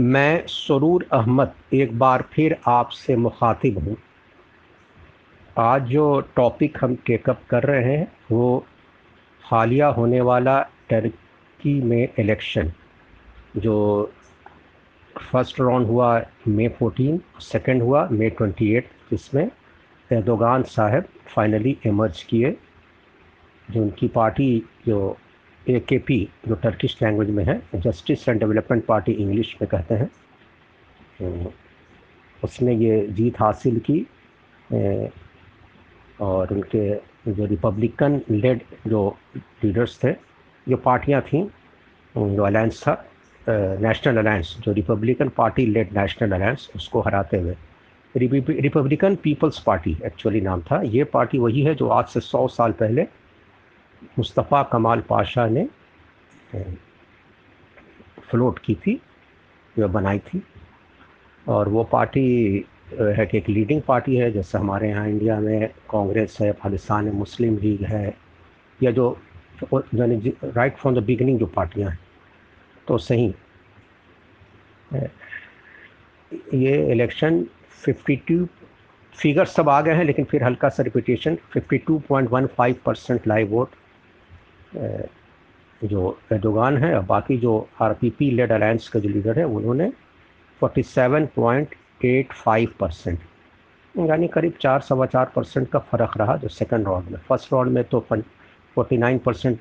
मैं 0.00 0.46
सरूर 0.46 1.06
अहमद 1.12 1.52
एक 1.74 1.98
बार 1.98 2.22
फिर 2.32 2.56
आपसे 2.68 3.14
मुखातिब 3.16 3.78
हूँ। 3.78 3.96
आज 5.58 5.82
जो 5.82 6.20
टॉपिक 6.36 6.78
हम 6.80 6.94
टेकअप 7.06 7.40
कर 7.50 7.62
रहे 7.62 7.82
हैं, 7.84 8.12
वो 8.32 8.66
हालिया 9.42 9.88
होने 9.88 10.20
वाला 10.20 10.60
टर्की 10.90 11.74
में 11.82 12.08
इलेक्शन 12.18 12.72
जो 13.56 14.12
फ़र्स्ट 15.16 15.60
राउंड 15.60 15.86
हुआ 15.86 16.14
मई 16.48 16.68
14 16.82 17.18
सेकंड 17.42 17.82
हुआ 17.82 18.08
मई 18.12 18.30
28 18.30 18.82
जिसमें 19.10 19.50
एर्दोगान 20.10 20.62
साहब 20.62 21.08
फाइनली 21.26 21.78
इमर्ज 21.86 22.22
किए, 22.22 22.56
जो 23.70 23.82
उनकी 23.82 24.08
पार्टी 24.08 24.62
जो 24.86 25.16
ए 25.68 25.80
के 25.88 25.98
पी 25.98 26.16
जो 26.48 26.54
टर्किश 26.54 26.96
लैंग्वेज 27.02 27.30
में 27.30 27.44
है 27.44 27.60
justice 27.74 28.28
and 28.28 28.38
development 28.40 28.84
party 28.86 29.12
English 29.14 29.56
में 29.62 29.68
कहते 29.70 29.94
हैं। 29.94 30.10
तो 31.18 31.52
उसने 32.44 32.74
ये 32.76 33.06
जीत 33.10 33.40
हासिल 33.40 33.78
की 33.90 34.00
और 36.20 36.52
उनके 36.54 36.94
जो 37.32 37.44
रिपब्लिकन 37.44 38.20
लेड 38.30 38.62
जो 38.88 39.16
लीडर्स 39.36 39.98
थे, 40.04 40.12
जो 40.66 40.76
पार्टियाँ 40.76 41.20
थीं, 41.22 41.44
जो 42.14 42.42
अलायंस 42.42 42.82
था 42.82 43.04
नेशनल 43.80 44.16
अलायंस 44.18 44.56
जो 44.60 44.72
republican 44.72 45.28
party 45.36 45.66
led 45.66 45.96
national 45.98 46.32
alliance 46.32 46.70
उसको 46.76 47.00
हराते 47.00 47.36
हुए। 47.36 47.54
रिपब्लिकन 48.14 49.16
पीपल्स 49.22 49.58
पार्टी 49.66 49.96
एक्चुअली 50.06 50.40
नाम 50.40 50.62
था। 50.62 50.80
ये 50.84 51.04
पार्टी 51.12 51.38
वही 51.38 51.62
है 51.62 51.74
जो 51.74 51.88
आज 51.90 52.06
से 52.06 52.20
सौ 52.20 52.46
साल 52.48 52.72
पहले 52.72 53.06
मुस्तफ़ा 54.18 54.62
कमाल 54.72 55.00
पाशा 55.08 55.46
ने 55.48 55.66
फ्लोट 58.30 58.58
की 58.58 58.74
थी, 58.76 59.00
जो 59.76 59.88
बनाई 59.88 60.18
थी। 60.18 60.42
और 61.46 61.68
वो 61.68 61.84
पार्टी 61.92 62.24
है 62.92 63.26
कि 63.26 63.38
एक 63.38 63.48
लीडिंग 63.48 63.82
पार्टी 63.82 64.16
है, 64.16 64.30
जैसे 64.32 64.58
हमारे 64.58 64.88
यहाँ 64.88 65.08
इंडिया 65.08 65.38
में 65.40 65.68
कांग्रेस 65.90 66.36
है, 66.40 66.50
पाकिस्तान 66.52 67.04
में 67.04 67.12
मुस्लिम 67.12 67.56
लीग 67.58 67.82
है, 67.84 68.14
या 68.80 68.90
जो 68.90 69.18
यानी 69.64 70.32
राइट 70.44 70.76
फ्रॉम 70.76 70.94
द 70.94 71.02
बिगनिंग 71.04 71.38
जो 71.38 71.46
पार्टियाँ 71.56 71.90
हैं 71.90 71.98
तो 72.88 72.98
सही। 72.98 73.34
ये 76.54 76.90
इलेक्शन 76.92 77.44
52 77.84 78.46
फिगर्स 79.12 79.54
सब 79.54 79.68
आ 79.68 79.80
गए 79.80 79.92
हैं, 79.94 80.04
लेकिन 80.04 80.24
फिर 80.24 80.44
हल्का 80.44 80.68
सा 80.68 80.82
रिपीटेशन 80.82 81.36
52.15 81.56 82.74
परसेंट 82.84 83.26
लाइव 83.26 83.50
वोट 83.50 83.70
जो 84.76 86.18
एर्दोगान 86.32 86.76
है 86.76 86.96
और 86.96 87.04
बाकी 87.06 87.38
जो 87.38 87.68
आरपीपी 87.82 88.30
लेड 88.30 88.52
अलायंस 88.52 88.88
का 88.88 89.00
जो 89.00 89.08
लीडर 89.08 89.38
है 89.38 89.46
उन्होंने 89.46 89.92
47.85 90.60 92.66
परसेंट 92.80 93.18
यानी 93.96 94.28
करीब 94.28 94.52
चार 94.60 94.80
सवा 94.80 95.06
चार 95.06 95.32
परसेंट 95.36 95.68
का 95.68 95.78
फ़र्क 95.78 96.16
रहा 96.16 96.36
जो 96.36 96.48
सेकंड 96.48 96.86
राउंड 96.86 97.10
में। 97.10 97.18
फ़र्स्ट 97.18 97.52
राउंड 97.52 97.72
में 97.72 97.84
तो 97.84 98.06
49 98.10 99.18
परसेंट 99.24 99.58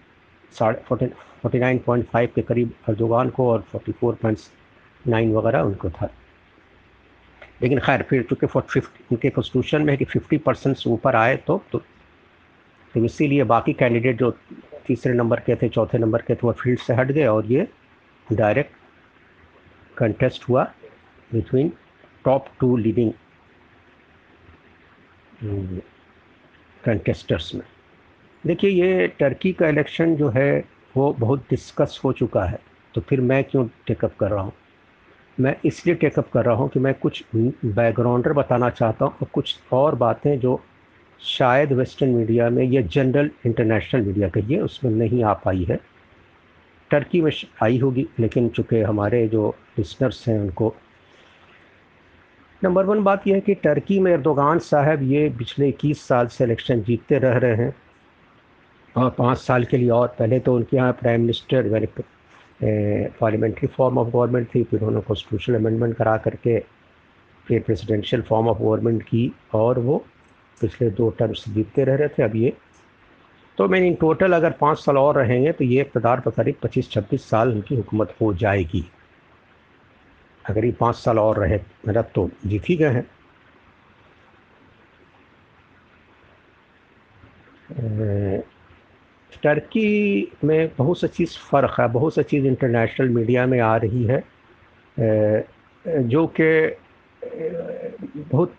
साढ़े 0.54 0.82
forty 0.88 1.06
forty 1.42 1.60
nine 1.60 1.78
point 1.86 2.10
five 2.10 2.30
के 2.36 2.42
करीब 2.42 2.74
एर्दोगान 2.90 3.30
को 3.30 3.52
और 3.52 3.64
44.9 3.76 5.34
वगैरह 5.34 5.62
उनको 5.62 5.90
था। 5.90 6.10
लेकिन 7.62 7.80
खैर 7.80 8.04
फिर 8.10 8.24
चूँकि 8.24 8.48
फिफ्टी 8.48 9.06
उनके 9.12 9.30
कॉन्स्टिट्यूशन 9.30 9.82
में 9.82 9.94
है 9.94 9.98
कि 9.98 10.06
50 10.06 10.40
परसेंट 10.46 10.78
से 10.78 10.90
ऊपर 10.90 11.16
आए 11.16 11.38
तो 11.38 11.64
तो, 11.72 11.82
तो 12.94 13.06
इसीलिए 13.06 13.44
बाकी 13.44 13.74
कैंडिडेट 13.74 14.20
जो 14.20 14.32
तीसरे 14.88 15.14
नंबर 15.14 15.40
के 15.40 15.56
थे, 15.56 15.70
चौथे 15.70 15.98
नंबर 15.98 16.22
के 16.22 16.36
थे, 16.36 16.40
वो 16.44 16.52
फ़ील्ड 16.52 16.80
से 16.80 16.94
हट 16.94 17.12
गए 17.12 17.26
और 17.26 17.46
ये 17.46 17.68
डायरेक्ट 18.34 18.76
कंटेस्ट 19.98 20.50
हुआ 20.50 20.64
between 21.34 21.72
top 22.26 22.46
two 22.60 22.76
leading 22.78 23.12
contesters 26.86 27.54
में। 27.56 27.64
देखिए, 28.46 28.70
ये 28.70 29.08
टर्की 29.08 29.54
का 29.54 29.68
इलेक्शन 29.68 30.16
जो 30.16 30.30
है, 30.30 30.64
वो 30.98 31.12
बहुत 31.14 31.46
डिस्कस 31.50 32.00
हो 32.04 32.12
चुका 32.14 32.44
है। 32.44 32.60
तो 32.94 33.02
फिर 33.02 33.22
मैं 33.22 33.44
क्यों 33.44 33.68
टेकअप 33.88 34.16
कर 34.20 34.32
रहा 34.32 34.42
हूँ? 34.42 34.54
मैं 35.40 35.56
इसलिए 35.66 35.96
टेकअप 35.96 36.30
कर 36.30 36.46
रहा 36.46 36.56
हूँ 36.56 36.70
कि 36.70 36.80
मैं 36.80 36.94
कुछ 36.94 37.24
बैकग्राउंडर 37.36 38.34
बताना 38.34 38.70
चाहता 38.70 39.06
हूँ 39.06 39.14
और 39.14 39.28
कुछ 39.34 39.60
और 39.74 39.96
बातें 39.96 40.40
जो 40.40 40.62
शायद 41.22 41.72
वेस्टर्न 41.74 42.10
मीडिया 42.10 42.50
में 42.50 42.64
या 42.64 42.82
जनरल 42.84 43.30
इंटरनेशनल 43.46 44.02
मीडिया 44.02 44.28
कहिए 44.30 44.60
उसमें 44.62 44.92
नहीं 44.92 45.24
आ 45.24 45.34
पाई 45.36 45.64
है। 45.70 45.80
टर्की 46.92 47.22
में 47.22 47.32
आई 47.64 47.78
होगी, 47.78 48.08
लेकिन 48.20 48.50
चूँकि 48.50 48.82
हमारे 48.82 49.28
जो 49.28 49.56
लिसनर्स 49.78 50.28
हैं 50.28 50.40
उनको। 50.40 50.74
नंबर 52.62 52.86
वन 52.86 53.04
बात 53.04 53.28
यह 53.28 53.36
है 53.36 53.42
कि 53.42 53.54
टर्की 53.56 54.00
में 54.00 54.12
एर्दोगान 54.12 54.60
साहब 54.60 55.04
ये 55.04 55.30
पिछले 55.38 55.68
इक्कीस 55.70 56.08
साल 56.08 56.28
से 56.28 56.44
इलेक्शन 56.44 56.82
जीतते 56.84 57.18
रह 57.20 57.38
रहे 57.38 57.56
हैं। 57.56 57.76
और 58.96 59.10
पाँच 59.18 59.38
साल 59.38 59.64
के 59.64 59.78
लिए 59.78 59.90
और 59.90 60.08
पहले 60.20 60.40
तो 60.40 60.56
उनके 60.56 60.78
यहाँ 60.78 60.94
प्राइम 60.94 61.22
मिनिस्टर 61.22 61.68
यानी 61.68 61.88
पार्लियामेंट्री 63.20 63.68
फॉर्म 63.68 63.98
ऑफ़ 63.98 64.08
गवर्नमेंट 64.08 64.48
थी, 64.56 64.64
फिर 64.64 64.80
उन्होंने 64.80 65.02
कॉन्स्टिट्यूशनल 65.08 65.56
अमेंडमेंट 65.56 65.96
करा 65.96 66.18
करके 66.18 66.60
फिर 67.48 67.62
प्रेसिडेंशियल 67.62 68.22
फॉर्म 68.22 68.48
ऑफ़ 68.48 68.58
गवर्नमेंट 68.60 69.04
की 69.04 69.32
और 69.54 69.80
वो 69.80 70.06
पिछले 70.62 70.90
दो 70.92 71.10
टर्म्स 71.20 71.44
जीतते 71.50 71.84
रह 71.84 71.96
रहे 71.96 72.08
थे, 72.08 72.24
अब 72.24 72.36
ये। 72.36 72.54
तो 73.58 73.68
मैंने 73.68 73.88
इन 73.88 73.96
टोटल 73.96 74.34
अगर 74.34 74.52
पाँच 74.60 74.78
साल 74.80 74.98
और 74.98 75.18
रहेंगे 75.18 75.52
तो 75.52 75.64
ये 75.64 75.82
इकतदार 75.82 76.20
पर 76.20 76.32
करीब 76.32 76.56
पच्चीस, 76.64 76.92
छब्बीस 76.92 77.30
साल 77.30 77.52
उनकी 77.52 77.76
हुकूमत 77.76 78.16
हो 78.22 78.34
जाएगी। 78.36 78.84
अगर 80.46 80.66
ये 80.66 80.72
पाँच 80.80 80.96
साल 80.96 81.20
और 81.20 81.40
रहे 81.40 81.60
मतलब 81.88 82.10
तो 82.16 82.30
जीत 82.46 82.70
ही 82.70 82.76
गए 82.76 82.90
हैं। 82.90 83.06
टर्की 89.44 90.32
में 90.44 90.72
बहुत 90.78 91.00
सी 91.00 91.08
चीज़ 91.08 91.38
फ़र्क 91.40 91.76
है, 91.80 91.88
बहुत 91.88 92.14
सी 92.16 92.24
चीज़ 92.24 92.46
इंटरनेशनल 92.48 93.10
मीडिया 93.10 93.46
में 93.46 93.60
आ 93.60 93.76
रही 93.78 94.04
है। 94.06 94.24
जो 95.88 96.26
कि 96.40 96.78
बहुत 98.18 98.56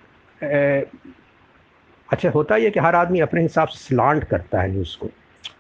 अच्छा 2.13 2.31
होता 2.31 2.55
ही 2.55 2.71
कि 2.71 2.81
हर 2.81 2.95
आदमी 2.95 3.21
अपने 3.21 3.43
हिसाब 3.43 3.69
से 3.69 3.79
स्लांट 3.79 4.25
करता 4.25 4.61
है 4.61 4.71
न्यूज़ 4.71 4.99
को। 4.99 5.09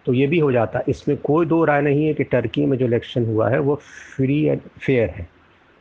तो 0.07 0.13
ये 0.13 0.27
भी 0.27 0.39
हो 0.39 0.53
जाता 0.53 0.79
है। 0.79 0.85
इसमें 0.89 1.17
कोई 1.17 1.47
दो 1.47 1.65
राय 1.65 1.83
नहीं 1.83 2.07
है 2.07 2.15
कि 2.15 2.25
टर्की 2.25 2.67
में 2.67 2.79
जो 2.79 2.87
इलेक्शन 2.87 3.27
हुआ 3.27 3.51
है, 3.51 3.59
वो 3.59 3.75
फ्री 4.17 4.45
एंड 4.45 4.61
फेयर 4.61 5.09
है। 5.09 5.29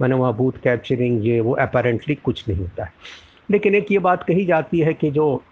मैंने 0.01 0.15
वहाँ 0.15 0.35
बूथ 0.35 0.51
कैप्चरिंग 0.63 1.25
ये, 1.25 1.39
वो 1.39 1.53
अपेरेंटली 1.53 2.15
कुछ 2.15 2.49
नहीं 2.49 2.59
होता 2.59 2.83
है। 2.83 2.93
लेकिन 3.51 3.75
एक 3.75 3.91
ये 3.91 3.99
बात 3.99 4.23
कही 4.23 4.45
जाती 4.45 4.79
है 4.79 4.93
कि 4.93 5.11
जो 5.11 5.43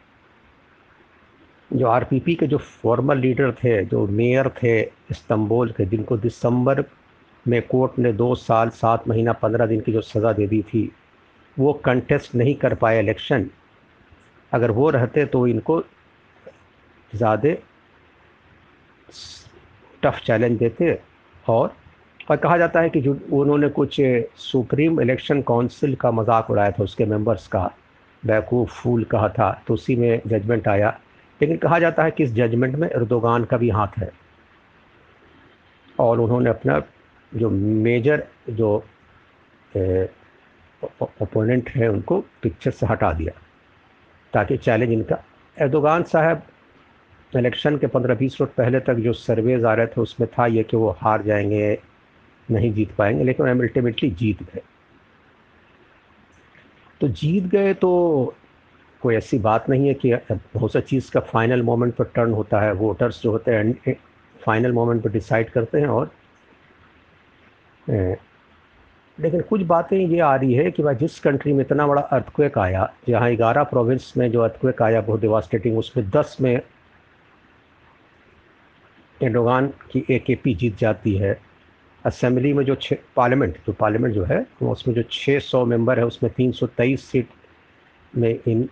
जो 1.74 1.88
आरपीपी 1.88 2.36
के 2.36 2.48
जो 2.48 2.58
फॉर्मल 2.58 3.18
लीडर 3.18 3.52
थे, 3.52 3.86
जो 3.86 4.08
मेयर 4.08 4.50
थे 4.50 4.82
इस्तंबुल 4.82 5.72
के, 5.72 5.86
जिनको 5.86 6.18
दिसंबर 6.18 6.84
में 7.48 7.62
कोर्ट 7.62 8.00
ने 8.00 8.14
दो 8.14 8.36
साल, 8.36 8.70
सात 8.70 9.08
महीना, 9.08 9.34
पंद्रह 9.34 9.66
दिन 9.66 9.82
की 9.82 9.92
जो 9.92 10.02
सज़ा 10.02 10.34
दे 10.34 10.48
दी 10.48 10.62
थी, 10.62 10.92
वो 11.60 11.74
कंटेस्ट 11.74 12.36
नहीं 12.36 12.56
कर 12.56 12.74
पाए 12.74 13.00
इलेक्शन 13.00 13.50
अगर 14.56 14.72
वो 14.72 14.90
रहते 14.90 15.26
तो 15.28 15.46
इनको 15.48 15.80
ज़्यादा 17.12 17.54
टफ 20.04 20.20
चैलेंज 20.26 20.58
देते 20.60 21.00
और 21.50 21.74
और 22.30 22.38
कहा 22.38 22.58
जाता 22.58 22.82
है 22.82 22.90
कि 22.90 23.02
जो 23.02 23.18
उन्होंने 23.34 23.70
कुछ 23.70 24.00
सुप्रीम 24.42 25.02
इलेक्शन 25.02 25.42
काउंसिल 25.42 25.96
का 25.96 26.12
मज़ाक 26.12 26.50
उड़ाया 26.50 26.72
था, 26.72 26.84
उसके 26.84 27.06
मेंबर्स 27.06 27.48
का 27.48 27.72
बैकूफ़ 28.24 28.70
फूल 28.72 29.04
कहा 29.04 29.30
था 29.30 29.52
तो 29.68 29.74
उसी 29.74 29.96
में 29.96 30.22
जजमेंट 30.28 30.68
आया। 30.68 30.90
लेकिन 31.40 31.58
कहा 31.58 31.80
जाता 31.80 32.04
है 32.04 32.12
कि 32.12 32.24
इस 32.24 32.34
जजमेंट 32.34 32.76
में 32.76 32.88
एर्दोगान 32.90 33.44
का 33.44 33.58
भी 33.58 33.70
हाथ 33.70 33.98
है। 33.98 34.12
और 36.00 36.20
उन्होंने 36.20 36.50
अपना 36.50 36.82
जो 37.32 37.50
मेजर 37.50 38.24
जो 38.50 38.76
ओपोनेंट 41.22 41.70
है, 41.70 41.88
उनको 41.90 42.20
पिक्चर 42.42 42.72
से 42.72 42.86
हटा 42.86 43.12
दिया। 43.14 43.32
ताकि 44.36 44.58
चैलेंज 44.58 44.92
इनका। 44.92 45.18
एर्दोगान 45.58 46.04
साहब 46.04 46.42
इलेक्शन 47.34 47.78
के 47.78 47.88
पंद्रह 47.88 48.16
बीस 48.16 48.38
मिनट 48.42 48.54
पहले 48.54 48.80
तक 48.80 48.96
जो 48.96 49.14
सर्वेज 49.14 49.66
आ 49.66 49.74
रहे 49.74 49.88
थे, 49.88 50.02
उसमें 50.02 50.30
था 50.30 50.46
ये 50.48 50.64
कि 50.64 50.78
वो 50.78 50.90
हार 51.00 51.22
जाएँगे, 51.22 51.78
नहीं 52.50 52.74
जीत 52.74 52.92
पाएँगे, 52.96 53.24
लेकिन 53.24 53.46
अल्टीमेटली 53.48 54.10
जीत 54.12 54.44
गए। 54.44 54.62
तो 57.02 57.08
जीत 57.08 57.44
गए 57.44 57.74
तो 57.74 57.92
कोई 59.02 59.16
ऐसी 59.16 59.40
बात 59.40 59.70
नहीं 59.70 59.88
है 59.88 59.94
कि 59.94 60.14
बहुत 60.54 60.72
सा 60.72 60.80
चीज़ 60.82 61.12
का 61.12 61.20
फाइनल 61.22 61.62
मोमेंट 61.62 61.94
पर 61.96 62.06
टर्न 62.06 62.32
होता 62.32 62.62
है। 62.62 62.72
वोटर्स 62.74 63.22
जो 63.22 63.32
होते 63.32 63.56
हैं 63.56 63.96
फाइनल 64.46 64.72
मोमेंट 64.72 65.04
पर 65.04 65.10
डिसाइड 65.10 65.50
करते 65.50 65.80
हैं 65.80 65.88
और 65.88 66.12
लेकिन 69.20 69.42
कुछ 69.42 69.62
बातें 69.62 69.98
ये 69.98 70.20
आ 70.20 70.36
रही 70.36 70.54
है 70.54 70.72
कि 70.72 70.84
भाई 70.84 70.96
जिस 70.96 71.20
कंट्री 71.20 71.54
में 71.54 71.62
इतना 71.62 71.88
बड़ा 71.88 72.02
अर्थक्वेक 72.02 72.58
आया, 72.58 72.94
जहाँ 73.08 73.36
ग्यारह 73.36 73.64
प्रोविंस 73.64 74.14
में 74.18 74.32
जो 74.32 74.42
अर्थक्वेक 74.42 74.82
आया, 74.82 75.02
बहुत 75.02 75.22
डिवास्टेटिंग 75.22 75.78
उसमें 75.78 76.10
दस 76.10 76.38
में 76.42 76.62
एडोगान 79.24 79.68
की 79.92 80.06
ए 80.10 80.20
के 80.20 80.36
पी 80.36 80.54
जीत 80.56 80.78
जाती 80.78 81.14
है। 81.16 81.40
असेंबली 82.06 82.54
में 82.54 82.64
जो 82.66 82.76
छः 82.76 82.98
पार्लियामेंट 83.16 83.58
जो 83.68 83.74
पार्लियामेंट 83.74 84.16
जो 84.16 84.24
है, 84.24 84.46
उसमें 84.62 84.96
जो 84.96 85.04
600 85.04 85.66
मेंबर 85.66 86.00
है, 86.00 86.06
उसमें 86.06 86.32
323 86.32 87.06
सीट 87.12 87.30
में 88.18 88.40
इन 88.48 88.70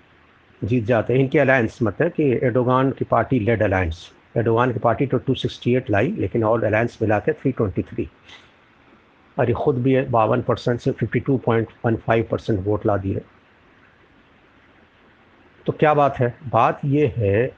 जीत 0.64 0.84
जाते 0.84 1.14
हैं। 1.14 1.20
इनके 1.20 1.40
अलायंस 1.40 1.80
मतलब 1.84 2.12
कि 2.12 2.32
एडोगान 2.44 2.92
की 2.92 3.06
पार्टी 3.06 3.40
लेड 3.40 3.64
अलायंस 3.64 4.12
एडोगान 4.38 4.74
की 4.74 4.80
पार्टी 4.80 5.06
तो 5.06 5.20
268 5.20 5.90
लाई, 5.90 6.12
लेकिन 6.18 6.44
ऑल 6.44 6.62
अलायंस 6.62 6.98
मिला 7.02 7.20
के 7.20 7.32
323 7.34 8.08
ये 9.40 9.54
खुद 9.54 9.78
भी 9.84 10.02
बावन 10.02 10.42
परसेंट 10.42 10.80
से 10.80 10.92
52.15 10.92 12.24
परसेंट 12.24 12.60
वोट 12.66 12.86
ला 12.86 12.98
दिए। 12.98 13.22
तो 15.66 15.74
क्या 15.74 15.94
बात 15.94 16.20
है? 16.20 16.38
बात 16.50 16.82
ये 16.86 17.14
है, 17.18 17.56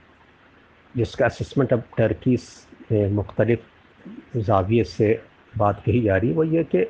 जिसका 0.97 1.25
असमेंट 1.25 1.73
अब 1.73 1.83
टर्की 1.97 2.37
मुख्तलिफ़ 3.09 4.39
जाविये 4.39 4.83
से 4.83 5.21
बात 5.57 5.83
कही 5.85 6.01
जा 6.01 6.17
रही 6.17 6.29
है, 6.29 6.35
वो 6.35 6.43
ये 6.43 6.63
कि 6.63 6.85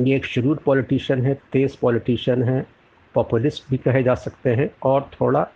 ये 0.00 0.16
एक 0.16 0.24
शुरूद 0.24 0.58
पॉलिटिशियन 0.58 1.26
है, 1.26 1.34
तेज़ 1.52 1.76
पॉलिटिशियन 1.82 2.42
है 2.42 2.66
पॉपुलिस्ट 3.14 3.70
भी 3.70 3.76
कहे 3.76 4.02
जा 4.02 4.14
सकते 4.14 4.54
हैं, 4.54 4.70
और 4.82 5.10
थोड़ा 5.20 5.48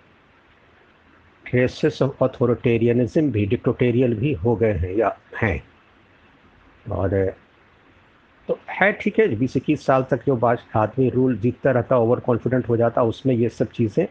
ट्रेसेस 1.46 2.02
ऑफ़ 2.02 2.24
अथॉरिटेरियनिज्म 2.24 3.30
भी 3.30 3.46
डिक्टोटेरियल 3.46 4.14
भी 4.14 4.32
हो 4.32 4.56
गए 4.56 4.72
हैं 4.72 4.92
या 4.92 5.16
हैं। 5.42 5.62
और 6.86 7.34
तो 8.48 8.58
है 8.70 8.90
ठीक 8.92 9.18
है, 9.18 9.28
बीस 9.36 9.56
इक्कीस 9.56 9.84
साल 9.86 10.02
तक 10.10 10.24
जो 10.26 10.36
बात 10.36 10.62
आदमी 10.76 11.08
रूल 11.10 11.36
जीतता 11.38 11.70
रहता 11.70 11.98
ओवर 11.98 12.20
कॉन्फिडेंट 12.20 12.68
हो 12.68 12.76
जाता, 12.76 13.02
उसमें 13.02 13.34
ये 13.34 13.48
सब 13.48 13.70
चीज़ें 13.70 14.06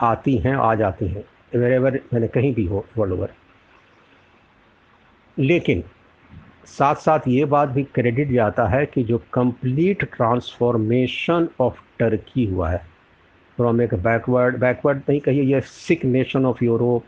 आती 0.00 0.36
हैं, 0.38 0.54
आ 0.54 0.74
जाती 0.74 1.06
हैं 1.08 1.24
वेर 1.54 1.72
एवर 1.72 2.00
मैंने 2.12 2.28
कहीं 2.28 2.52
भी 2.54 2.64
हो 2.66 2.84
वर्ल्ड 2.98 3.14
ओवर 3.14 3.32
लेकिन 5.36 5.82
साथ 6.68 6.94
साथ 6.96 7.28
ये 7.28 7.44
बात 7.46 7.68
भी 7.68 7.82
क्रेडिट 7.84 8.30
जाता 8.32 8.66
है 8.68 8.84
कि 8.86 9.02
जो 9.04 9.18
कंप्लीट 9.34 10.04
ट्रांसफॉर्मेशन 10.12 11.48
ऑफ़ 11.60 11.80
टर्की 11.98 12.44
हुआ 12.46 12.70
है 12.70 12.78
फ्रॉम 13.58 13.80
एक 13.82 13.94
बैकवर्ड 13.94 14.58
बैकवर्ड 14.58 14.98
नहीं 15.08 15.20
कहिए, 15.20 15.42
ये 15.44 15.60
सिक 15.60 16.04
नेशन 16.04 16.46
ऑफ़ 16.46 16.64
यूरोप 16.64 17.04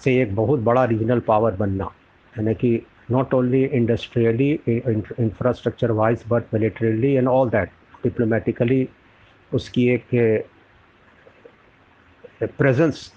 से 0.00 0.20
एक 0.22 0.34
बहुत 0.36 0.60
बड़ा 0.60 0.84
रीजनल 0.84 1.20
पावर 1.20 1.52
बनना, 1.56 1.90
यानी 2.34 2.54
कि 2.54 2.80
not 3.08 3.32
only 3.32 3.72
industrially, 3.72 4.60
infrastructure 5.18 5.92
wise, 5.94 6.22
but 6.24 6.52
militarily 6.52 7.16
and 7.16 7.28
all 7.28 7.46
that. 7.48 7.70
Diplomatically, 8.02 8.88
उसकी 9.52 9.86
एक 9.88 10.08
प्रेजेंस 12.58 13.10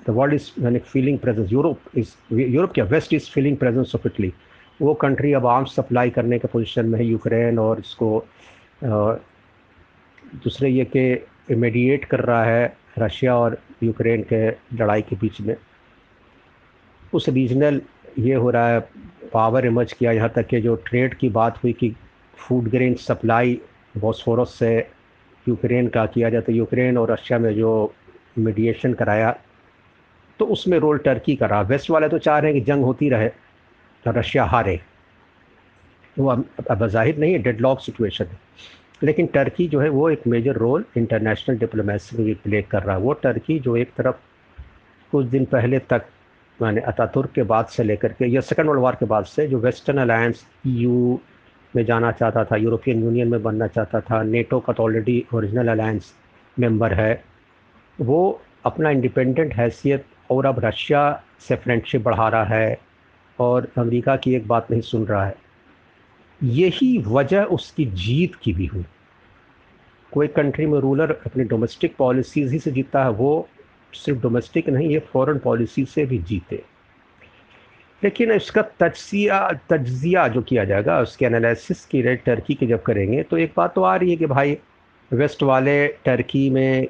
द 0.00 0.10
वर्ल्ड 0.16 0.34
इज़ 0.34 0.50
यानी 0.64 0.78
feeling 0.78 1.18
presence 1.18 1.52
Europe 1.52 1.96
is 1.98 2.14
Europe 2.32 2.72
क्या 2.72 2.84
west 2.90 3.14
is 3.14 3.30
feeling 3.30 3.56
presence 3.58 3.94
of 3.94 4.06
Italy 4.08 4.32
वो 4.80 4.94
कंट्री 5.04 5.32
अब 5.32 5.46
आर्म्स 5.46 5.74
सप्लाई 5.76 6.10
करने 6.10 6.38
के 6.38 6.48
पोजीशन 6.48 6.86
में 6.88 6.98
है 6.98 7.06
यूक्रेन 7.06 7.58
और 7.58 7.80
इसको 7.80 8.10
दूसरे 10.44 10.68
ये 10.68 10.84
कि 10.96 11.54
मेडिएट 11.56 12.04
कर 12.04 12.20
रहा 12.24 12.44
है 12.44 12.76
रशिया 12.98 13.36
और 13.36 13.58
यूक्रेन 13.82 14.22
के 14.32 14.48
लड़ाई 14.76 15.02
के 15.02 15.16
बीच 15.16 15.40
में 15.40 15.56
उस 17.14 17.28
रीजनल 17.28 17.80
ये 18.18 18.34
हो 18.34 18.50
रहा 18.50 18.68
है 18.68 18.88
पावर 19.32 19.66
इमर्ज 19.66 19.92
किया। 19.92 20.12
यहाँ 20.12 20.28
तक 20.34 20.46
कि 20.46 20.60
जो 20.60 20.74
ट्रेड 20.86 21.14
की 21.14 21.28
बात 21.30 21.62
हुई 21.64 21.72
कि 21.72 21.94
फ़ूड 22.38 22.68
ग्रेन 22.70 22.94
सप्लाई 22.96 23.60
बॉस्फोरस 23.96 24.54
से 24.54 24.76
यूक्रेन 25.46 25.88
का 25.88 26.04
किया 26.08 26.30
जाता 26.30 26.52
यूक्रेन 26.52 26.98
और 26.98 27.10
रशिया 27.12 27.38
में 27.38 27.54
जो 27.54 27.70
मीडिएशन 28.38 28.94
कराया 28.94 29.36
तो 30.40 30.44
उसमें 30.46 30.78
रोल 30.78 30.98
टर्की 30.98 31.34
का 31.36 31.46
रहा। 31.46 31.60
वेस्ट 31.62 31.90
वाले 31.90 32.08
तो 32.08 32.18
चाह 32.18 32.38
रहे 32.38 32.52
हैं 32.52 32.60
कि 32.60 32.66
जंग 32.66 32.84
होती 32.84 33.08
रहे 33.10 33.28
तो 34.04 34.10
रशिया 34.10 34.44
हारे। 34.46 34.80
वो 36.16 36.28
अब 36.70 36.86
ज़ाहिर 36.86 37.18
नहीं 37.18 37.32
है 37.32 37.38
डेडलॉक 37.38 37.80
सिचुएशन 37.80 38.24
है। 38.24 38.38
लेकिन 39.02 39.26
टर्की 39.26 39.66
जो 39.68 39.80
है, 39.80 39.88
वो 39.88 40.08
एक 40.10 40.26
मेजर 40.26 40.56
रोल 40.56 40.84
इंटरनेशनल 40.96 41.58
डिप्लोमेसी 41.58 42.16
में 42.16 42.24
भी 42.26 42.34
प्ले 42.36 42.62
कर 42.62 42.82
रहा 42.82 42.96
है। 42.96 43.02
वो 43.02 43.12
टर्की 43.14 43.58
जो 43.58 43.76
एक 43.76 43.92
तरफ़ 43.96 44.16
कुछ 45.12 45.26
दिन 45.26 45.44
पहले 45.46 45.78
तक 45.90 46.06
मैंने 46.62 46.80
अतातुर्क 46.80 47.30
के 47.30 47.42
बाद 47.42 47.66
से 47.66 47.82
लेकर 47.82 48.12
के, 48.12 48.26
या 48.26 48.40
सेकेंड 48.40 48.68
वर्ल्ड 48.68 48.82
वार 48.82 48.94
के 48.94 49.06
बाद 49.06 49.24
से 49.24 49.46
जो 49.48 49.58
वेस्टर्न 49.58 49.98
अलायंस 49.98 50.44
यू 50.66 51.18
में 51.76 51.84
जाना 51.84 52.10
चाहता 52.12 52.44
था, 52.44 52.56
यूरोपियन 52.56 53.02
यूनियन 53.04 53.28
में 53.28 53.42
बनना 53.42 53.66
चाहता 53.66 54.00
था 54.00 54.22
नेटो 54.22 54.60
का 54.60 54.72
तो 54.72 54.82
ऑलरेडी 54.82 55.24
ओरिजिनल 55.34 55.68
अलायंस 55.68 56.12
मेंबर 56.58 56.92
है, 56.92 57.24
वो 58.00 58.40
अपना 58.64 58.90
इंडिपेंडेंट 58.90 59.54
हैसियत 59.54 60.04
और 60.30 60.46
अब 60.46 60.58
रशिया 60.64 61.22
से 61.40 61.56
फ्रेंडशिप 61.56 62.02
बढ़ा 62.02 62.28
रहा 62.28 62.44
है 62.44 62.78
और 63.38 63.68
अमेरिका 63.78 64.16
की 64.16 64.34
एक 64.34 64.48
बात 64.48 64.70
नहीं 64.70 64.80
सुन 64.80 65.04
रहा 65.06 65.26
है। 65.26 65.36
यही 66.42 66.96
वजह 67.06 67.42
उसकी 67.42 67.84
जीत 67.84 68.34
की 68.34 68.52
भी 68.52 68.66
हुई। 68.66 68.84
कोई 70.12 70.26
कंट्री 70.26 70.66
में 70.66 70.78
रूलर 70.80 71.10
अपनी 71.26 71.44
डोमेस्टिक 71.44 71.94
पॉलिसीज़ 71.96 72.52
ही 72.52 72.58
से 72.58 72.70
जीतता 72.70 73.04
है, 73.04 73.10
वो 73.10 73.48
सिर्फ़ 73.92 74.20
डोमेस्टिक 74.20 74.68
नहीं, 74.68 74.88
ये 74.88 74.98
फॉरेन 75.12 75.38
पॉलिसी 75.38 75.84
से 75.84 76.04
भी 76.06 76.18
जीते। 76.18 76.62
लेकिन 78.02 78.32
इसका 78.32 78.62
तजिया 78.80 79.38
तजिया 79.70 80.26
जो 80.28 80.42
किया 80.42 80.64
जाएगा, 80.64 81.00
उसके 81.00 81.24
एनालिसिस 81.26 81.84
की 81.86 82.02
रेट 82.02 82.24
टर्की 82.24 82.54
के 82.54 82.66
जब 82.66 82.82
करेंगे 82.82 83.22
तो 83.22 83.36
एक 83.36 83.52
बात 83.56 83.74
तो 83.74 83.82
आ 83.82 83.96
रही 83.96 84.10
है 84.10 84.16
कि 84.16 84.26
भाई 84.26 84.56
वेस्ट 85.12 85.42
वाले 85.42 85.86
टर्की 86.04 86.48
में 86.50 86.86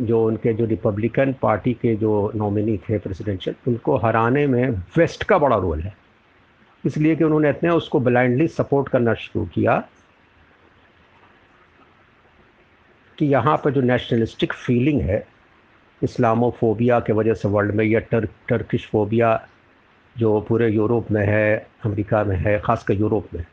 जो 0.00 0.24
उनके 0.26 0.52
जो 0.52 0.64
रिपब्लिकन 0.64 1.34
पार्टी 1.42 1.72
के 1.72 1.94
जो 1.96 2.32
नॉमिनी 2.34 2.76
थे 2.78 2.98
प्रेसिडेंशियल 2.98 3.56
उनको 3.68 3.96
हराने 3.96 4.46
में 4.46 4.68
वेस्ट 4.96 5.24
का 5.24 5.38
बड़ा 5.38 5.56
रोल 5.56 5.80
है। 5.80 5.94
इसलिए 6.84 7.16
कि 7.16 7.24
उन्होंने 7.24 7.50
इतने 7.50 7.70
उसको 7.70 8.00
ब्लाइंडली 8.00 8.48
सपोर्ट 8.48 8.88
करना 8.88 9.14
शुरू 9.14 9.44
किया। 9.46 9.76
कि 13.18 13.26
यहाँ 13.26 13.56
पर 13.64 13.70
जो 13.72 13.80
नेशनलिस्टिक 13.80 14.52
फीलिंग 14.52 15.00
है 15.00 15.24
इस्लामोफोबिया 16.02 16.98
के 17.00 17.12
वजह 17.12 17.34
से 17.34 17.48
वर्ल्ड 17.48 17.74
में 17.74 17.84
या 17.84 18.00
टर्क 18.10 18.30
टर्किश 18.48 18.86
फोबिया 18.92 19.40
जो 20.16 20.40
पूरे 20.48 20.68
यूरोप 20.68 21.10
में 21.10 21.24
है, 21.26 21.66
अमेरिका 21.84 22.22
में 22.24 22.36
है, 22.36 22.58
ख़ासकर 22.60 22.94
यूरोप 22.94 23.28
में 23.34 23.44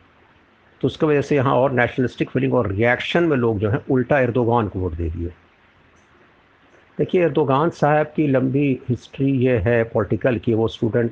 तो 0.81 0.85
उसकी 0.87 1.05
वजह 1.05 1.21
से 1.21 1.35
यहाँ 1.35 1.53
और 1.55 1.71
नेशनलिस्टिक 1.71 2.29
फीलिंग 2.29 2.53
और 2.53 2.71
रिएक्शन 2.71 3.23
में 3.23 3.35
लोग 3.37 3.59
जो 3.59 3.69
हैं 3.69 3.79
उल्टा 3.91 4.19
एर्दोगान 4.19 4.67
को 4.67 4.79
वोट 4.79 4.93
दे 4.93 5.09
दिए 5.09 5.31
देखिए 6.97 7.23
एर्दोगान 7.23 7.69
साहब 7.69 8.11
की 8.15 8.27
लंबी 8.27 8.79
हिस्ट्री 8.89 9.31
ये 9.45 9.57
है 9.57 9.83
पॉलिटिकल 9.83 10.37
की, 10.37 10.53
वो 10.53 10.67
स्टूडेंट 10.67 11.11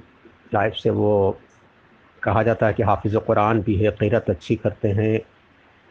लाइफ 0.54 0.74
से 0.74 0.90
वो 0.90 1.38
कहा 2.24 2.44
जाता 2.44 2.68
है 2.68 2.74
कि 2.74 2.84
हाफिज़ 2.84 3.18
कुरान 3.18 3.62
भी 3.62 3.76
है, 3.76 3.92
कीरत 3.92 4.30
अच्छी 4.30 4.56
करते 4.56 4.88
हैं 4.92 5.20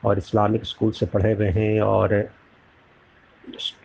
और 0.03 0.19
इस्लामिक 0.19 0.65
स्कूल 0.65 0.91
से 0.93 1.07
पढ़े 1.07 1.33
हुए 1.33 1.49
हैं 1.51 1.81
और 1.81 2.15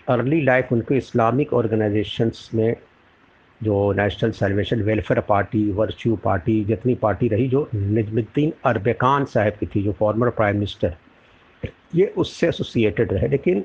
अर्ली 0.09 0.41
लाइफ 0.41 0.71
उनको 0.71 0.93
इस्लामिक 0.95 1.53
ऑर्गेनाइजेशंस 1.53 2.49
में 2.53 2.75
जो 3.61 3.91
national 3.93 4.31
celebration 4.31 4.81
welfare 4.81 5.19
party 5.21 5.63
virtue 5.71 6.15
party 6.23 6.63
जितनी 6.65 6.95
पार्टी 6.95 7.27
रही, 7.27 7.47
जो 7.47 7.69
नजमुद्दीन 7.75 8.53
अरबकान 8.65 9.25
साहब 9.25 9.53
की 9.59 9.65
थी, 9.65 9.83
जो 9.83 9.91
फॉर्मर 9.99 10.29
प्राइम 10.29 10.55
मिनिस्टर 10.55 10.95
ये 11.95 12.05
उससे 12.17 12.47
एसोसिएटेड 12.47 13.13
रहे। 13.13 13.27
लेकिन 13.27 13.63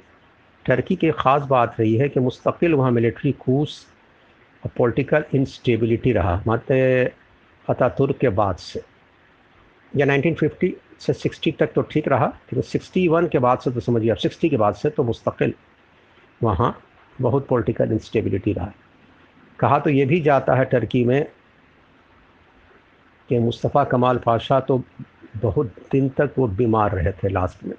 टर्की 0.67 0.97
की 0.97 1.11
ख़ास 1.11 1.43
बात 1.50 1.76
रही 1.81 1.95
है 1.97 2.09
कि 2.09 2.21
मुस्तकिल 2.21 2.75
वहाँ 2.75 2.91
मिलिट्री 2.91 3.33
कूस 3.41 3.87
और 4.62 4.71
पॉलिटिकल 4.76 5.25
इंस्टेबिलिटी 5.35 6.12
रहा 6.12 6.43
मत 6.49 6.73
अतातुर्क 7.67 8.19
के 8.21 8.29
बाद 8.29 8.57
से। 8.57 8.83
या 9.95 10.07
1950 10.07 10.73
से 11.00 11.12
60 11.15 11.59
तक 11.59 11.73
तो 11.75 11.83
ठीक 11.83 12.09
रहा, 12.09 12.26
लेकिन 12.26 12.62
61 12.62 13.29
के 13.29 13.38
बाद 13.38 13.59
से 13.59 13.71
तो 13.71 13.81
समझिए, 13.81 14.11
अब 14.11 14.17
60 14.19 14.49
के 14.50 14.57
बाद 14.57 14.75
से 14.75 14.91
तो 14.91 15.03
मुस्तकिल 15.05 15.55
वहाँ 16.40 16.76
बहुत 17.21 17.47
पॉलिटिकल 17.49 17.93
इंस्टेबिलिटी 17.93 18.52
रहा। 18.52 18.66
है 18.66 18.75
कहा 19.59 19.78
तो 19.78 19.90
ये 19.90 20.05
भी 20.07 20.21
जाता 20.21 20.55
है 20.55 20.64
टर्की 20.64 21.05
में 21.05 21.26
कि 23.28 23.38
मुस्तफ़ा 23.38 23.85
कमाल 23.85 24.19
पाशा 24.19 24.61
तो 24.61 24.83
बहुत 25.37 25.75
दिन 25.93 26.09
तक 26.09 26.35
वो 26.38 26.47
बीमार 26.49 26.95
रहे 26.95 27.12
थे 27.12 27.28
लास्ट 27.28 27.64
में। 27.64 27.75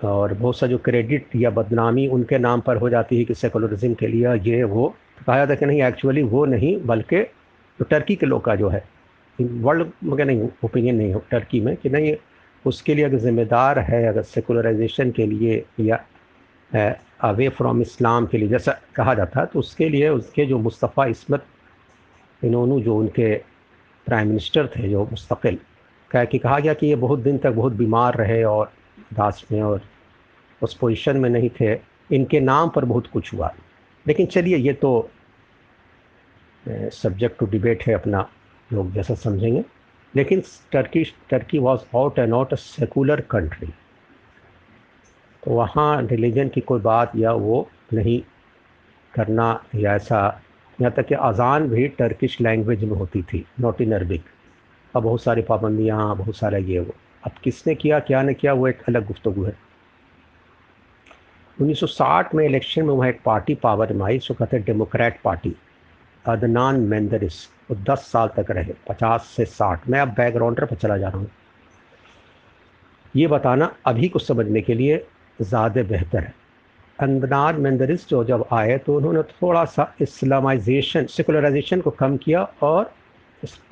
और 0.00 0.34
बहुत 0.34 0.58
सा 0.58 0.66
जो 0.66 0.78
क्रेडिट 0.78 1.36
या 1.36 1.50
बदनामी 1.50 2.06
उनके 2.08 2.38
नाम 2.38 2.60
पर 2.60 2.76
हो 2.76 2.88
जाती 2.90 3.18
है 3.18 3.24
कि 3.24 3.34
सेकुलरिज्म 3.34 3.94
के 3.94 4.06
लिए 4.06 4.34
ये 4.44 4.62
वो 4.64 4.88
तो 5.18 5.24
कहा 5.24 5.36
जाता 5.36 5.52
है 5.52 5.56
कि 5.56 5.66
नहीं 5.66 5.82
एक्चुअली 5.82 6.22
वो 6.22 6.44
नहीं, 6.44 6.76
बल्कि 6.82 7.22
तो 7.78 7.84
टर्की 7.84 8.16
के 8.16 8.26
लोग 8.26 8.44
का 8.44 8.54
जो 8.56 8.68
है 8.68 8.82
वर्ल्ड 9.38 9.90
में 10.04 10.24
नहीं 10.24 10.48
ओपिनियन 10.64 10.96
नहीं 10.96 11.12
हो 11.14 11.22
टर्की 11.30 11.60
में 11.60 11.76
कि 11.76 11.90
नहीं, 11.90 12.14
उसके 12.64 12.94
लिए 12.94 13.04
अगर 13.04 13.18
ज़िम्मेदार 13.18 13.78
है, 13.78 14.04
अगर 14.06 14.22
सेकुलराइजेशन 14.22 15.10
के 15.10 15.26
लिए 15.26 15.64
या 15.80 16.04
अवे 16.74 17.48
फ्रॉम 17.48 17.80
इस्लाम 17.82 18.26
के 18.26 18.38
लिए, 18.38 18.48
जैसा 18.48 18.72
कहा 18.96 19.14
जाता 19.14 19.40
है 19.40 19.46
तो 19.46 19.58
उसके 19.58 19.88
लिए 19.88 20.08
उसके 20.08 20.46
जो 20.46 20.58
मुस्तफ़ा 20.58 21.06
इसमत, 21.06 21.44
इन्होंने 22.42 22.80
जो 22.80 22.96
उनके 22.96 23.34
प्राइम 24.06 24.28
मिनिस्टर 24.28 24.66
थे, 24.66 24.88
जो 24.88 25.04
मुस्तकिल, 25.04 25.58
कह 26.10 26.24
कि, 26.24 26.38
कहा 26.38 26.58
गया 26.58 26.74
कि 26.74 26.86
ये 26.86 26.94
बहुत 26.96 27.18
दिन 27.18 27.38
तक 27.38 27.50
बहुत 27.52 27.72
बीमार 27.72 28.14
रहे 28.14 28.42
और 28.44 28.72
दास 29.14 29.44
में 29.52 29.60
और 29.62 29.82
उस 30.62 30.74
पोजीशन 30.74 31.16
में 31.16 31.28
नहीं 31.30 31.50
थे। 31.60 31.74
इनके 32.12 32.40
नाम 32.40 32.68
पर 32.68 32.84
बहुत 32.84 33.06
कुछ 33.06 33.32
हुआ। 33.34 33.52
लेकिन 34.06 34.26
चलिए, 34.26 34.56
ये 34.56 34.72
तो 34.72 35.10
सब्जेक्ट 36.92 37.38
टू 37.38 37.46
डिबेट 37.46 37.82
है 37.82 37.94
अपना, 37.94 38.28
लोग 38.72 38.92
जैसा 38.92 39.14
समझेंगे। 39.14 39.64
लेकिन 40.16 40.42
Turkey 40.72 41.04
Turkey 41.30 41.58
was 41.58 41.80
out 41.96 42.18
and 42.18 42.34
out 42.34 42.52
a 42.52 42.56
secular 42.56 43.20
country 43.20 43.68
तो 45.42 45.50
वहाँ 45.50 46.02
रिलीजन 46.02 46.48
की 46.48 46.60
कोई 46.60 46.80
बात 46.80 47.12
या 47.16 47.32
वो 47.32 47.68
नहीं 47.92 48.20
करना 49.14 49.48
या 49.74 49.94
ऐसा। 49.94 50.42
यहाँ 50.78 50.92
तक 50.92 51.06
कि 51.06 51.14
अजान 51.14 51.68
भी 51.68 51.86
टर्किश 51.88 52.40
लैंग्वेज 52.40 52.84
में 52.84 52.96
होती 52.96 53.22
थी 53.22 53.44
नॉट 53.60 53.80
इन 53.80 53.92
अरबिक 53.92 54.24
अब 54.94 55.02
बहुत 55.02 55.22
सारी 55.22 55.42
पाबंदियाँ, 55.42 56.16
बहुत 56.16 56.36
सारा 56.36 56.58
ये 56.58 56.78
वो। 56.78 56.94
अब 57.26 57.32
किसने 57.44 57.74
किया, 57.74 57.98
क्या 58.00 58.22
ने 58.22 58.34
किया, 58.34 58.52
वो 58.52 58.68
एक 58.68 58.82
अलग 58.88 59.06
गुफ्तु 59.06 59.30
है। 59.30 59.56
1960 61.58 62.34
में 62.34 62.44
इलेक्शन 62.46 62.84
में 62.84 62.94
वहाँ 62.94 63.08
एक 63.08 63.20
पार्टी 63.24 63.54
पावर 63.54 63.92
में 63.92 64.04
आई, 64.06 64.18
उसको 64.18 64.34
कहते 64.34 64.56
हैं 64.56 64.64
डेमोक्रेट 64.66 65.20
पार्टी 65.24 65.54
अदनान 66.24 66.80
मेंदरिस, 66.80 67.44
वो 67.70 67.76
10 67.84 68.08
साल 68.12 68.30
तक 68.36 68.50
रहे 68.50 68.72
50 68.88 69.26
से 69.36 69.44
60 69.46 69.88
मैं 69.88 70.00
अब 70.00 70.08
बैकग्राउंडर 70.08 70.64
पर 70.64 70.76
चला 70.76 70.96
जा 70.98 71.08
रहा 71.08 71.18
हूँ। 71.18 71.30
ये 73.16 73.26
बताना 73.26 73.72
अभी 73.86 74.08
कुछ 74.08 74.26
समझने 74.26 74.60
के 74.60 74.74
लिए 74.74 75.04
ज़्यादा 75.40 75.82
बेहतर 75.84 76.18
है। 76.18 76.34
अंदनार 76.98 77.56
जो 78.08 78.22
जब 78.24 78.44
आए 78.52 78.76
तो 78.78 78.96
उन्होंने 78.96 79.22
थोड़ा 79.22 79.64
सा 79.66 79.92
इस्लामाइजेशन, 80.00 81.06
सेकुलराइजेशन 81.06 81.80
को 81.80 81.90
कम 81.92 82.16
किया 82.16 82.42
और 82.62 82.92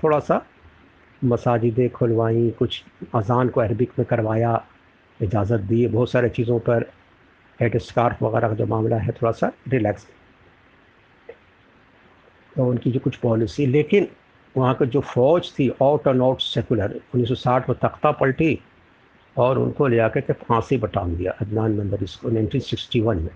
थोड़ा 0.03 0.19
सा 0.21 0.45
मसाजिदें 1.23 1.89
खुलवाई, 1.91 2.51
कुछ 2.59 2.83
अजान 3.15 3.49
को 3.49 3.61
अरबिक 3.61 3.91
में 3.99 4.07
करवाया, 4.07 4.65
इजाज़त 5.21 5.61
दी। 5.61 5.87
बहुत 5.87 6.11
सारे 6.11 6.29
चीज़ों 6.29 6.59
पर 6.61 6.91
हेड 7.61 7.79
स्कार्फ 7.79 8.23
वगैरह 8.23 8.49
का 8.49 8.55
जो 8.55 8.67
मामला 8.67 8.97
है, 8.97 9.13
थोड़ा 9.13 9.33
सा 9.33 9.53
रिलैक्स। 9.69 10.07
तो 12.57 12.67
उनकी 12.67 12.91
जो 12.91 13.01
कुछ 13.01 13.17
पॉलिसी, 13.17 13.67
लेकिन 13.67 14.09
वहाँ 14.55 14.75
का 14.75 14.85
जो 14.87 15.01
फ़ौज 15.01 15.53
थी, 15.59 15.69
आउट 15.83 16.07
एंड 16.07 16.23
आउट 16.23 16.41
सेकुलर 16.41 16.95
1960 17.15 17.69
में 17.69 17.79
तख्ता 17.79 18.11
पलटी 18.13 18.59
और 19.39 19.59
उनको 19.59 19.87
ले 19.87 19.99
आकर 19.99 20.21
के 20.21 20.33
फांसी 20.33 20.77
बटान 20.77 21.17
दिया, 21.17 21.33
अदनान 21.33 21.73
नंबर 21.73 22.03
इसको 22.03 22.29
1961 22.29 23.17
में। 23.17 23.31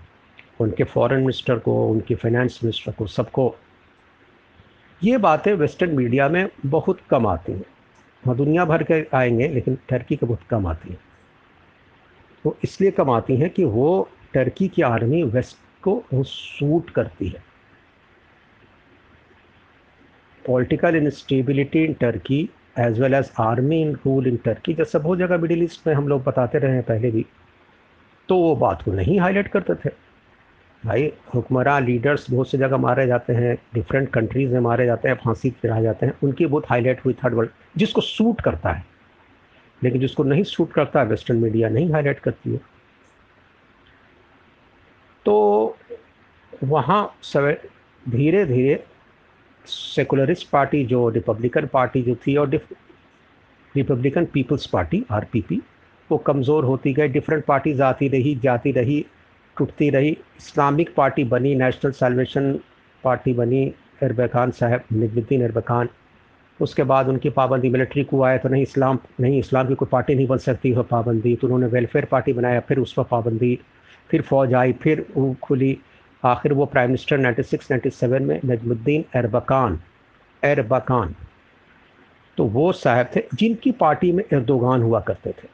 उनके 0.59 0.83
फॉरेन 0.83 1.19
मिनिस्टर 1.19 1.59
को, 1.59 1.89
उनके 1.89 2.15
फाइनेंस 2.15 2.59
मिनिस्टर 2.63 2.91
को, 2.91 3.07
सबको। 3.07 3.55
ये 5.03 5.17
बातें 5.17 5.53
वेस्टर्न 5.53 5.95
मीडिया 5.95 6.29
में 6.29 6.49
बहुत 6.65 6.99
कम 7.09 7.27
आती 7.27 7.51
हैं। 7.51 7.65
हाँ 8.25 8.35
दुनिया 8.35 8.65
भर 8.65 8.83
के 8.83 9.17
आएँगे, 9.17 9.47
लेकिन 9.47 9.77
टर्की 9.89 10.15
के 10.15 10.25
बहुत 10.25 10.41
कम 10.49 10.67
आती 10.67 10.89
हैं। 10.89 10.99
वो 12.45 12.57
इसलिए 12.63 12.91
कम 12.91 13.09
आती 13.09 13.37
हैं 13.37 13.49
कि 13.49 13.63
वो 13.63 14.09
टर्की 14.33 14.67
की 14.67 14.81
आर्मी 14.81 15.23
वेस्ट 15.23 15.57
को 15.81 16.03
सूट 16.23 16.89
करती 16.89 17.27
है। 17.27 17.43
Political 20.47 20.95
instability 20.95 21.83
in 21.83 21.93
Turkey 21.93 22.49
as 22.79 22.99
well 22.99 23.13
as 23.13 23.31
army 23.39 23.81
in 23.81 23.93
rule 23.95 24.27
in 24.27 24.37
Turkey 24.37 24.73
जैसे 24.73 24.99
बहुत 24.99 25.17
जगह 25.17 25.37
मिडिल 25.37 25.63
ईस्ट 25.63 25.87
में 25.87 25.93
हम 25.93 26.07
लोग 26.07 26.23
बताते 26.23 26.57
रहे 26.57 26.73
हैं 26.73 26.83
पहले 26.83 27.11
भी 27.11 27.25
तो 28.29 28.37
वो 28.37 28.55
बात 28.55 28.81
को 28.81 28.91
नहीं 28.91 29.19
हाईलाइट 29.19 29.47
करते 29.47 29.73
थे। 29.75 29.93
भाई, 30.85 31.11
हुक्मरान 31.35 31.85
लीडर्स 31.85 32.31
बहुत 32.31 32.49
से 32.49 32.57
जगह 32.57 32.77
मारे 32.77 33.07
जाते 33.07 33.33
हैं 33.33 33.57
डिफरेंट 33.73 34.09
कंट्रीज़ 34.09 34.53
में 34.53 34.59
मारे 34.59 34.85
जाते 34.85 35.09
हैं, 35.09 35.15
फांसी 35.15 35.49
फिरा 35.51 35.81
जाते 35.81 36.05
हैं। 36.05 36.13
उनकी 36.23 36.45
बहुत 36.45 36.63
हाईलाइट 36.69 37.05
हुई 37.05 37.13
थर्ड 37.13 37.33
वर्ल्ड 37.33 37.51
जिसको 37.77 38.01
सूट 38.01 38.41
करता 38.41 38.69
है। 38.69 38.85
लेकिन 39.83 40.01
जिसको 40.01 40.23
नहीं 40.23 40.43
सूट 40.43 40.71
करता 40.71 40.99
है 40.99 41.05
वेस्टर्न 41.05 41.37
मीडिया 41.37 41.69
नहीं 41.69 41.91
हाईलाइट 41.91 42.19
करती 42.19 42.53
है। 42.53 42.59
तो 45.25 45.77
वहाँ 46.63 47.15
धीरे 48.09 48.45
धीरे 48.45 48.83
सेकुलरिस्ट 49.65 50.49
पार्टी 50.49 50.83
जो 50.85 51.07
रिपब्लिकन 51.09 51.67
पार्टी 51.73 52.01
जो 52.01 52.15
थी 52.17 52.35
और 52.35 52.49
रिपब्लिकन 53.75 54.25
पीपल्स 54.33 54.65
पार्टी 54.67 55.03
आरपीपी 55.11 55.61
वो 56.09 56.17
कमज़ोर 56.19 56.65
होती 56.65 56.93
गई। 56.93 57.07
डिफरेंट 57.09 57.45
पार्टीज़ 57.45 57.81
आती 57.81 58.07
रही, 58.07 58.35
जाती 58.35 58.71
रही, 58.71 59.05
टूटती 59.57 59.89
रही। 59.89 60.09
इस्लामिक 60.09 60.93
पार्टी 60.95 61.23
बनी, 61.25 61.55
नेशनल 61.55 61.91
सेलिब्रेशन 61.93 62.59
पार्टी 63.03 63.33
बनी 63.33 63.65
अरबखान 64.03 64.51
साहब 64.51 64.83
नजमुद्दीन 64.93 65.43
अरबखान 65.43 65.89
उसके 66.59 66.83
बाद 66.83 67.07
उनकी 67.09 67.29
पाबंदी 67.31 67.69
मिलिट्री 67.69 68.03
को 68.03 68.21
आया 68.23 68.37
तो 68.37 68.49
नहीं, 68.49 68.61
इस्लाम 68.63 68.99
नहीं, 69.19 69.39
इस्लाम 69.39 69.67
की 69.67 69.75
कोई 69.75 69.87
पार्टी 69.91 70.15
नहीं 70.15 70.27
बन 70.27 70.37
सकती 70.39 70.71
वो 70.73 70.83
पाबंदी। 70.83 71.35
तो 71.35 71.47
उन्होंने 71.47 71.67
वेलफेयर 71.67 72.05
पार्टी 72.05 72.33
बनाया, 72.33 72.59
फिर 72.59 72.79
उस 72.79 72.93
पर 72.93 73.03
पाबंदी, 73.11 73.57
फिर 74.09 74.21
फौज 74.21 74.53
आई, 74.53 74.73
फिर 74.73 75.05
वो 75.15 75.35
खुली। 75.41 75.77
आखिर 76.23 76.53
वो 76.53 76.65
प्राइम 76.65 76.89
मिनिस्टर 76.89 77.17
96 77.19 77.71
97 77.71 78.19
में 78.21 78.39
नजमुद्दीन 78.45 79.03
अरबकान 79.15 79.79
अरबकान 80.43 81.15
तो 82.37 82.45
वो 82.45 82.71
साहब 82.73 83.09
थे, 83.15 83.23
जिनकी 83.33 83.71
पार्टी 83.73 84.11
में 84.11 84.23
एर्दोगान 84.23 84.81
हुआ 84.81 84.99
करते 85.07 85.31
थे। 85.31 85.47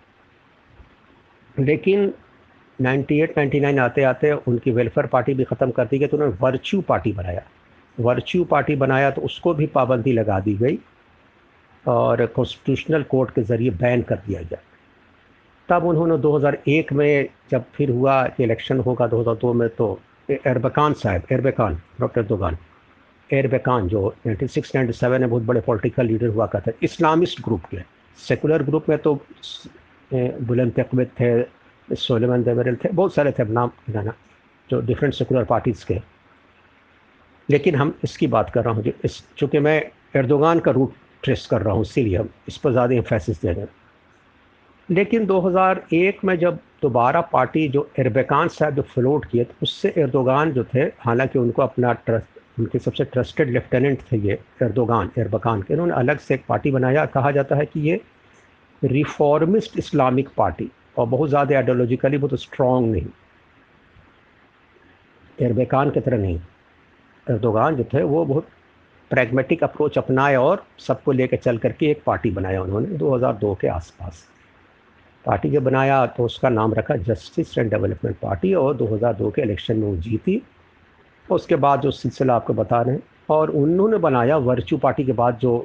लेकिन 1.57 2.13
98 2.79 3.37
99 3.37 3.79
आते 3.79 4.03
आते 4.03 4.31
उनकी 4.31 4.71
वेलफेयर 4.71 5.07
पार्टी 5.07 5.33
भी 5.33 5.43
ख़त्म 5.43 5.71
कर 5.71 5.85
दी 5.85 5.99
गई 5.99 6.07
तो 6.07 6.17
उन्होंने 6.17 6.37
वर्च्यू 6.41 6.81
पार्टी 6.81 7.11
बनाया। 7.13 7.41
वर्च्यू 7.97 8.43
पार्टी 8.45 8.75
बनाया 8.75 9.09
तो 9.11 9.21
उसको 9.21 9.53
भी 9.53 9.65
पाबंदी 9.69 10.11
लगा 10.13 10.39
दी 10.39 10.53
गई 10.57 10.77
और 11.85 12.25
कॉन्स्टिट्यूशनल 12.35 13.03
कोर्ट 13.09 13.31
के 13.35 13.41
ज़रिए 13.43 13.69
बैन 13.81 14.01
कर 14.01 14.15
दिया 14.27 14.41
गया। 14.41 14.59
तब 15.69 15.85
उन्होंने 15.85 16.17
2001 16.17 16.93
में 16.93 17.29
जब 17.51 17.65
फिर 17.75 17.89
हुआ 17.89 18.23
कि 18.27 18.43
इलेक्शन 18.43 18.79
होगा 18.79 19.07
2002 19.07 19.53
में 19.53 19.67
तो 19.69 19.99
एरबकान 20.29 20.93
साहब 20.93 21.31
एरबकान 21.31 21.77
डॉक्टर 21.99 22.23
दोगान 22.23 22.57
एरबकान 23.29 23.87
जो 23.87 24.01
96 24.27 24.73
97 24.75 25.19
में 25.19 25.29
बहुत 25.29 25.43
बड़े 25.43 25.61
पॉलिटिकल 25.61 26.05
लीडर 26.05 26.27
हुआ 26.27 26.45
करते 26.47 26.73
इस्लामिस्ट 26.83 27.41
ग्रुप 27.43 27.65
के। 27.71 27.77
सेकुलर 28.19 28.63
ग्रुप 28.63 28.89
में 28.89 28.97
तो 28.97 29.13
बुलंद 30.11 30.73
तकबत 30.77 31.11
थे 31.19 31.95
सोलेमन 31.95 32.43
देवरल 32.43 32.75
थे, 32.75 32.89
बहुत 32.89 33.13
सारे 33.15 33.31
थे 33.31 33.43
नाम 33.45 33.69
गिनाना 33.87 34.13
जो 34.69 34.81
डिफरेंट 34.81 35.13
सेकुलर 35.13 35.43
पार्टीज़ 35.45 35.85
के। 35.85 35.99
लेकिन 37.49 37.75
हम 37.75 37.93
इसकी 38.03 38.27
बात 38.27 38.49
कर 38.49 38.63
रहा 38.63 38.73
हूँ 38.73 38.83
चूँकि 39.37 39.59
मैं 39.59 39.81
एर्दोगान 40.15 40.59
का 40.59 40.71
रूट 40.71 40.93
ट्रेस 41.23 41.47
कर 41.51 41.61
रहा 41.61 41.73
हूँ, 41.73 41.81
इसीलिए 41.81 42.17
हम 42.17 42.29
इस 42.47 42.57
पर 42.57 42.71
ज़्यादा 42.71 42.95
इंफेसिस 42.95 43.41
दे 43.41 43.51
रहे 43.51 43.61
हैं। 43.61 43.69
लेकिन 44.89 45.25
2001 45.25 46.23
में 46.25 46.37
जब 46.39 46.59
दोबारा 46.81 47.21
पार्टी 47.31 47.67
जो 47.69 47.89
एरबेकान 47.99 48.47
साहब 48.47 48.75
जो 48.75 48.81
फ्लोट 48.83 49.25
किए 49.25 49.43
तो 49.43 49.53
उससे 49.63 49.93
इर्दोगान 49.97 50.51
जो 50.51 50.63
थे, 50.65 50.81
हालाँकि 50.99 51.39
उनको 51.39 51.61
अपना 51.61 51.93
ट्रस्ट, 51.93 52.39
उनके 52.59 52.79
सबसे 52.79 53.03
ट्रस्टेड 53.05 53.49
लेफ्टिनेंट 53.49 54.01
थे 54.11 54.17
ये 54.17 54.39
एर्दोगान 54.63 55.11
एरबकान 55.17 55.61
के। 55.61 55.73
इन्होंने 55.73 55.93
अलग 55.95 56.19
से 56.19 56.33
एक 56.33 56.43
पार्टी 56.49 56.71
बनाया। 56.71 57.05
कहा 57.07 57.31
जाता 57.31 57.55
है 57.55 57.65
कि 57.65 57.79
ये 57.81 58.01
रिफॉर्मिस्ट 58.81 59.77
इस्लामिक 59.79 60.29
पार्टी, 60.37 60.69
और 60.97 61.07
बहुत 61.07 61.29
ज़्यादा 61.29 61.55
आइडियोलॉजिकली 61.55 62.17
बहुत 62.17 62.39
स्ट्रॉन्ग 62.41 62.91
नहीं। 62.91 63.07
एरबेकान 65.37 65.89
की 65.89 65.99
तरह 65.99 66.17
नहीं। 66.17 66.39
इर्दोगान 67.27 67.75
जो 67.75 67.83
थे, 67.83 68.03
वो 68.03 68.25
बहुत 68.25 68.47
प्रैग्मेटिक 69.11 69.63
अप्रोच 69.63 69.97
अपनाए 69.97 70.35
और 70.35 70.65
सबको 70.79 71.11
लेकर 71.11 71.37
चल 71.37 71.57
करके 71.57 71.91
एक 71.91 72.01
पार्टी 72.05 72.31
बनाया 72.31 72.61
उन्होंने 72.63 72.97
2002 72.97 73.55
के 73.61 73.67
आसपास। 73.67 74.27
पार्टी 75.29 75.49
जब 75.49 75.63
बनाया 75.63 76.05
तो 76.05 76.23
उसका 76.23 76.49
नाम 76.49 76.73
रखा 76.73 76.95
जस्टिस 77.05 77.57
एंड 77.57 77.69
डेवलपमेंट 77.71 78.15
पार्टी 78.17 78.53
और 78.53 78.75
2002 78.77 79.31
के 79.31 79.41
इलेक्शन 79.41 79.77
में 79.77 79.87
वो 79.87 79.95
जीती। 79.97 80.41
उसके 81.31 81.55
बाद 81.55 81.81
जो 81.81 81.91
सिलसिला 81.91 82.35
आपको 82.35 82.53
बता 82.53 82.81
रहे 82.81 82.95
हैं, 82.95 83.01
और 83.29 83.49
उन्होंने 83.51 83.97
बनाया 83.97 84.37
वर्चू 84.37 84.77
पार्टी 84.77 85.03
के 85.03 85.11
बाद 85.11 85.37
जो 85.37 85.57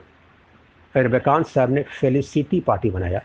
अरबकान 0.94 1.42
साहब 1.42 1.70
ने 1.70 1.82
फेलिसिटी 2.00 2.60
पार्टी 2.60 2.90
बनाया। 2.90 3.22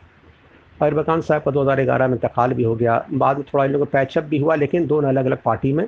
अरबकान 0.81 1.22
साहब 1.22 1.41
का 1.41 1.51
2011 1.51 2.08
में 2.08 2.13
इंतकाल 2.13 2.53
भी 2.53 2.63
हो 2.63 2.75
गया, 2.75 3.05
बाद 3.13 3.38
में 3.38 3.46
थोड़ा 3.53 3.65
इन 3.65 3.72
लोगों 3.72 3.86
का 3.86 3.91
पैचअप 3.91 4.24
भी 4.24 4.38
हुआ, 4.38 4.55
लेकिन 4.55 4.88
दोनों 4.88 5.10
अलग 5.10 5.25
अलग 5.25 5.41
पार्टी 5.43 5.74
में 5.74 5.88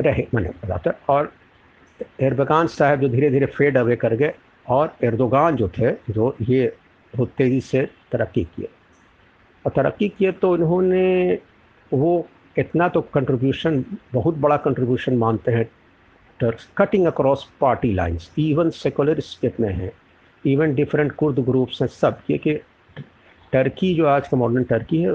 रहे, 0.00 0.26
मैंने 0.34 0.50
बताता 0.64 0.92
और 1.08 1.32
एरबकान 2.20 2.66
साहब 2.68 3.00
जो 3.00 3.08
धीरे 3.08 3.30
धीरे 3.30 3.46
फेड 3.46 3.76
अवे 3.78 3.96
कर 3.96 4.14
गए, 4.14 4.34
और 4.66 4.96
एर्दोगान 5.04 5.56
जो 5.56 5.68
थे, 5.68 5.92
जो 6.10 6.34
ये 6.40 6.72
बहुत 7.14 7.32
तेज़ी 7.38 7.60
से 7.60 7.88
तरक्की 8.12 8.44
किए। 8.44 8.68
और 9.64 9.72
तरक्की 9.76 10.08
किए 10.08 10.32
तो 10.32 10.54
इन्होंने 10.56 11.38
वो 11.92 12.28
इतना 12.56 12.88
तो 12.88 13.00
कंट्रीब्यूशन 13.14 13.84
बहुत 14.12 14.36
बड़ा 14.36 14.56
कंट्रीब्यूशन 14.58 15.16
मानते 15.16 15.52
हैं। 15.52 15.68
Cutting 16.76 17.06
across 17.06 17.46
party 17.60 17.92
lines 17.94 18.30
even 18.38 18.70
secular 18.72 19.20
state 19.20 19.60
में 19.60 19.72
हैं 19.74 19.92
इवन 20.44 20.74
डिफरेंट 20.74 21.12
कुर्द 21.12 21.38
ग्रुप्स 21.44 21.80
हैं, 21.82 21.88
सब। 21.88 22.18
ये 22.30 22.38
कि 22.38 22.54
टर्की 23.52 23.94
जो 23.94 24.06
आज 24.06 24.28
का 24.28 24.36
मॉडर्न 24.36 24.64
टर्की 24.64 25.02
है, 25.02 25.12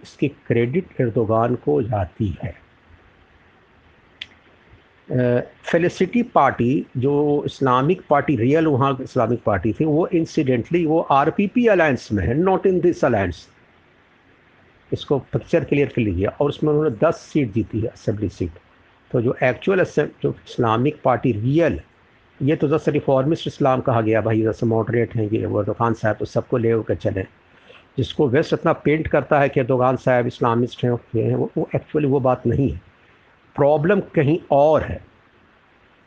इसकी 0.00 0.28
क्रेडिट 0.28 1.00
एर्दोगान 1.00 1.54
को 1.64 1.82
जाती 1.82 2.36
है। 2.42 2.54
फेलिसिटी 5.64 6.22
पार्टी 6.24 6.86
जो 6.96 7.42
इस्लामिक 7.46 8.02
पार्टी 8.10 8.36
रियल 8.36 8.66
वहाँ 8.66 8.96
इस्लामिक 9.02 9.42
पार्टी 9.46 9.72
थी, 9.72 9.84
वो 9.84 10.06
इंसिडेंटली 10.06 10.84
वो 10.86 11.00
आरपीपी 11.12 11.66
अलायंस 11.66 12.08
में 12.12 12.24
है 12.26 12.34
नॉट 12.34 12.66
इन 12.66 12.80
दिस 12.80 13.04
अलायंस 13.04 13.48
इसको 14.92 15.18
पिक्चर 15.32 15.64
क्लियर 15.64 15.88
कर 15.88 16.02
लीजिए 16.02 16.26
और 16.26 16.48
उसमें 16.48 16.72
उन्होंने 16.72 16.96
दस 17.02 17.20
सीट 17.32 17.52
जीती 17.52 17.80
है 17.80 17.88
असेंबली 17.88 18.28
सीट 18.28 18.58
तो 19.10 19.20
जो 19.22 19.36
एक्चुअल 19.42 19.84
जो 20.22 20.30
इस्लामिक 20.30 21.00
पार्टी 21.04 21.32
रियल 21.32 21.80
ये 22.40 22.56
तो 22.56 22.68
जैसे 22.68 22.90
रिफॉर्मिस्ट 22.90 23.46
इस्लाम 23.46 23.80
कहा 23.80 24.00
गया 24.00 24.20
भाई 24.20 24.40
जैसे 24.42 24.66
मॉडरेट 24.66 25.14
हैं 25.16 25.28
ये 25.30 25.46
वो 25.46 25.62
दुकान 25.64 25.94
साहब 25.94 26.16
तो 26.16 26.24
सबको 26.24 26.56
ले 26.56 26.70
होकर 26.70 26.94
चले। 26.94 27.22
जिसको 27.98 28.28
वेस्ट 28.28 28.52
इतना 28.52 28.72
पेंट 28.84 29.08
करता 29.08 29.40
है 29.40 29.48
कि 29.48 29.62
दुकान 29.62 29.96
साहब 29.96 30.26
इस्लामिस्ट 30.26 30.84
हैं 30.84 30.92
हैं 31.14 31.34
वो, 31.34 31.50
वो 31.56 31.68
एक्चुअली 31.74 32.08
वो 32.08 32.20
बात 32.20 32.46
नहीं 32.46 32.70
है। 32.70 32.80
प्रॉब्लम 33.56 34.00
कहीं 34.14 34.38
और 34.50 34.82
है 34.82 35.00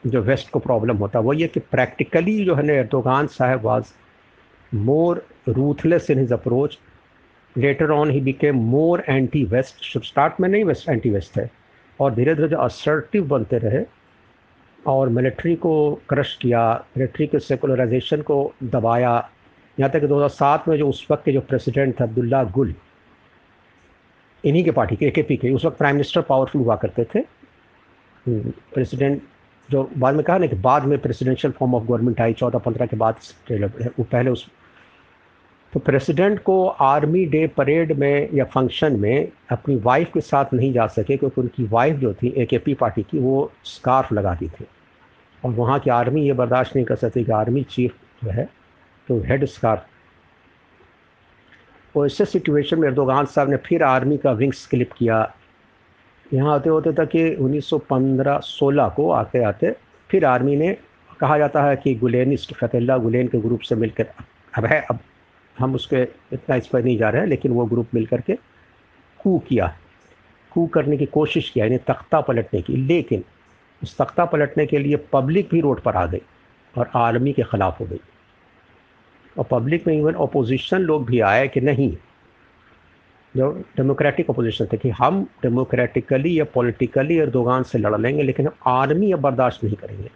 जो 0.04 0.22
वेस्ट 0.22 0.50
को 0.52 0.60
प्रॉब्लम 0.60 0.98
होता 0.98 1.20
है 1.20 1.26
वो 1.26 1.34
ये 1.34 1.48
कि 1.48 1.60
प्रैक्टिकली 1.60 2.44
जो 2.46 2.56
है 2.56 2.64
ना 2.64 2.74
एर्दोगान 2.74 3.28
साहब 3.28 3.62
was 3.62 3.94
more 4.74 5.26
ruthless 5.50 6.10
in 6.12 6.20
his 6.20 6.34
approach 6.34 6.78
later 7.58 7.92
on 7.92 8.10
he 8.12 8.22
became 8.22 8.56
more 8.70 9.04
anti 9.10 9.44
west 9.46 9.98
start 10.06 10.40
में 10.42 10.48
नहीं 10.50 10.64
वेस्ट 10.66 10.90
एंटी 10.90 11.10
वेस्ट 11.10 11.38
है। 11.38 11.50
और 12.00 12.14
धीरे 12.16 12.34
धीरे 12.36 12.48
जो 12.48 12.58
असर्टिव 12.58 13.28
बनते 13.28 13.58
रहे 13.58 13.84
और 14.86 15.10
मिलिट्री 15.10 15.56
को 15.56 15.74
क्रश 16.10 16.36
किया 16.42 16.64
मिलिट्री 16.98 17.28
के 17.28 17.40
सेकुलराइजेशन 17.40 18.22
को 18.22 18.54
दबाया। 18.64 19.14
यहाँ 19.78 19.92
तक 19.92 20.00
कि 20.00 20.08
2007 20.08 20.68
में 20.68 20.78
जो 20.78 20.90
उस 20.90 21.06
वक्त 21.12 21.24
के 21.26 21.32
जो 21.32 21.42
प्रेसिडेंट 21.42 22.00
थे, 22.00 22.04
अब्दुल्ला 22.04 22.44
गुल, 22.44 22.74
इन्हीं 24.44 24.64
के 24.64 24.72
पार्टी 24.72 24.96
के 24.96 25.06
ए 25.06 25.12
के, 25.32 25.52
उस 25.52 25.66
वक्त 25.66 25.78
प्राइम 25.78 25.96
मिनिस्टर 25.96 26.22
पावरफुल 26.22 26.62
हुआ 26.62 26.76
करते 26.76 27.04
थे। 27.06 27.22
प्रेसिडेंट 28.26 29.22
जो 29.70 29.90
बाद 29.98 30.16
में 30.16 30.24
कहा 30.26 30.38
ना 30.38 30.48
कि 30.48 30.56
बाद 30.58 30.84
में 30.84 30.98
प्रेसिडेंशियल 31.00 31.54
फॉर्म 31.54 31.76
ऑफ़ 31.76 31.84
गवर्नमेंट 31.84 32.22
आई, 32.22 32.34
चौदह 32.34 32.60
पंद्रह 32.60 32.86
के 32.86 32.98
बाद 32.98 33.16
वो 34.00 34.04
पहले 34.04 34.30
उस 34.30 34.48
तो 35.76 35.80
प्रेसिडेंट 35.80 36.40
को 36.40 36.66
आर्मी 36.68 37.26
डे 37.26 37.46
परेड 37.48 37.92
में 38.00 38.30
या 38.34 38.44
फ़ंक्शन 38.46 39.00
में 39.00 39.28
अपनी 39.52 39.76
वाइफ 39.76 40.12
के 40.14 40.22
साथ 40.22 40.54
नहीं 40.54 40.72
जा 40.74 40.86
सके, 40.88 41.18
क्योंकि 41.18 41.42
उनकी 41.42 41.64
वाइफ 41.64 41.96
जो 42.00 42.14
थी 42.14 42.28
ए 42.38 42.46
पार्टी 42.74 43.04
की, 43.04 43.20
वो 43.20 43.52
स्कार्फ 43.66 44.12
लगाती 44.14 44.48
थी। 44.50 44.66
और 45.44 45.52
वहाँ 45.52 45.80
की 45.80 45.90
आर्मी 45.90 46.22
ये 46.22 46.34
बर्दाश्त 46.34 46.76
नहीं 46.76 46.86
कर 46.86 46.96
सकती 46.96 47.24
कि 47.24 47.32
आर्मी 47.32 47.64
चीफ 47.66 47.96
जो 48.24 48.30
है 48.30 48.48
तो 49.08 49.20
हेड 49.22 49.46
स्कार्फ। 49.46 49.86
और 51.96 52.06
ऐसे 52.06 52.26
सिचुएशन 52.26 52.80
में 52.80 52.88
एर्दोगान 52.88 53.26
साहब 53.26 53.50
ने 53.50 53.58
फिर 53.66 53.84
आर्मी 53.84 54.18
का 54.18 54.32
विंग्स 54.34 54.66
क्लिप 54.68 54.92
किया। 54.98 55.18
यहाँ 56.32 56.54
आते 56.54 56.70
होते 56.70 56.92
तक 56.94 57.10
कि 57.10 57.36
1915-16 57.36 58.90
को 58.96 59.10
आते 59.12 59.44
आते 59.44 59.72
फिर 60.10 60.26
आर्मी 60.26 60.56
ने 60.56 60.72
कहा 61.20 61.38
जाता 61.38 61.64
है 61.64 61.76
कि 61.76 61.96
गुलेनिस्ट 61.96 62.54
फतेल्ला 62.54 62.98
गुलेन 62.98 63.28
के 63.28 63.38
ग्रुप 63.40 63.60
से 63.62 63.76
मिलकर 63.76 64.08
अब 64.54 64.66
है, 64.66 64.80
अब 64.82 65.00
हम 65.60 65.76
उसके 65.76 66.02
इतना 66.34 66.56
इस 66.56 66.68
पर 66.68 66.84
नहीं 66.84 66.98
जा 66.98 67.10
रहे 67.10 67.22
हैं, 67.22 67.28
लेकिन 67.28 67.52
वो 67.52 67.66
ग्रुप 67.66 67.88
मिल 67.94 68.06
करके 68.06 68.36
कू 69.20 69.38
किया। 69.40 69.76
कू 70.52 70.66
करने 70.68 70.98
की 70.98 71.06
कोशिश 71.06 71.50
किया, 71.50 71.66
यानी 71.66 71.78
तख्ता 71.78 72.22
पलटने 72.22 72.62
की। 72.62 72.76
लेकिन 72.78 73.24
उस 73.84 73.98
तख्ता 73.98 74.26
पलटने 74.26 74.66
के 74.66 74.80
लिए 74.80 74.96
पब्लिक 75.14 75.50
भी 75.52 75.62
रोड 75.62 75.82
पर 75.82 75.96
आ 75.96 76.06
गई 76.06 76.22
और 76.78 76.90
आर्मी 76.96 77.34
के 77.34 77.44
ख़िलाफ़ 77.44 77.80
हो 77.80 77.86
गई। 77.86 78.00
और 79.38 79.46
पब्लिक 79.52 79.88
में 79.88 79.94
इवन 79.98 80.14
अपोजिशन 80.14 80.82
लोग 80.82 81.06
भी 81.06 81.20
आए 81.20 81.48
कि 81.48 81.62
नहीं, 81.62 81.98
जो 83.36 83.52
डेमोक्रेटिक 83.78 84.30
अपोजिशन 84.30 84.68
थे 84.74 84.78
कि 84.78 84.90
हम 84.90 85.24
डेमोक्रेटिकली 85.44 86.40
या 86.40 86.46
पॉलिटिकली 86.46 87.18
एर्दोगान 87.18 87.64
से 87.64 87.78
लड़ 87.78 88.00
लेंगे, 88.02 88.24
लेकिन 88.24 88.48
हम 88.48 88.54
आर्मी 88.68 89.12
अब 89.12 89.20
बर्दाश्त 89.20 89.64
नहीं 89.64 89.76
करेंगे। 89.76 90.10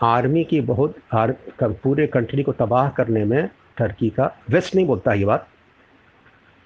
आर्मी 0.00 0.42
की 0.44 0.60
बहुत 0.60 0.94
आर, 1.14 1.32
पूरे 1.62 2.06
कंट्री 2.06 2.42
को 2.42 2.52
तबाह 2.52 2.88
करने 2.88 3.24
में 3.24 3.48
टर्की 3.78 4.08
का 4.10 4.34
वेस्ट 4.50 4.74
नहीं 4.74 4.86
बोलता 4.86 5.12
ये 5.14 5.24
बात। 5.24 5.46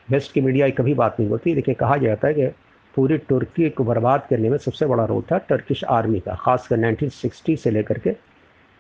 वेस्ट 0.09 0.33
की 0.33 0.41
मीडिया 0.41 0.69
कभी 0.71 0.95
बात 0.95 1.17
नहीं 1.21 1.29
बोलती। 1.29 1.55
लेकिन 1.55 1.75
कहा 1.75 1.97
जाता 1.97 2.29
है 2.29 2.35
कि 2.35 2.47
पूरी 2.95 3.19
तुर्की 3.19 3.71
को 3.71 3.85
बर्बाद 3.85 4.27
करने 4.31 4.51
में 4.51 4.57
सबसे 4.59 4.87
बड़ा 4.87 5.05
रोल 5.05 5.23
था 5.33 5.39
टर्किश 5.49 5.83
आर्मी 5.91 6.21
का 6.21 6.35
ख़ासकर 6.35 6.79
1960 6.79 7.57
से 7.57 7.71
लेकर 7.71 7.99
के। 7.99 8.15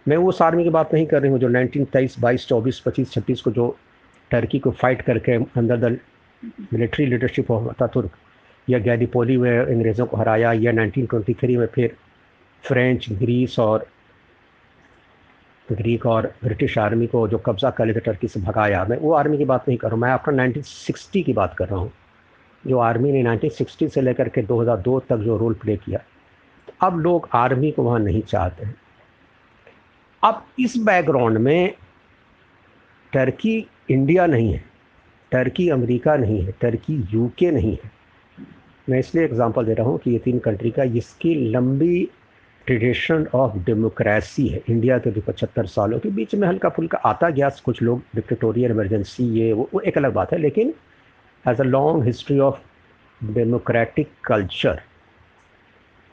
मैं 0.06 0.16
उस 0.16 0.42
आर्मी 0.42 0.64
की 0.64 0.70
बात 0.70 0.94
नहीं 0.94 1.06
कर 1.06 1.22
रही 1.22 1.30
हूँ 1.30 1.38
जो 1.40 1.48
नाइनटीन 1.48 1.84
तेईस 1.92 2.18
बाईस 2.20 2.46
चौबीस 2.48 2.80
पच्चीस 2.80 3.12
छब्बीस 3.12 3.40
को 3.40 3.50
जो 3.50 3.76
टर्की 4.30 4.58
को 4.58 4.70
फाइट 4.70 5.02
करके 5.02 5.32
अंदर 5.32 5.76
द 5.76 5.98
मिलिट्री 6.72 7.06
लीडरशिप 7.06 7.50
होता 7.50 7.86
तुर्क 7.86 8.10
या 8.68 8.78
गैलीपोली 8.78 9.36
में 9.36 9.58
अंग्रेज़ों 9.58 10.06
को 10.06 10.16
हराया 10.16 10.52
या 10.52 10.72
1923 10.72 11.56
में 11.56 11.66
फिर 11.66 11.94
फ्रेंच 12.64 13.06
ग्रीस 13.12 13.58
और 13.58 13.86
ग्रीक 15.72 16.06
और 16.06 16.26
ब्रिटिश 16.44 16.78
आर्मी 16.78 17.06
को 17.06 17.26
जो 17.28 17.38
कब्ज़ा 17.38 17.70
कर 17.70 17.86
लेते, 17.86 18.00
टर्की 18.00 18.28
से 18.28 18.40
भगाया। 18.40 18.84
मैं 18.84 18.98
वो 18.98 19.12
आर्मी 19.12 19.38
की 19.38 19.44
बात 19.44 19.68
नहीं 19.68 19.78
कर 19.78 19.88
रहा 19.88 19.94
हूँ, 19.94 20.02
मैं 20.02 20.10
आपका 20.10 20.32
1960 20.32 21.22
की 21.22 21.32
बात 21.32 21.54
कर 21.58 21.68
रहा 21.68 21.78
हूँ। 21.80 21.92
जो 22.64 22.78
आर्मी 22.78 23.12
ने 23.12 23.22
1960 23.22 23.88
से 23.88 24.00
लेकर 24.00 24.28
के 24.28 24.42
2002 24.42 24.98
तक 25.00 25.16
जो 25.16 25.36
रोल 25.36 25.54
प्ले 25.54 25.76
किया, 25.76 26.00
अब 26.82 26.98
लोग 26.98 27.28
आर्मी 27.32 27.70
को 27.70 27.82
वहाँ 27.82 27.98
नहीं 27.98 28.22
चाहते 28.22 28.64
हैं। 28.64 28.74
अब 30.22 30.44
इस 30.58 30.76
बैकग्राउंड 30.76 31.38
में 31.38 31.74
टर्की 33.12 33.56
इंडिया 33.90 34.26
नहीं 34.26 34.52
है, 34.52 34.64
टर्की 35.32 35.68
अमेरिका 35.68 36.16
नहीं 36.16 36.40
है, 36.44 36.52
टर्की 36.60 36.94
यूके 37.12 37.50
नहीं 37.50 37.76
है। 37.84 37.92
मैं 38.88 38.98
इसलिए 38.98 39.24
एग्जांपल 39.24 39.66
दे 39.66 39.74
रहा 39.74 39.86
हूँ 39.86 39.98
कि 39.98 40.10
ये 40.10 40.18
तीन 40.18 40.38
कंट्री 40.38 40.70
का 40.70 40.84
जिसकी 40.84 41.34
लंबी 41.50 42.08
ट्रेडिशन 42.66 43.26
ऑफ़ 43.34 43.56
डेमोक्रेसी 43.64 44.46
है। 44.48 44.62
इंडिया 44.70 44.98
के 44.98 45.10
भी 45.10 45.20
पचहत्तर 45.20 45.66
सालों 45.66 45.98
के 45.98 46.08
बीच 46.08 46.34
में 46.34 46.46
हल्का 46.48 46.68
फुल्का 46.68 46.98
आता 46.98 47.30
गया। 47.30 47.48
कुछ 47.64 47.82
लोग 47.82 48.02
डिक्टेटोरियल 48.14 48.70
इमरजेंसी 48.70 49.24
ये 49.40 49.52
वो, 49.52 49.68
वो 49.74 49.80
एक 49.80 49.98
अलग 49.98 50.12
बात 50.12 50.32
है। 50.32 50.38
लेकिन 50.38 50.74
as 51.48 51.60
a 51.60 51.64
long 51.64 52.04
history 52.04 52.38
of 52.38 52.60
democratic 53.24 54.10
culture 54.24 54.80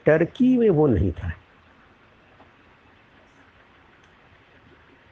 Turkey 0.06 0.58
में 0.58 0.70
वो 0.70 0.88
नहीं 0.88 1.12
था। 1.12 1.32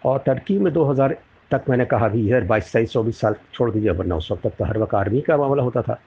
और 0.06 0.20
टर्की 0.20 0.58
में 0.60 0.74
2000 0.74 1.18
तक 1.52 1.64
मैंने 1.70 1.86
कहा 1.86 2.08
भी 2.08 2.32
यार 2.32 2.44
बाईस 2.44 2.74
तेईस 2.74 2.92
चौबीस 2.92 3.20
साल 3.20 3.36
छोड़ 3.54 3.72
दीजिए 3.72 3.92
वरना 3.92 4.16
उस 4.16 4.32
वक्त 4.32 4.44
तक 4.44 4.54
तो 4.58 4.66
हर 4.66 4.78
वक्त 4.78 4.96
आर्मी 4.96 5.22
का 5.22 5.38
मामला 5.38 5.64
होता 5.64 5.82
था। 5.82 6.02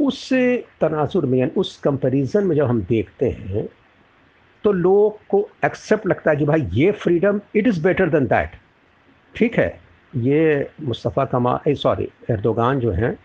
उससे 0.00 0.64
तनाजुर 0.80 1.26
में, 1.26 1.38
यानी 1.38 1.52
उस 1.56 1.76
कंपैरिजन 1.76 2.44
में 2.44 2.56
जब 2.56 2.66
हम 2.66 2.80
देखते 2.82 3.28
हैं 3.30 3.68
तो 4.64 4.72
लोग 4.72 5.18
को 5.28 5.48
एक्सेप्ट 5.64 6.06
लगता 6.06 6.30
है 6.30 6.36
कि 6.36 6.44
भाई 6.44 6.66
ये 6.72 6.90
freedom 6.92 7.40
it 7.56 7.66
is 7.66 7.82
better 7.82 8.08
than 8.08 8.26
that 8.26 8.56
ठीक 9.34 9.58
है? 9.58 9.80
ये 10.16 10.68
मुस्तफ़ा 10.80 11.24
कमा 11.24 11.60
सॉरी 11.68 12.08
एर्दोगान 12.30 12.80
जो 12.80 12.90
हैं 12.90 13.16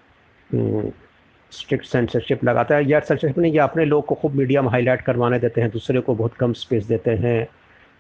स्ट्रिक्ट 1.51 1.85
सेंसरशिप 1.85 2.43
लगाता 2.43 2.75
है। 2.75 2.85
या 2.89 2.99
सेंसरशिप 2.99 3.37
नहीं, 3.37 3.51
ये 3.53 3.59
अपने 3.59 3.85
लोग 3.85 4.05
को 4.05 4.15
खूब 4.15 4.33
मीडिया 4.35 4.61
में 4.61 4.69
हाईलाइट 4.69 5.01
करवाने 5.01 5.39
देते 5.39 5.61
हैं, 5.61 5.69
दूसरे 5.71 5.99
को 5.99 6.15
बहुत 6.15 6.33
कम 6.33 6.53
स्पेस 6.53 6.85
देते 6.85 7.11
हैं। 7.11 7.47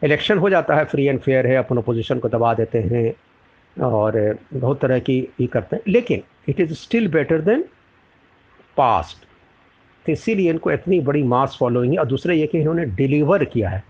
इलेक्शन 0.03 0.37
हो 0.37 0.49
जाता 0.49 0.75
है 0.75 0.85
फ्री 0.85 1.05
एंड 1.05 1.19
फेयर 1.19 1.47
है, 1.47 1.55
अपन 1.55 1.77
अपोजिशन 1.77 2.19
को 2.19 2.29
दबा 2.29 2.53
देते 2.53 2.79
हैं। 2.81 3.13
और 3.77 4.37
बहुत 4.53 4.79
तरह 4.81 4.99
की 4.99 5.17
ये 5.41 5.47
करते 5.47 5.75
हैं। 5.75 5.83
लेकिन 5.87 6.23
it 6.49 6.59
is 6.59 6.73
still 6.73 7.07
better 7.07 7.41
than 7.41 7.65
past. 8.77 9.17
तो 10.05 10.11
इसीलिए 10.11 10.49
इनको 10.49 10.71
इतनी 10.71 10.99
बड़ी 10.99 11.23
मास 11.23 11.57
फॉलोइंग 11.59 11.99
और 11.99 12.05
दूसरा 12.05 12.33
ये 12.33 12.47
कि 12.47 12.59
इन्होंने 12.59 12.85
डिलीवर 12.85 13.45
किया 13.45 13.69
है। 13.69 13.83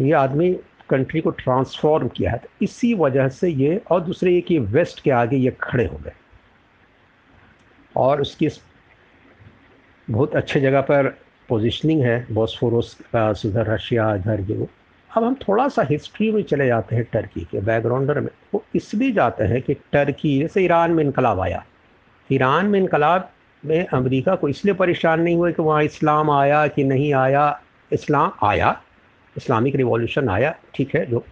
ये 0.00 0.12
आदमी 0.12 0.56
कंट्री 0.90 1.20
को 1.20 1.30
ट्रांसफॉर्म 1.30 2.08
किया 2.08 2.30
है। 2.30 2.38
तो 2.38 2.48
इसी 2.62 2.94
वजह 2.94 3.28
से 3.28 3.48
ये 3.48 3.80
और 3.90 4.00
दूसरे 4.00 4.32
ये 4.32 4.40
कि 4.40 4.58
वेस्ट 4.58 5.00
के 5.00 5.10
आगे 5.10 5.36
ये 5.36 5.56
खड़े 5.62 5.86
हो 5.86 5.98
गए। 5.98 6.12
और 7.96 8.20
उसकी 8.20 8.48
बहुत 10.10 10.36
अच्छे 10.36 10.60
जगह 10.60 10.80
पर 10.80 11.06
पोजिशनिंग 11.48 12.02
है। 12.02 12.26
बॉस्फोरस 12.30 12.94
का 12.94 13.34
इधर 13.46 13.66
रशिया, 13.66 14.14
इधर 14.14 14.40
ये 14.40 14.56
वो। 14.56 14.68
अब 15.16 15.24
हम 15.24 15.34
थोड़ा 15.34 15.68
सा 15.68 15.82
हिस्ट्री 15.82 16.30
में 16.32 16.42
चले 16.42 16.66
जाते 16.66 16.96
हैं 16.96 17.04
टर्की 17.04 17.40
के 17.40 17.60
बैकग्राउंडर 17.60 18.20
में। 18.20 18.30
वो 18.54 18.64
इसलिए 18.74 19.12
जाते 19.12 19.44
हैं 19.44 19.62
कि 19.62 19.74
टर्की 19.74 20.38
जैसे 20.38 20.64
ईरान 20.64 20.90
में 20.90 21.04
इनकलाब 21.04 21.40
आया। 21.40 21.64
ईरान 22.32 22.66
में 22.66 22.80
इनकलाब 22.80 23.30
में 23.64 23.86
अमेरिका 23.86 24.34
को 24.34 24.48
इसलिए 24.48 24.74
परेशान 24.74 25.20
नहीं 25.20 25.36
हुआ 25.36 25.50
कि 25.50 25.62
वहाँ 25.62 25.82
इस्लाम 25.82 26.30
आया 26.30 26.66
कि 26.66 26.84
नहीं 26.84 27.12
आया। 27.14 27.60
इस्लाम 27.92 28.32
आया। 28.46 28.80
इस्लामिक 29.36 29.76
रिवॉल्यूशन 29.76 30.28
आया, 30.28 30.54
ठीक 30.74 30.94
है, 30.94 31.04
जो 31.06 31.24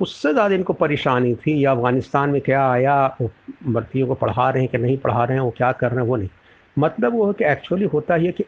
उससे 0.00 0.32
ज़्यादा 0.32 0.54
इनको 0.54 0.72
परेशानी 0.72 1.34
थी। 1.36 1.64
या 1.64 1.72
अफ़गानिस्तान 1.72 2.30
में 2.30 2.40
क्या 2.40 2.66
आया 2.70 3.16
भर्तियों 3.20 4.06
को 4.06 4.14
पढ़ा 4.14 4.48
रहे 4.50 4.62
हैं 4.62 4.70
कि 4.72 4.78
नहीं 4.78 4.96
पढ़ा 4.98 5.24
रहे 5.24 5.36
हैं, 5.36 5.44
वो 5.44 5.50
क्या 5.56 5.72
कर 5.72 5.90
रहे 5.90 6.00
हैं, 6.00 6.06
वो 6.08 6.16
नहीं। 6.16 6.28
मतलब 6.76 7.14
वो 7.14 7.26
है 7.26 7.32
कि 7.32 7.44
एक्चुअली 7.44 7.84
होता 7.84 8.14
ही 8.14 8.26
है 8.26 8.32
कि 8.32 8.44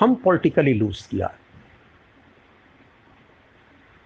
हम 0.00 0.14
पॉलिटिकली 0.14 0.74
लूज़ 0.74 1.08
किया। 1.08 1.32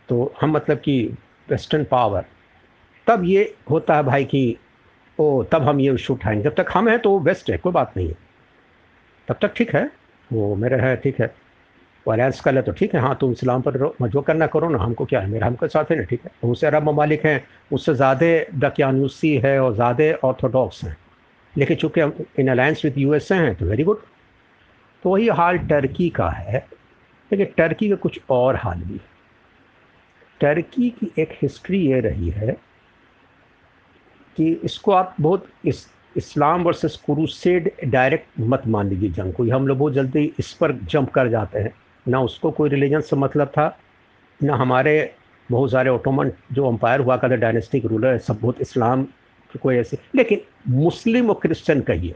तो 0.09 0.35
हम 0.41 0.51
मतलब 0.51 0.79
कि 0.79 1.01
वेस्टर्न 1.49 1.85
पावर 1.85 2.25
तब 3.07 3.25
ये 3.25 3.55
होता 3.71 3.97
है 3.97 4.03
भाई 4.03 4.25
कि 4.25 4.57
ओ, 5.19 5.43
तब 5.43 5.63
हम 5.63 5.81
ये 5.81 5.95
इशू 5.95 6.15
उठाएँगे 6.15 6.43
जब 6.43 6.55
तक 6.55 6.67
हम 6.75 6.89
हैं 6.89 6.99
तो 6.99 7.19
वेस्ट 7.21 7.51
है, 7.51 7.57
कोई 7.59 7.73
बात 7.73 7.97
नहीं 7.97 8.09
है। 8.09 8.17
तब 9.29 9.39
तक 9.43 9.53
ठीक 9.57 9.75
है। 9.75 9.91
वो 10.31 10.55
मेरा 10.57 10.77
है, 10.79 10.97
ठीक 10.97 11.21
है। 11.21 11.27
वो 12.07 12.13
अलायंस 12.13 12.41
कर 12.41 12.53
ले 12.53 12.63
तो 12.63 12.73
ठीक 12.73 12.95
है। 12.95 13.01
हाँ 13.01 13.17
तुम 13.21 13.33
इस्लाम 13.33 13.63
पर 13.63 13.77
जो 14.09 14.21
करना 14.23 14.47
करो 14.47 14.69
ना, 14.69 14.79
हमको 14.79 15.05
क्या 15.05 15.21
है? 15.21 15.29
मेरा, 15.29 15.47
हमको 15.47 15.69
साथ 15.69 15.91
है 15.91 15.97
ना, 15.97 16.03
ठीक 16.05 16.25
है? 16.25 16.31
उनसे 16.45 16.67
अरब 16.67 16.89
ममालिक 16.89 17.25
हैं, 17.27 17.43
उससे 17.73 17.95
ज़्यादा 17.95 18.27
दकियानूसी 18.59 19.35
है 19.45 19.59
और 19.61 19.75
ज़्यादा 19.75 20.13
ऑर्थोडॉक्स 20.25 20.83
हैं। 20.85 20.97
लेकिन 21.55 21.77
चूँकि 21.77 22.01
हम 22.01 22.13
in 22.39 22.49
alliance 22.51 22.85
with 22.85 22.99
U 22.99 23.15
S 23.15 23.33
हैं 23.33 23.55
तो 23.55 23.67
वेरी 23.67 23.85
गुड 23.85 24.01
तो 25.05 25.11
वही 25.11 25.29
हाल 25.31 25.59
टर्की 25.69 26.09
का 26.11 26.29
है। 26.31 26.67
लेकिन 27.31 27.47
टर्की 27.57 27.89
का 27.91 27.97
कुछ 27.97 28.21
और 28.31 28.57
हाल 28.57 28.79
भी 28.79 28.95
है। 28.95 29.15
टर्की 30.41 30.89
की 30.91 31.11
एक 31.19 31.33
हिस्ट्री 31.43 31.79
ये 31.87 32.01
रही 32.01 32.31
है 32.31 32.57
कि 34.37 34.53
इसको 34.65 34.93
आप 34.93 35.15
बहुत 35.21 35.47
इस, 35.65 35.87
इस्लाम 36.17 36.63
वर्सेस 36.63 36.97
क्रूसेड 37.07 37.71
डायरेक्ट 37.85 38.41
मत 38.41 38.63
मान 38.67 38.89
लीजिए 38.89 39.11
जंग 39.11 39.33
को। 39.33 39.45
हम 39.51 39.67
लोग 39.67 39.79
बहुत 39.79 39.93
जल्दी 39.93 40.33
इस 40.39 40.53
पर 40.53 40.73
जंप 40.85 41.11
कर 41.11 41.29
जाते 41.29 41.59
हैं। 41.59 41.73
ना 42.07 42.21
उसको 42.21 42.51
कोई 42.51 42.71
रिलीजन 42.71 43.01
से 43.01 43.17
मतलब 43.17 43.49
था, 43.49 43.79
ना 44.41 44.57
हमारे 44.57 45.15
बहुत 45.51 45.71
सारे 45.71 45.91
ऑटोमन 45.91 46.31
जो 46.53 46.69
अम्पायर 46.69 47.01
हुआ 47.01 47.17
करते, 47.17 47.37
डायनेस्टिक 47.37 47.85
रूलर 47.87 48.13
है 48.13 48.19
सब 48.19 48.39
बहुत 48.41 48.61
इस्लाम 48.61 49.05
की 49.05 49.59
कोई 49.59 49.77
ऐसे। 49.77 49.99
लेकिन 50.15 50.41
मुस्लिम 50.69 51.31
और 51.31 51.39
क्रिश्चियन 51.43 51.81
कहिए। 51.81 52.15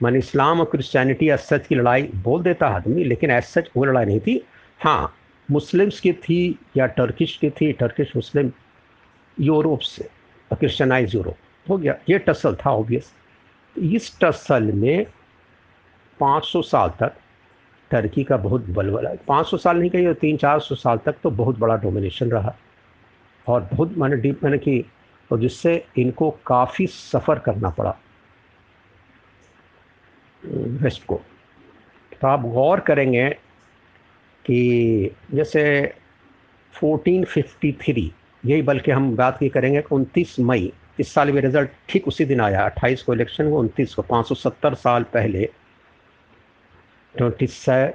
मान 0.00 0.16
इस्लाम 0.16 0.60
और 0.60 0.66
क्रिश्चियनिटी 0.66 1.28
एज 1.28 1.38
सच 1.38 1.66
की 1.66 1.74
लड़ाई 1.74 2.02
बोल 2.14 2.42
देता 2.42 2.68
आदमी, 2.68 3.04
लेकिन 3.04 3.30
एज 3.30 3.44
सच 3.44 3.70
वो 3.76 3.84
लड़ाई 3.84 4.04
नहीं 4.04 4.20
थी। 4.20 4.42
हाँ 4.80 5.14
मुस्लिम्स 5.48 6.00
की 6.00 6.12
थी 6.12 6.58
या 6.76 6.86
टर्किश 6.86 7.36
की 7.36 7.50
थी 7.50 7.72
टर्किश 7.72 8.12
मुस्लिम, 8.16 8.52
यूरोप 9.40 9.80
से। 9.80 10.08
क्रिश्चनाइज 10.50 11.14
यूरोप 11.14 11.36
हो 11.66 11.76
गया। 11.78 11.94
ये 12.08 12.18
टसल 12.18 12.54
था 12.56 12.70
ऑब्वियस 12.70 13.12
इस 13.76 14.18
टसल 14.20 14.72
में 14.72 15.06
500 16.20 16.62
साल 16.62 16.88
तक 17.00 17.16
टर्की 17.90 18.24
का 18.24 18.36
बहुत 18.36 18.66
बलबला 18.68 19.10
पाँच 19.28 19.46
सौ 19.46 19.56
साल 19.56 19.78
नहीं 19.78 19.90
कहिए 19.90 20.14
तीन 20.14 20.36
चार 20.36 20.60
सौ 20.60 20.74
साल 20.74 20.98
तक 20.98 21.16
तो 21.22 21.30
बहुत 21.30 21.58
बड़ा 21.58 21.76
डोमिनेशन 21.76 22.30
रहा। 22.30 22.54
और 23.46 23.68
बहुत 23.72 23.94
मैंने 23.98 24.16
डीप 24.16 24.44
मैंने 24.44 24.58
की, 24.58 24.84
और 25.30 25.40
जिससे 25.40 25.86
इनको 25.98 26.30
काफ़ी 26.46 26.86
सफ़र 26.86 27.38
करना 27.38 27.70
पड़ा। 27.70 27.96
वेस्ट 30.46 31.04
को। 31.06 31.20
तो 32.20 32.28
आप 32.28 32.40
गौर 32.42 32.80
करेंगे 32.80 33.28
कि 34.44 35.16
जैसे 35.34 35.62
1453 36.74 38.10
यही 38.46 38.62
बल्कि 38.62 38.90
हम 38.90 39.14
बात 39.16 39.38
की 39.38 39.48
करेंगे 39.48 39.80
कि 39.80 39.94
उनतीस 39.94 40.38
मई, 40.40 40.72
इस 41.00 41.12
साल 41.14 41.30
भी 41.30 41.40
रिज़ल्ट 41.40 41.70
ठीक 41.88 42.08
उसी 42.08 42.24
दिन 42.24 42.40
आया। 42.40 42.64
28 42.66 43.02
को 43.02 43.14
इलेक्शन 43.14 43.46
हुआ, 43.46 43.60
उनतीस 43.60 43.94
को 43.94 44.02
570 44.02 44.74
साल 44.74 45.02
पहले। 45.14 45.48
ट्वेंटी 47.14 47.46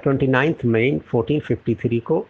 ट्वेंटी 0.02 0.26
नाइन्थ 0.26 0.64
मई 0.64 0.98
फोर्टीन 1.06 2.00
को 2.00 2.26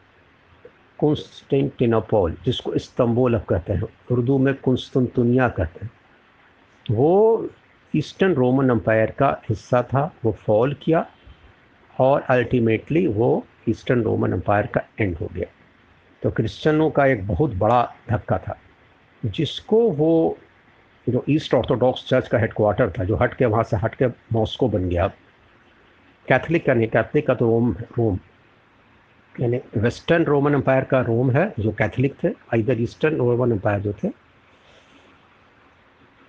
कॉन्स्टेंटिनोपोल 0.99 2.37
जिसको 2.45 2.73
इस्तंबुल 2.75 3.35
अब 3.35 3.45
कहते 3.49 3.73
हैं, 3.73 3.83
उर्दू 4.11 4.37
में 4.39 4.55
कुंस्तुनतुनिया 4.55 5.49
कहते 5.49 5.85
हैं, 5.85 5.91
वो 6.87 7.49
ईस्टर्न 7.95 8.35
रोमन 8.35 8.69
अम्पायर 8.71 9.11
का 9.11 9.31
हिस्सा 9.49 9.83
था, 9.83 10.13
वो 10.25 10.33
फॉल 10.47 10.75
किया 10.83 11.07
और 12.01 12.21
अल्टीमेटली 12.31 13.07
वो 13.07 13.47
ईस्टर्न 13.69 14.03
रोमन 14.03 14.33
अम्पायर 14.33 14.67
का 14.67 14.83
एंड 15.01 15.17
हो 15.17 15.29
गया। 15.33 15.47
तो 16.23 16.31
क्रिश्चनों 16.31 16.91
का 16.91 17.07
एक 17.07 17.27
बहुत 17.27 17.55
बड़ा 17.55 17.83
धक्का 18.11 18.39
था। 18.39 18.57
जिसको 19.23 19.81
वो 19.91 20.39
जो 21.07 21.25
ईस्ट 21.31 21.55
ऑर्थोडॉक्स 21.55 22.07
चर्च 22.09 22.29
का 22.29 22.39
हेडक्वार्टर 22.39 22.91
था, 22.91 23.05
जो 23.05 23.17
हट 23.17 23.35
के 23.35 23.45
वहाँ 23.45 23.63
से 23.65 23.77
हट 23.77 23.95
के 23.95 24.07
मॉस्को 24.33 24.69
बन 24.69 24.89
गया। 24.89 25.07
कैथलिक 26.29 26.67
का 26.67 26.75
नहीं 26.75 26.89
कैथलिक 26.89 27.27
का 27.27 27.35
तो 27.35 27.47
रोम 27.47 27.73
रोम 27.99 28.19
यानी 29.35 29.61
वेस्टर्न 29.77 30.25
रोमन 30.25 30.55
एम्पायर 30.55 30.85
का 30.85 31.01
रोम 31.01 31.31
है, 31.31 31.53
जो 31.59 31.73
कैथलिक 31.73 32.15
थे 32.25 32.29
इधर 32.55 32.81
ईस्टर्न 32.81 33.17
रोमन 33.17 33.53
एम्पायर 33.53 33.81
जो 33.81 33.93
थे। 33.93 34.11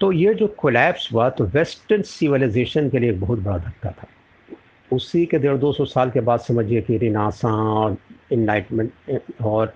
तो 0.02 0.12
ये 0.12 0.34
जो 0.34 0.48
कोलैप्स 0.58 1.12
हुआ 1.14 1.30
तो 1.30 1.46
वेस्टर्न 1.46 2.02
सिविलाइजेशन 2.02 2.90
के 2.90 3.00
लिए 3.00 3.10
एक 3.10 3.20
बहुत 3.22 3.40
बड़ा 3.40 3.58
धक्का 3.58 3.92
था। 3.92 4.08
उसी 4.92 5.26
के 5.26 5.40
डेढ़ 5.40 5.58
दो 5.58 5.72
सौ 5.74 5.86
साल 5.86 6.10
के 6.12 6.20
बाद 6.22 6.40
समझिए 6.40 6.82
कि 6.82 6.98
रिनासा 6.98 7.50
और 7.74 7.98
इनलाइटमेंट 8.32 9.22
और 9.42 9.74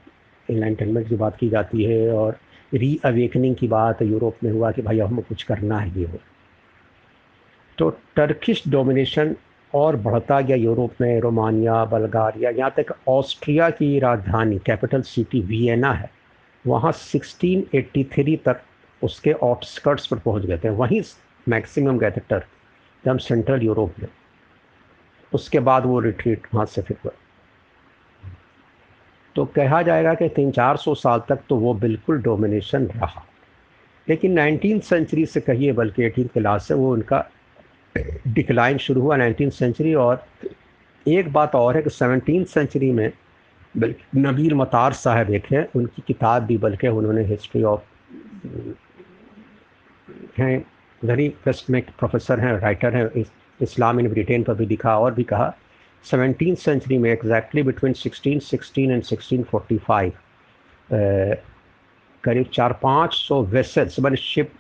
इनलाइटमेंट 0.50 1.10
की 1.10 1.16
बात 1.16 1.38
की 1.38 1.50
जाती 1.50 1.84
है 1.84 2.14
और 2.14 2.38
री 2.74 3.00
अवेकनिंग 3.06 3.56
की 3.56 3.68
बात 3.68 4.02
यूरोप 4.02 4.38
में 4.44 4.52
हुआ 4.52 4.72
कि 4.72 4.82
भाई 4.82 5.00
हमें 5.00 5.26
कुछ 5.30 5.44
करना 5.44 5.80
है 5.80 6.00
ये 6.00 6.06
हो 6.06 6.20
तो 7.78 7.90
टर्किश 8.16 8.64
डोमिनेशन 8.68 9.36
और 9.76 9.96
बढ़ता 9.96 10.42
गया 10.42 10.56
यूरोप 10.56 10.94
में, 11.02 11.20
रोमानिया, 11.20 11.86
बल्गारिया, 11.86 12.50
यहाँ 12.50 12.74
तक 12.78 12.86
ऑस्ट्रिया 13.08 13.70
की 13.70 14.00
राजधानी 14.00 14.60
कैपिटल 14.60 15.02
सिटी 15.02 15.42
वियना 15.42 15.94
है, 15.94 16.10
वहाँ 16.68 16.92
1683 16.92 18.38
तक 18.46 18.62
उसके 19.04 19.32
आउटस्कर्ट्स 19.32 20.08
पर 20.08 20.18
पहुँच 20.18 20.46
गए 20.46 20.58
थे। 20.58 20.70
वहीं 20.70 21.02
मैक्सिमम 21.50 21.98
गए 21.98 22.12
थे 22.12 22.22
टर्क 22.30 22.46
जब 23.06 23.18
सेंट्रल 23.18 23.62
यूरोप 23.62 23.94
में। 24.00 24.08
उसके 25.34 25.60
बाद 25.60 25.86
वो 25.86 26.00
रिट्रीट 26.00 26.42
वहाँ 26.54 26.66
से 26.66 26.82
फिर 26.82 26.98
हुआ। 27.06 27.12
तो 29.38 29.44
कहा 29.46 29.82
जाएगा 29.82 30.14
कि 30.14 30.28
तीन 30.30 30.52
चार 30.52 30.78
सौ 30.78 30.94
साल 30.96 31.22
तक 31.30 31.40
तो 31.50 31.56
वो 31.56 31.74
बिल्कुल 31.74 32.22
डोमिनेशन 32.22 32.86
रहा। 32.86 33.24
लेकिन 34.08 34.32
नाइनटीन 34.34 34.80
सेंचुरी 34.80 35.26
से 35.26 35.42
कहिए, 35.42 35.72
बल्कि 35.72 36.04
एटीन 36.04 36.28
क्लास 36.28 36.68
से 36.68 36.74
वो 36.74 36.92
उनका 36.94 37.24
डिक्लाइन 38.28 38.78
शुरू 38.78 39.02
हुआ 39.02 39.16
नाइनटीन 39.16 39.50
सेंचुरी। 39.50 39.94
और 39.96 40.26
एक 41.06 41.32
बात 41.34 41.56
और 41.56 41.76
है 41.76 41.82
कि 41.82 41.90
सेवनटीन 41.90 42.44
सेंचुरी 42.46 42.92
में 42.92 43.12
नबील 43.76 44.54
मतार 44.54 44.94
साहब 44.94 45.30
एक 45.30 45.46
हैं, 45.52 45.68
उनकी 45.76 46.04
किताब 46.08 46.44
भी 46.44 46.58
बल्कि 46.58 46.88
उन्होंने 46.88 47.24
हिस्ट्री 47.26 47.64
ऑफ़ 47.64 47.82
हैं 50.38 50.66
वेरी 51.02 51.30
बेस्ट 51.46 51.70
में 51.70 51.82
प्रोफेसर 52.00 52.40
हैं 52.40 52.58
राइटर 52.60 52.96
हैं 52.96 53.24
इस्लाम 53.62 54.00
इन 54.00 54.10
ब्रिटेन 54.10 54.44
पर 54.44 54.54
भी 54.54 54.66
लिखा 54.66 54.98
और 55.00 55.14
भी 55.14 55.24
कहा। 55.24 55.54
सेवनटीन 56.06 56.56
सेंचुरी 56.56 56.98
में 56.98 57.10
exactly 57.12 57.64
between 57.64 57.94
sixteen 57.94 58.40
sixteen 58.40 58.92
and 58.92 59.04
sixteen 59.04 59.44
forty 59.44 59.78
five 59.78 60.12
करीब 62.24 62.46
चार 62.54 62.74
पाँच 62.84 63.14
सौ 63.14 63.42
वेसल्स 63.46 64.00
मैंने 64.00 64.18
शिप 64.18 64.52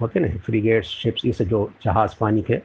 होते 0.00 0.20
ना 0.20 0.28
फ्रीगेट्स 0.46 0.88
शिप्स 0.88 1.24
इसे 1.26 1.44
जो 1.44 1.70
जहाज़ 1.84 2.14
पानी 2.20 2.42
के, 2.42 2.58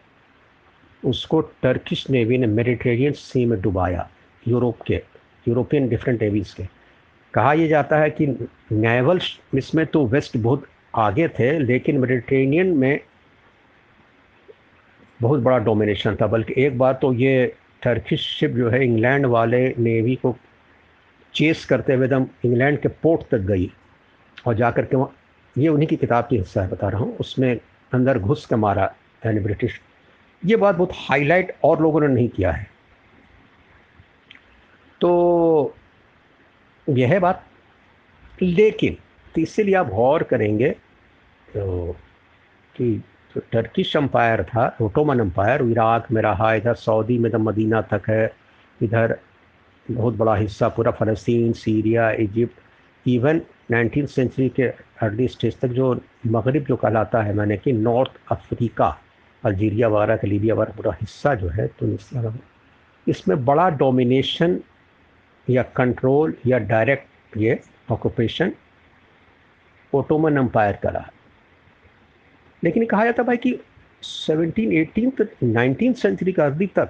उसको 1.03 1.41
टर्किश 1.63 2.10
नेवी 2.10 2.38
ने 2.38 2.47
मेडिटेरियन 2.47 3.13
सी 3.13 3.45
में 3.45 3.60
डुबाया 3.62 4.10
यूरोप 4.45 4.82
के 4.88 5.01
यूरोपियन 5.47 5.88
डिफरेंट 5.89 6.21
नेवीज़ 6.21 6.55
के। 6.55 6.63
कहा 7.34 7.53
यह 7.53 7.67
जाता 7.67 7.97
है 7.97 8.10
कि 8.12 8.27
नेवल 8.71 9.19
इसमें 9.58 9.86
तो 9.86 10.05
वेस्ट 10.08 10.38
बहुत 10.38 10.65
आगे 10.95 11.27
थे, 11.29 11.58
लेकिन 11.60 11.97
मेडिटेरेनियन 11.97 12.75
में 12.77 12.99
बहुत 15.19 15.39
बड़ा 15.39 15.58
डोमिनेशन 15.60 16.15
था, 16.21 16.27
बल्कि 16.27 16.53
एक 16.58 16.77
बार 16.77 16.93
तो 17.01 17.13
ये 17.13 17.55
टर्किश 17.83 18.21
शिप 18.21 18.51
जो 18.51 18.69
है 18.69 18.83
इंग्लैंड 18.83 19.25
वाले 19.25 19.73
नेवी 19.77 20.15
को 20.15 20.35
चेस 21.33 21.65
करते 21.65 21.93
हुए 21.93 22.07
दम 22.07 22.27
इंग्लैंड 22.45 22.79
के 22.79 22.87
पोर्ट 22.87 23.21
तक 23.31 23.37
गई। 23.37 23.71
और 24.47 24.55
जाकर 24.55 24.85
के 24.85 24.97
वहाँ, 24.97 25.15
ये 25.57 25.67
उन्हीं 25.67 25.87
की 25.87 25.95
किताब 25.95 26.27
की 26.29 26.37
हिस्सा 26.37 26.61
है, 26.61 26.69
बता 26.69 26.89
रहा 26.89 26.99
हूँ। 26.99 27.17
उसमें 27.17 27.59
अंदर 27.93 28.19
घुस 28.19 28.45
के 28.45 28.55
मारा 28.55 28.93
यानी 29.25 29.39
ब्रिटिश 29.39 29.81
ये 30.45 30.55
बात 30.55 30.75
बहुत 30.75 30.89
हाईलाइट 30.93 31.55
और 31.63 31.81
लोगों 31.81 32.01
ने 32.01 32.07
नहीं 32.07 32.29
किया 32.29 32.51
है। 32.51 32.67
तो 35.01 35.75
यह 36.89 37.09
है 37.09 37.19
बात। 37.19 37.45
लेकिन 38.41 38.97
तो 39.35 39.41
इसीलिए 39.41 39.75
आप 39.75 39.87
गौर 39.87 40.23
करेंगे 40.23 40.69
तो 41.53 41.95
कि 42.75 43.03
जो 43.35 43.41
टर्किश 43.51 43.95
अम्पायर 43.97 44.43
था 44.43 44.75
ओटोमन 44.81 45.19
अम्पायर 45.19 45.61
इराक 45.63 46.11
में 46.11 46.21
रहा 46.21 46.53
इधर 46.53 46.75
सऊदी 46.75 47.17
में 47.17 47.31
तो 47.31 47.39
मदीना 47.39 47.81
तक 47.91 48.09
है, 48.09 48.31
इधर 48.79 49.17
बहुत 49.87 50.15
बड़ा 50.15 50.35
हिस्सा, 50.35 50.67
पूरा 50.69 50.91
फ़लस्तीन, 50.91 51.53
Syria, 51.53 52.09
Egypt 52.11 53.07
even 53.07 53.41
nineteen 53.71 54.05
century 54.05 54.49
के 54.49 54.63
अर्ली 55.01 55.27
स्टेज 55.27 55.59
तक 55.59 55.67
जो 55.77 55.93
मगरब 56.27 56.63
जो 56.65 56.75
कहलाता 56.75 57.21
है 57.23 57.33
मैंने 57.33 57.57
कि 57.57 57.71
नॉर्थ 57.73 58.19
अफ्रीका 58.31 58.87
अल्जीरिया 59.43 59.87
वगैरह 59.87 60.15
का 60.17 60.27
लीबिया 60.27 60.55
वगैरह 60.55 60.75
पूरा 60.77 60.95
हिस्सा 61.01 61.33
जो 61.35 61.49
है 61.49 61.67
तो 61.79 61.87
इसमें 63.07 63.45
बड़ा 63.45 63.69
डोमिनेशन 63.77 64.59
या 65.47 65.63
कंट्रोल 65.75 66.33
या 66.47 66.57
डायरेक्ट 66.73 67.37
ये 67.37 67.59
ऑक्यूपेशन 67.91 68.51
ओटोमन 69.93 70.37
अम्पायर 70.37 70.75
का 70.83 70.89
रहा। 70.89 71.11
लेकिन 72.63 72.86
कहा 72.86 73.04
जाता 73.06 73.24
भाई 73.24 73.38
कि 73.38 73.60
सेवनटीन 74.04 74.72
एटीन 74.74 75.12
नाइनटीन 75.43 75.93
सेंचुरी 75.93 76.32
का 76.32 76.45
अर्ली 76.45 76.67
तक 76.67 76.89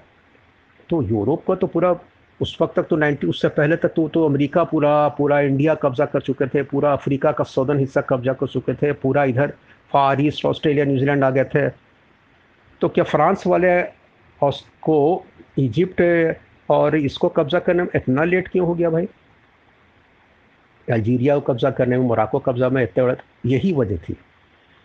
तो 0.90 1.02
यूरोप 1.04 1.46
का 1.48 1.56
तो 1.56 1.68
पूरा, 1.68 1.92
उस 2.40 2.58
वक्त 2.62 2.76
तक 2.76 2.88
तो 2.90 2.96
नाइनटी 2.96 3.28
उससे 3.28 3.48
पहले 3.50 3.76
तक 3.76 3.94
तो 3.96 4.08
तो 4.10 4.26
अमेरिका 4.26 4.64
पूरा 4.64 5.08
पूरा 5.18 5.40
इंडिया 5.42 5.76
कब्जा 5.76 6.06
कर 6.06 6.22
चुके 6.22 6.48
थे, 6.48 6.64
पूरा 6.64 6.94
अफ्रीका 6.94 7.32
का 7.32 7.44
सौदर्न 7.44 7.80
हिस्सा 7.80 8.02
कब्जा 8.02 8.34
कर 8.34 8.48
चुके 8.48 8.74
थे, 8.74 8.92
पूरा 8.94 9.24
इधर 9.26 9.54
far 9.92 10.22
east 10.22 10.46
Australia 10.46 10.86
New Zealand 10.86 11.24
आ 11.24 11.30
गए 11.30 11.44
थे। 11.46 11.70
तो 12.82 12.90
क्या 12.90 13.04
फ्रांस 13.04 13.44
वाले 13.48 13.82
को 14.40 15.26
इजिप्ट 15.60 16.02
और 16.70 16.96
इसको 16.96 17.30
कब्जा 17.30 17.60
करने 17.60 17.84
में 17.84 17.90
इतना 17.96 18.24
लेट 18.24 18.48
क्यों 18.48 18.68
हो 18.68 18.74
गया 18.74 18.90
भाई? 18.90 19.08
अल्जीरिया 20.88 21.36
को 21.36 21.42
कब्जा 21.44 21.72
करने 21.72 21.98
में 21.98 22.06
मोराको 22.08 22.40
कब्जा 22.40 22.70
में 22.70 22.82
इतने 22.84 23.16
यही 23.46 23.74
वजह 23.74 23.98
थी। 24.00 24.16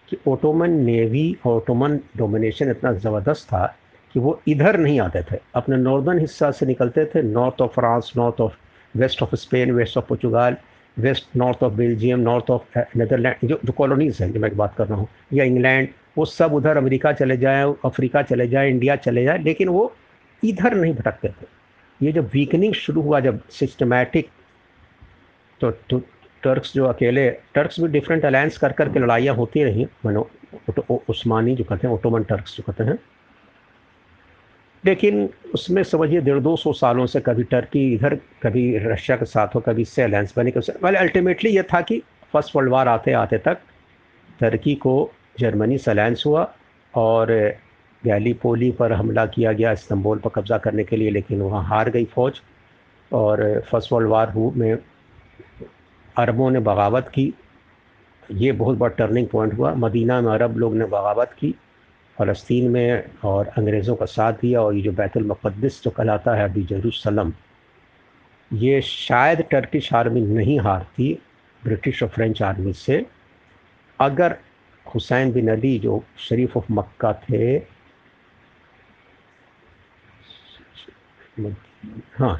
कि 0.08 0.16
ओटोमन 0.28 0.70
नेवी 0.84 1.36
और 1.46 1.56
ओटोमन 1.56 1.98
डोमिनेशन 2.16 2.70
इतना 2.70 2.92
ज़बरदस्त 2.92 3.46
था 3.48 3.66
कि 4.14 4.20
वो 4.20 4.40
इधर 4.48 4.78
नहीं 4.78 5.00
आते 5.00 5.22
थे। 5.22 5.38
अपने 5.54 5.76
नॉर्दर्न 5.76 6.18
हिस्सा 6.18 6.50
से 6.50 6.66
निकलते 6.66 7.04
थे 7.04 7.22
north 7.22 7.62
of 7.62 7.72
France 7.74 8.12
north 8.16 8.40
of 8.40 8.56
west 8.94 9.22
of 9.22 9.34
Spain 9.34 9.70
west 9.72 9.96
of 9.98 10.04
Portugal 10.04 10.56
west 10.96 11.36
north 11.36 11.62
of 11.62 11.72
Belgium 11.72 12.20
north 12.20 12.50
of 12.50 12.78
Netherland 12.96 13.48
जो 13.48 13.58
जो 13.64 13.72
कॉलोनीज़ 13.72 14.22
हैं 14.22 14.32
जो 14.32 14.40
मैं 14.40 14.56
बात 14.56 14.74
कर 14.74 14.86
रहा 14.86 14.98
हूँ 14.98 15.08
या 15.32 15.44
इंग्लैंड 15.44 15.88
वो 16.18 16.24
सब 16.24 16.54
उधर 16.54 16.76
अमेरिका 16.76 17.12
चले 17.12 17.36
जाएँ 17.36 17.74
अफ्रीका 17.84 18.22
चले 18.22 18.48
जाएँ 18.48 18.70
इंडिया 18.70 18.96
चले 18.96 19.24
जाएँ 19.24 19.38
लेकिन 19.38 19.68
वो 19.68 19.92
इधर 20.42 20.74
नहीं 20.74 20.94
भटकते 20.94 21.28
थे। 21.28 21.46
ये 22.00 22.12
जब 22.12 22.30
वीकनिंग 22.32 22.74
शुरू 22.74 23.02
हुआ 23.02 23.20
जब 23.20 23.40
सिस्टमैटिक 23.50 24.28
तो, 25.60 25.70
तो 25.70 26.00
टर्क्स 26.44 26.74
जो 26.74 26.84
अकेले, 26.86 27.30
टर्क्स 27.54 27.80
भी 27.80 27.88
डिफरेंट 27.88 28.24
अलायंस 28.24 28.58
कर 28.58 28.72
कर 28.72 28.88
के 28.92 28.98
लड़ाइयाँ 28.98 29.34
होती 29.36 29.64
रही। 29.64 29.86
मनो 30.06 30.28
उस्मानी 31.08 31.54
जो 31.56 31.64
कहते 31.64 31.86
हैं 31.86 31.94
ओटोमन 31.94 32.22
टर्क्स 32.24 32.56
जो 32.56 32.62
कहते 32.66 32.84
हैं। 32.84 32.98
लेकिन 34.84 35.28
उसमें 35.54 35.82
समझिए, 35.82 36.20
डेढ़ 36.20 36.38
दो 36.40 36.56
सौ 36.56 36.72
सालों 36.72 37.06
से 37.06 37.20
कभी 37.20 37.42
टर्की 37.44 37.92
इधर, 37.94 38.14
कभी 38.42 38.78
रशिया 38.78 39.16
के 39.16 39.24
साथ 39.24 39.54
हो, 39.54 39.60
कभी 39.60 39.82
इससे 39.82 40.02
अलायंस 40.02 40.34
बने 40.36 40.52
वाले 40.82 40.98
अल्टीमेटली 40.98 41.50
ये 41.50 41.62
था 41.72 41.80
कि 41.80 42.02
फ़र्स्ट 42.32 42.56
वर्ल्ड 42.56 42.70
वार 42.72 42.88
आते 42.88 43.12
आते 43.14 43.38
तक 43.38 43.58
टर्की 44.40 44.74
को 44.74 45.10
जर्मनी 45.40 45.78
से 45.78 45.90
अलायंस 45.90 46.22
हुआ 46.26 46.52
और 46.94 47.32
गैली 48.02 48.32
पोली 48.34 48.70
पर 48.70 48.92
हमला 48.92 49.24
किया 49.26 49.52
गया, 49.52 49.72
इस्तंबुल 49.72 50.18
पर 50.18 50.30
कब्ज़ा 50.30 50.58
करने 50.58 50.84
के 50.84 50.96
लिए, 50.96 51.10
लेकिन 51.10 51.40
वहाँ 51.42 51.62
हार 51.66 51.90
गई 51.90 52.04
फ़ौज 52.04 52.40
और 53.10 53.60
फ़र्स्ट 53.70 53.92
वर्ल्ड 53.92 54.08
वार 54.08 54.32
में 54.36 54.76
अरबों 56.16 56.50
ने 56.50 56.60
बगावत 56.60 57.08
की। 57.14 57.32
ये 58.32 58.52
बहुत 58.52 58.78
बड़ा 58.78 58.94
टर्निंग 58.96 59.26
पॉइंट 59.28 59.54
हुआ। 59.54 59.74
मदीना 59.74 60.20
में 60.20 60.32
अरब 60.32 60.56
लोग 60.58 60.74
ने 60.76 60.84
बगावत 60.86 61.36
की। 61.38 61.54
फ़लस्तीन 62.16 62.70
में 62.70 63.20
और 63.24 63.46
अंग्रेज़ों 63.48 63.94
का 63.96 64.06
साथ 64.06 64.32
दिया 64.32 64.60
और 64.62 64.74
ये 64.74 64.82
जो 64.82 64.92
बैतुलमक़दस 64.92 65.80
जो 65.84 65.90
कहलाता 65.90 66.34
है 66.36 66.44
अभी 66.44 66.62
जरूसलम, 66.64 67.32
ये 68.50 68.80
शायद 68.82 69.40
टर्किश 69.50 69.92
आर्मी 69.94 70.20
नहीं 70.20 70.58
हारती 70.60 71.12
ब्रिटिश 71.62 72.02
और 72.02 72.08
फ्रेंच 72.08 72.42
आर्मी 72.42 72.72
से। 72.72 73.04
अगर 73.98 74.36
हुसैन 74.86 75.32
बिन 75.32 75.50
अली 75.50 75.78
जो 75.78 76.02
शरीफ 76.20 76.56
ऑफ़ 76.56 76.72
मक्का 76.72 77.12
थे 77.22 77.56
हाँ 82.16 82.38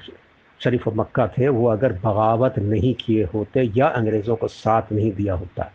शरीफ 0.61 0.89
मक्का 0.97 1.27
थे, 1.29 1.49
वो 1.49 1.67
अगर 1.69 1.93
बगावत 1.95 2.59
नहीं 2.61 2.95
किए 2.97 3.25
होते 3.35 3.63
या 3.77 3.87
अंग्रेज़ों 3.89 4.37
को 4.37 4.49
साथ 4.49 4.93
नहीं 4.93 5.13
दिया 5.13 5.35
होता। 5.35 5.71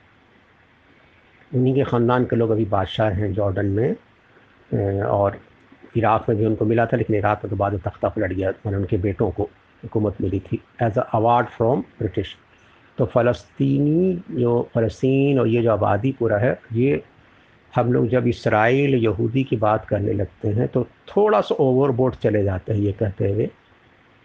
उन्हीं 1.51 1.73
के 1.75 1.83
ख़ानदान 1.83 2.25
के 2.25 2.35
लोग 2.35 2.49
अभी 2.51 2.65
बादशाह 2.67 3.09
हैं 3.11 3.31
जॉर्डन 3.33 3.65
में 3.67 5.03
और 5.03 5.39
इराक़ 5.97 6.29
में 6.29 6.37
भी 6.37 6.45
उनको 6.45 6.65
मिला 6.65 6.85
था, 6.85 6.97
लेकिन 6.97 7.15
इराक़ 7.15 7.39
में 7.43 7.49
तो 7.49 7.55
बाद 7.57 7.79
तख्ता 7.85 8.09
पलट 8.09 8.33
गया 8.33 8.49
मैंने 8.65 8.77
उनके 8.77 8.97
बेटों 8.99 9.29
को 9.31 9.43
हुकूमत 9.83 10.21
मिली 10.21 10.39
थी 10.41 10.61
as 10.83 10.97
a 10.97 11.01
award 11.15 11.47
from 11.49 11.81
British 11.99 12.35
तो 12.97 13.05
फ़लस्तीनी 13.05 14.13
जो, 14.31 14.69
फ़लस्तीन 14.73 15.39
और 15.39 15.47
ये 15.47 15.61
जो 15.61 15.71
आबादी 15.71 16.11
पूरा 16.19 16.37
है, 16.37 16.59
ये 16.73 17.01
हम 17.73 17.91
लोग 17.93 18.07
जब 18.09 18.27
इसराइल 18.27 18.95
यहूदी 18.95 19.43
की 19.43 19.57
बात 19.57 19.85
करने 19.85 20.13
लगते 20.13 20.49
हैं 20.49 20.67
तो 20.67 20.83
थोड़ा 21.07 21.41
सा 21.41 21.55
ओवरबोर्ड 21.55 22.15
चले 22.15 22.43
जाते 22.43 22.73
हैं, 22.73 22.79
ये 22.79 22.91
कहते 22.93 23.31
हुए। 23.31 23.49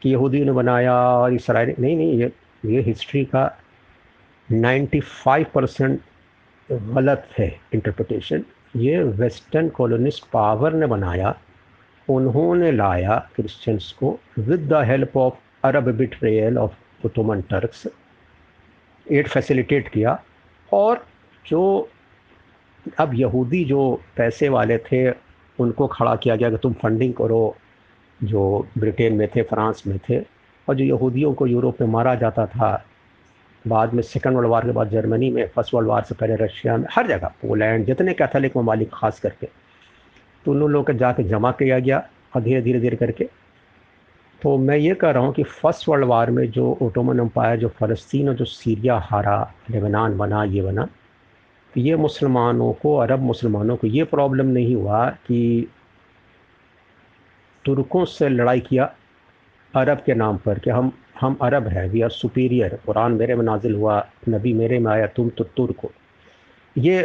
कि 0.04 0.10
यहूदी 0.10 0.44
ने 0.44 0.52
बनाया 0.52 0.94
और 0.94 1.32
इसराइल, 1.34 1.74
नहीं 1.80 1.96
नहीं, 1.96 2.18
ये 2.18 2.32
ये 2.64 2.80
हिस्ट्री 2.80 3.24
का 3.24 3.44
95 4.48 5.44
परसेंट 5.54 6.00
गलत 6.68 7.28
है 7.38 7.48
इंटरप्रटेशन 7.74 8.44
ये 8.76 9.02
वेस्टर्न 9.02 9.68
कॉलोनिस्ट 9.68 10.24
पावर 10.32 10.72
ने 10.72 10.86
बनाया, 10.86 11.34
उन्होंने 12.08 12.72
लाया 12.72 13.16
क्रिश्चियंस 13.36 13.90
को 13.98 14.18
with 14.38 14.68
the 14.72 14.82
help 14.86 15.16
of 15.16 15.34
Arab 15.64 15.88
betrayal 15.96 16.58
of 16.58 17.06
Ottoman 17.06 17.40
Turks 17.40 17.86
aid 19.06 19.28
facilitate 19.28 19.88
किया। 19.88 20.18
और 20.72 21.06
जो 21.46 21.90
अब 22.98 23.14
यहूदी 23.14 23.64
जो 23.64 24.00
पैसे 24.16 24.48
वाले 24.48 24.78
थे, 24.78 25.10
उनको 25.58 25.86
खड़ा 25.86 26.16
किया 26.16 26.36
गया 26.36 26.50
कि 26.50 26.56
तुम 26.56 26.72
फंडिंग 26.72 27.14
करो 27.14 27.56
जो 28.24 28.66
ब्रिटेन 28.78 29.14
में 29.14 29.28
थे, 29.28 29.42
फ्रांस 29.42 29.82
में 29.86 29.98
थे, 29.98 30.18
और 30.68 30.74
जो 30.74 30.84
यहूदियों 30.84 31.32
को 31.34 31.46
यूरोप 31.46 31.80
में 31.80 31.88
मारा 31.88 32.14
जाता 32.14 32.46
था, 32.46 32.84
बाद 33.64 33.94
में 33.94 34.02
सेकेंड 34.02 34.36
वर्ल्ड 34.36 34.50
वार 34.50 34.64
के 34.64 34.72
बाद 34.72 34.90
जर्मनी 34.90 35.30
में, 35.30 35.46
फ़र्स्ट 35.48 35.74
वर्ल्ड 35.74 35.88
वार 35.88 36.02
से 36.02 36.14
पहले 36.14 36.34
रशिया 36.36 36.76
में, 36.76 36.86
हर 36.90 37.06
जगह, 37.06 37.26
पोलैंड, 37.42 37.86
जितने 37.86 38.14
कैथोलिक 38.14 38.56
ममालिक, 38.56 38.90
खास 38.94 39.20
करके 39.20 39.48
तो 40.44 40.50
उन 40.50 40.58
लोगों 40.60 40.84
को 40.84 40.92
जाके 40.92 41.22
जमा 41.24 41.50
किया 41.52 41.78
गया, 41.78 42.02
और 42.36 42.42
धीरे 42.42 42.62
धीरे 42.62 42.80
धीरे 42.80 42.96
करके। 42.96 43.28
तो 44.42 44.56
मैं 44.58 44.76
ये 44.76 44.94
कह 44.94 45.10
रहा 45.10 45.22
हूँ 45.22 45.32
कि 45.34 45.42
फ़र्स्ट 45.42 45.88
वर्ल्ड 45.88 46.04
वार 46.04 46.30
में 46.30 46.50
जो 46.50 46.76
ओटोमन 46.82 47.18
अम्पायर 47.18 47.58
जो 47.58 47.68
फ़लस्तीन 47.68 48.28
और 48.28 48.34
जो 48.34 48.44
सीरिया 48.44 48.96
हारा, 48.98 49.52
लेबनान 49.70 50.16
बना, 50.18 50.44
ये 50.44 50.62
बना, 50.62 50.86
ये 51.74 51.96
मुसलमानों 51.96 52.72
को, 52.72 52.96
अरब 52.96 53.20
मुसलमानों 53.20 53.76
को 53.76 53.86
ये 53.86 54.04
प्रॉब्लम 54.04 54.46
नहीं 54.46 54.74
हुआ 54.74 55.08
कि 55.26 55.68
तुर्कों 57.64 58.04
से 58.04 58.28
लड़ाई 58.28 58.60
किया 58.60 58.92
अरब 59.74 60.02
के 60.06 60.14
नाम 60.14 60.36
पर 60.36 60.58
कि 60.58 60.70
हम 60.70 60.92
हम 61.20 61.36
अरब 61.42 61.68
हैं 61.68 61.88
वी 61.88 62.00
आर 62.02 62.10
सुपीरियर 62.10 62.78
कुरान 62.86 63.12
मेरे 63.12 63.34
में 63.34 63.44
नाजिल 63.44 63.74
हुआ, 63.74 64.06
नबी 64.28 64.52
मेरे 64.52 64.78
में 64.78 64.90
आया, 64.92 65.06
तुम 65.06 65.28
तो 65.28 65.44
तुर्क 65.56 65.80
हो। 65.84 65.92
ये 66.76 67.02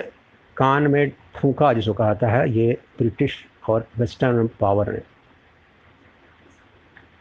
कान 0.57 0.87
में 0.87 1.11
फूका 1.35 1.71
जिसको 1.73 1.93
कहता 1.93 2.27
है, 2.27 2.49
ये 2.51 2.77
ब्रिटिश 2.97 3.37
और 3.69 3.87
वेस्टर्न 3.97 4.49
पावर 4.59 4.91
ने 4.93 5.01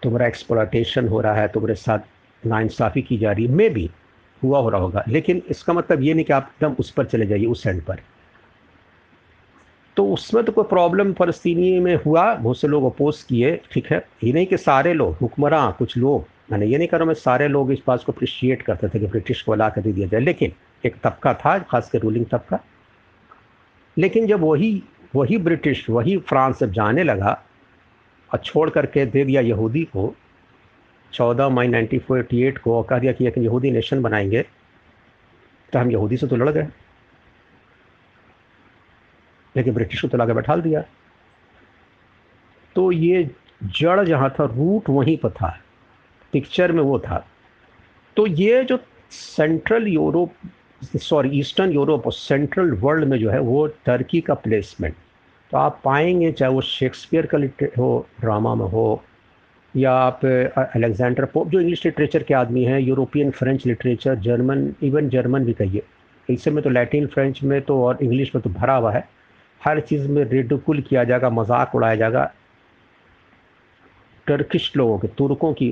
तुम्हारा 0.03 0.27
एक्सप्लाटेशन 0.27 1.09
हो 1.09 1.20
रहा 1.20 1.35
है, 1.35 1.48
तुम्हारे 1.48 1.74
साथ 1.74 2.46
नाइंसाफ़ी 2.46 3.03
की 3.03 3.18
जा 3.18 3.33
रही 3.33 3.46
है 3.46 3.53
मे 3.53 3.68
भी 3.68 3.90
हुआ 4.42 4.59
हो 4.59 4.68
रहा 4.68 4.81
होगा, 4.81 5.05
लेकिन 5.09 5.42
इसका 5.51 5.72
मतलब 5.72 6.03
ये 6.03 6.14
नहीं 6.14 6.24
कि 6.24 6.33
आप 6.33 6.51
एकदम 6.55 6.77
उस 6.79 6.90
पर 6.90 7.07
चले 7.07 7.27
जाइए, 7.27 7.46
उस 7.46 7.66
एंड 7.66 7.83
पर। 7.83 8.01
तो 9.99 10.05
उसमें 10.13 10.45
तो 10.45 10.53
कोई 10.53 10.65
प्रॉब्लम 10.65 11.13
फ़लस्तीनी 11.13 11.79
में 11.81 11.95
हुआ। 11.97 12.35
बहुत 12.35 12.59
से 12.59 12.69
लोग 12.69 12.85
अपोज 12.85 13.23
किए, 13.23 13.55
ठीक 13.73 13.87
है? 13.87 13.99
ये 14.25 14.33
नहीं 14.33 14.47
कि 14.47 14.57
सारे 14.57 14.93
लोग, 14.95 15.15
हुक्मरान, 15.15 15.73
कुछ 15.73 15.97
लोग, 15.97 16.27
मैंने 16.51 16.67
ये 16.67 16.79
नहीं 16.79 16.89
कहा 16.89 17.05
मैं 17.05 17.15
सारे 17.15 17.49
लोग 17.49 17.73
इस 17.73 17.79
बात 17.87 18.05
को 18.05 18.13
अप्रिशिएट 18.13 18.63
करते 18.63 18.89
थे 18.89 19.01
कि 19.01 19.07
ब्रिटिश 19.07 19.43
को 19.43 19.55
ला 19.55 19.69
कर 19.69 19.83
दे 19.83 19.93
दिया 19.93 20.09
जाए, 20.09 20.21
लेकिन 20.21 20.53
एक 20.85 20.97
तबका 21.05 21.35
था 21.35 21.59
खास 21.61 21.91
कर 21.91 21.99
रूलिंग 21.99 22.27
तबका। 22.27 22.61
लेकिन 23.97 24.27
जब 24.27 24.41
वही 24.41 24.83
वही 25.15 25.39
ब्रिटिश, 25.39 25.89
वही 25.91 26.17
फ्रांस 26.19 26.59
जब 26.61 26.73
जाने 26.73 27.03
लगा 27.03 27.39
और 28.31 28.39
छोड़ 28.39 28.71
करके 28.71 29.07
दे 29.07 29.25
दिया 29.25 29.41
यहूदी 29.41 29.85
को, 29.85 30.15
चौदह 31.13 31.49
मई 31.49 31.69
नाइनटीन 31.69 32.51
को 32.65 32.83
कह 32.83 32.99
दिया 32.99 33.13
कि 33.13 33.27
एक 33.27 33.39
यहूदी 33.39 33.71
नेशन 33.71 34.03
बनाएँगे 34.03 34.43
तो 35.73 35.79
हम 35.79 35.91
यहूदी 35.91 36.17
से 36.17 36.27
तो 36.27 36.37
लड़ 36.37 36.49
गए। 36.49 36.67
लेकिन 39.55 39.75
ब्रिटिश 39.75 40.01
को 40.03 40.09
तो 40.09 40.19
लाकर 40.19 40.35
बैठा 40.35 40.57
दिया। 40.57 40.83
तो 42.77 42.91
ये 42.93 43.31
जड़ 43.63 44.05
जहाँ 44.05 44.31
था, 44.31 44.45
रूट 44.45 44.89
वहीं 44.91 45.17
पर 45.17 45.31
था 45.31 45.57
पिक्चर 46.33 46.73
में 46.73 46.83
वो 46.83 46.99
था। 46.99 47.25
तो 48.17 48.27
ये 48.27 48.63
जो 48.65 48.79
central 49.11 49.87
Europe 49.89 50.33
sorry 50.97 51.39
eastern 51.39 51.71
Europe 51.73 52.07
और 52.07 52.13
सेंट्रल 52.13 52.71
वर्ल्ड 52.73 53.05
में 53.09 53.19
जो 53.19 53.31
है, 53.31 53.39
वो 53.41 53.67
टर्की 53.87 54.21
का 54.21 54.35
प्लेसमेंट 54.37 54.95
तो 55.53 55.59
आप 55.59 55.81
पाएँगे, 55.85 56.31
चाहे 56.33 56.53
वो 56.53 56.61
शेक्सपियर 56.61 57.29
का 57.35 57.39
हो 57.79 58.07
ड्रामा 58.21 58.55
में 58.55 58.65
हो, 58.65 59.03
या 59.75 59.93
आप 59.93 60.25
अलेक्जेंडर 60.25 61.25
पोप 61.25 61.49
जो 61.49 61.61
इंग्लिश 61.61 61.85
लिटरेचर 61.87 62.23
के 62.23 62.35
आदमी 62.35 62.65
हैं 62.65 62.79
European 62.81 63.31
French 63.31 63.67
literature 63.67 64.15
German 64.17 64.73
even 64.83 65.09
German 65.09 65.45
भी 65.45 65.53
कहिए। 65.53 65.83
इस 66.29 66.45
समय 66.45 66.63
तो 66.63 66.71
लैटिन 66.71 67.07
फ्रेंच 67.07 67.43
में 67.43 67.61
तो 67.63 67.83
और 67.85 67.99
इंग्लिश 68.03 68.35
में 68.35 68.43
तो 68.43 68.51
भरा 68.51 68.75
हुआ 68.77 68.93
है। 68.93 69.09
हर 69.61 69.81
चीज़ 69.81 70.09
में 70.09 70.23
रेडिकुल 70.25 70.81
किया 70.81 71.05
जाएगा, 71.05 71.31
मज़ाक 71.31 71.75
उड़ाया 71.75 71.94
जाएगा। 71.94 72.25
टर्किश 74.27 74.73
लोगों 74.77 74.99
के, 74.99 75.09
तुर्कों 75.09 75.53
की, 75.53 75.71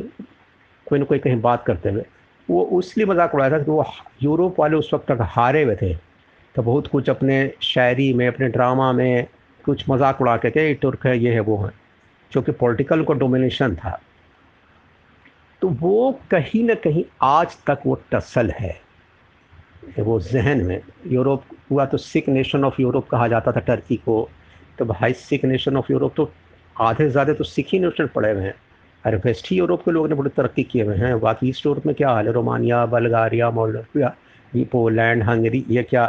कोई 0.86 0.98
ना 0.98 1.04
कोई 1.04 1.18
कहीं 1.18 1.40
बात 1.40 1.64
करते 1.64 1.88
हुए, 1.88 2.04
वो 2.48 2.80
इसलिए 2.80 3.06
मज़ाक 3.06 3.34
उड़ाया 3.34 3.50
था 3.52 3.58
कि 3.58 3.70
वो 3.70 3.84
यूरोप 4.22 4.60
वाले 4.60 4.76
उस 4.76 4.90
वक्त 4.94 5.10
तक 5.12 5.18
हारे 5.20 5.62
हुए 5.62 5.76
थे। 5.76 5.94
तो 6.54 6.62
बहुत 6.62 6.86
कुछ 6.86 7.10
अपने 7.10 7.52
शायरी 7.62 8.12
में, 8.12 8.26
अपने 8.28 8.48
ड्रामा 8.48 8.92
में 8.92 9.26
कुछ 9.64 9.84
मज़ाक 9.88 10.20
उड़ा 10.20 10.36
के, 10.36 10.50
कि 10.50 10.74
तुर्क 10.74 11.06
है, 11.06 11.18
ये 11.18 11.32
है, 11.34 11.40
वो 11.40 11.56
है 11.56 11.72
क्योंकि 12.32 12.52
पॉलिटिकल 12.52 13.02
को 13.04 13.12
डोमिनेशन 13.12 13.74
था। 13.74 14.00
तो 15.62 15.68
वो 15.70 16.20
कहीं 16.30 16.62
ना 16.64 16.74
कहीं 16.74 17.04
आज 17.22 17.56
तक 17.66 17.82
वो 17.86 17.94
टसल 18.12 18.50
है। 18.50 18.85
वो 19.98 20.18
जहन 20.20 20.62
में, 20.64 20.80
यूरोप 21.06 21.44
हुआ 21.70 21.84
तो 21.86 21.96
सिख 21.98 22.28
नेशन 22.28 22.64
ऑफ़ 22.64 22.80
यूरोप 22.82 23.08
कहा 23.08 23.28
जाता 23.28 23.52
था, 23.52 23.60
टर्की 23.60 23.96
को। 23.96 24.28
तो 24.78 24.84
भाई 24.84 25.12
सिख 25.12 25.44
नेशन 25.44 25.76
ऑफ़ 25.76 25.92
यूरोप 25.92 26.14
तो 26.16 26.30
आधे 26.76 27.04
से 27.04 27.10
ज़्यादा 27.10 27.32
तो 27.32 27.44
सिख 27.44 27.68
ही 27.72 27.78
नेशन 27.78 28.06
पड़े 28.14 28.30
हुए 28.32 28.42
हैं। 28.42 28.54
अरे 29.04 29.16
वेस्ट 29.16 29.50
ही 29.50 29.56
यूरोप 29.56 29.82
के 29.84 29.90
लोगों 29.90 30.08
ने 30.08 30.14
बड़ी 30.14 30.30
तरक्की 30.30 30.62
किए 30.64 30.82
हुए 30.82 30.96
हैं। 30.96 31.18
बाकी 31.20 31.48
ईस्ट 31.48 31.66
यूरोप 31.66 31.86
में 31.86 31.94
क्या 31.94 32.10
हाल 32.10 32.26
है? 32.26 32.32
Romania, 32.32 32.84
Bulgaria, 32.86 33.50
Moldova 33.50 34.14
Poland, 34.72 35.22
Hungary, 35.22 35.64
ये 35.70 35.82
क्या? 35.82 36.06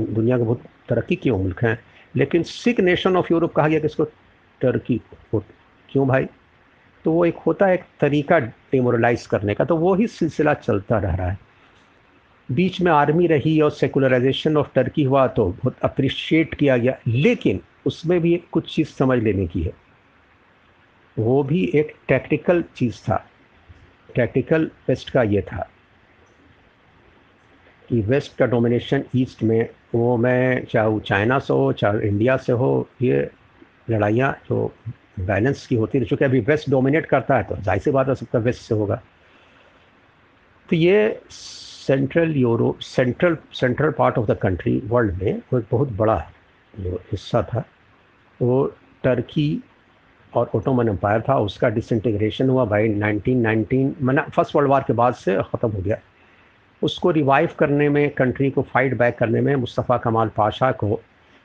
दुनिया 0.00 0.38
के 0.38 0.44
बहुत 0.44 0.62
तरक्की 0.88 1.16
किए 1.16 1.32
मुल्क 1.32 1.64
हैं। 1.64 1.78
लेकिन 2.16 2.42
सिख 2.42 2.80
नेशन 2.80 3.16
ऑफ़ 3.16 3.32
यूरोप 3.32 3.54
कहा 3.54 3.68
गया 3.68 3.80
किसको 3.80 4.04
टर्की 4.60 5.00
को 5.32 5.42
क्यों 5.88 6.06
भाई? 6.08 6.26
तो 7.04 7.12
वो 7.12 7.24
एक 7.24 7.36
होता 7.46 7.66
है 7.66 7.74
एक 7.74 7.84
तरीका 8.00 8.38
डिमोरलाइज 8.38 9.26
करने 9.26 9.54
का। 9.54 9.64
तो 9.64 9.76
वो 9.76 9.94
ही 9.94 10.06
सिलसिला 10.08 10.54
चलता 10.54 10.98
रह 10.98 11.14
रहा 11.14 11.28
है। 11.28 11.38
बीच 12.50 12.80
में 12.80 12.90
आर्मी 12.92 13.26
रही 13.26 13.60
और 13.60 13.70
सेकुलराइजेशन 13.70 14.56
ऑफ़ 14.56 14.68
टर्की 14.74 15.02
हुआ 15.04 15.26
तो 15.26 15.46
बहुत 15.52 15.76
अप्रिशिएट 15.84 16.54
किया 16.54 16.76
गया। 16.76 16.96
लेकिन 17.06 17.60
उसमें 17.86 18.20
भी 18.20 18.36
कुछ 18.52 18.74
चीज़ 18.74 18.88
समझ 18.88 19.18
लेने 19.18 19.46
की 19.46 19.62
है। 19.62 19.72
वो 21.16 21.42
भी 21.42 21.64
एक 21.74 21.94
टैक्टिकल 22.08 22.64
चीज़ 22.76 22.98
था। 23.02 23.24
टैक्टिकल 24.14 24.70
वेस्ट 24.88 25.10
का 25.10 25.22
ये 25.22 25.40
था 25.42 25.68
कि 27.88 28.00
वेस्ट 28.02 28.36
का 28.36 28.46
डोमिनेशन 28.46 29.04
ईस्ट 29.16 29.42
में, 29.42 29.68
वो 29.94 30.16
मैं 30.16 30.64
चाहे 30.64 30.88
वो 30.88 31.00
चाइना 31.00 31.38
से 31.38 31.52
हो, 31.52 31.72
चाहे 31.72 32.08
इंडिया 32.08 32.36
से 32.36 32.52
हो, 32.52 32.88
ये 33.02 33.30
लड़ाइयाँ 33.90 34.32
जो 34.48 34.72
बैलेंस 35.20 35.66
की 35.66 35.74
होती 35.76 35.98
है 35.98 36.04
चूँकि 36.04 36.24
अभी 36.24 36.40
वेस्ट 36.40 36.70
डोमिनेट 36.70 37.06
करता 37.06 37.36
है 37.36 37.42
तो 37.42 37.56
ज़ाहिर 37.56 37.82
सी 37.82 37.90
बात 37.90 38.08
है 38.08 38.14
सबका 38.14 38.38
वेस्ट 38.38 38.62
से 38.62 38.74
होगा। 38.74 39.00
तो 40.68 40.76
ये 40.76 41.20
central 41.90 42.36
Europe 42.36 42.78
central 42.78 43.36
central 43.52 43.90
part 43.90 44.18
of 44.18 44.26
the 44.26 44.36
country 44.42 44.76
world 44.88 45.22
में, 45.22 45.40
वो 45.52 45.58
एक 45.58 45.64
बहुत 45.70 45.92
बड़ा 45.92 46.16
जो 46.74 47.00
हिस्सा 47.12 47.42
था, 47.42 47.62
वो 48.40 48.64
टर्की 49.04 49.62
और 50.32 50.50
ओटोमन 50.54 50.88
एम्पायर 50.88 51.20
था, 51.28 51.38
उसका 51.38 51.68
डिसइंटीग्रेशन 51.68 52.48
हुआ 52.50 52.64
भाई 52.64 52.88
1919 52.90 54.02
मना 54.02 54.22
फ़र्स्ट 54.36 54.56
वर्ल्ड 54.56 54.70
वार 54.70 54.84
के 54.86 54.92
बाद 54.92 55.14
से 55.14 55.36
ख़त्म 55.42 55.68
हो 55.68 55.82
गया। 55.82 55.98
उसको 56.82 57.10
रिवाइव 57.10 57.50
करने 57.58 57.88
में 57.88 58.10
कंट्री 58.14 58.50
को 58.50 58.62
फाइट 58.62 58.96
बैक 58.98 59.18
करने 59.18 59.40
में 59.40 59.54
मुस्तफ़ा 59.56 59.98
कमाल 59.98 60.28
पाशा 60.36 60.72
को, 60.72 61.00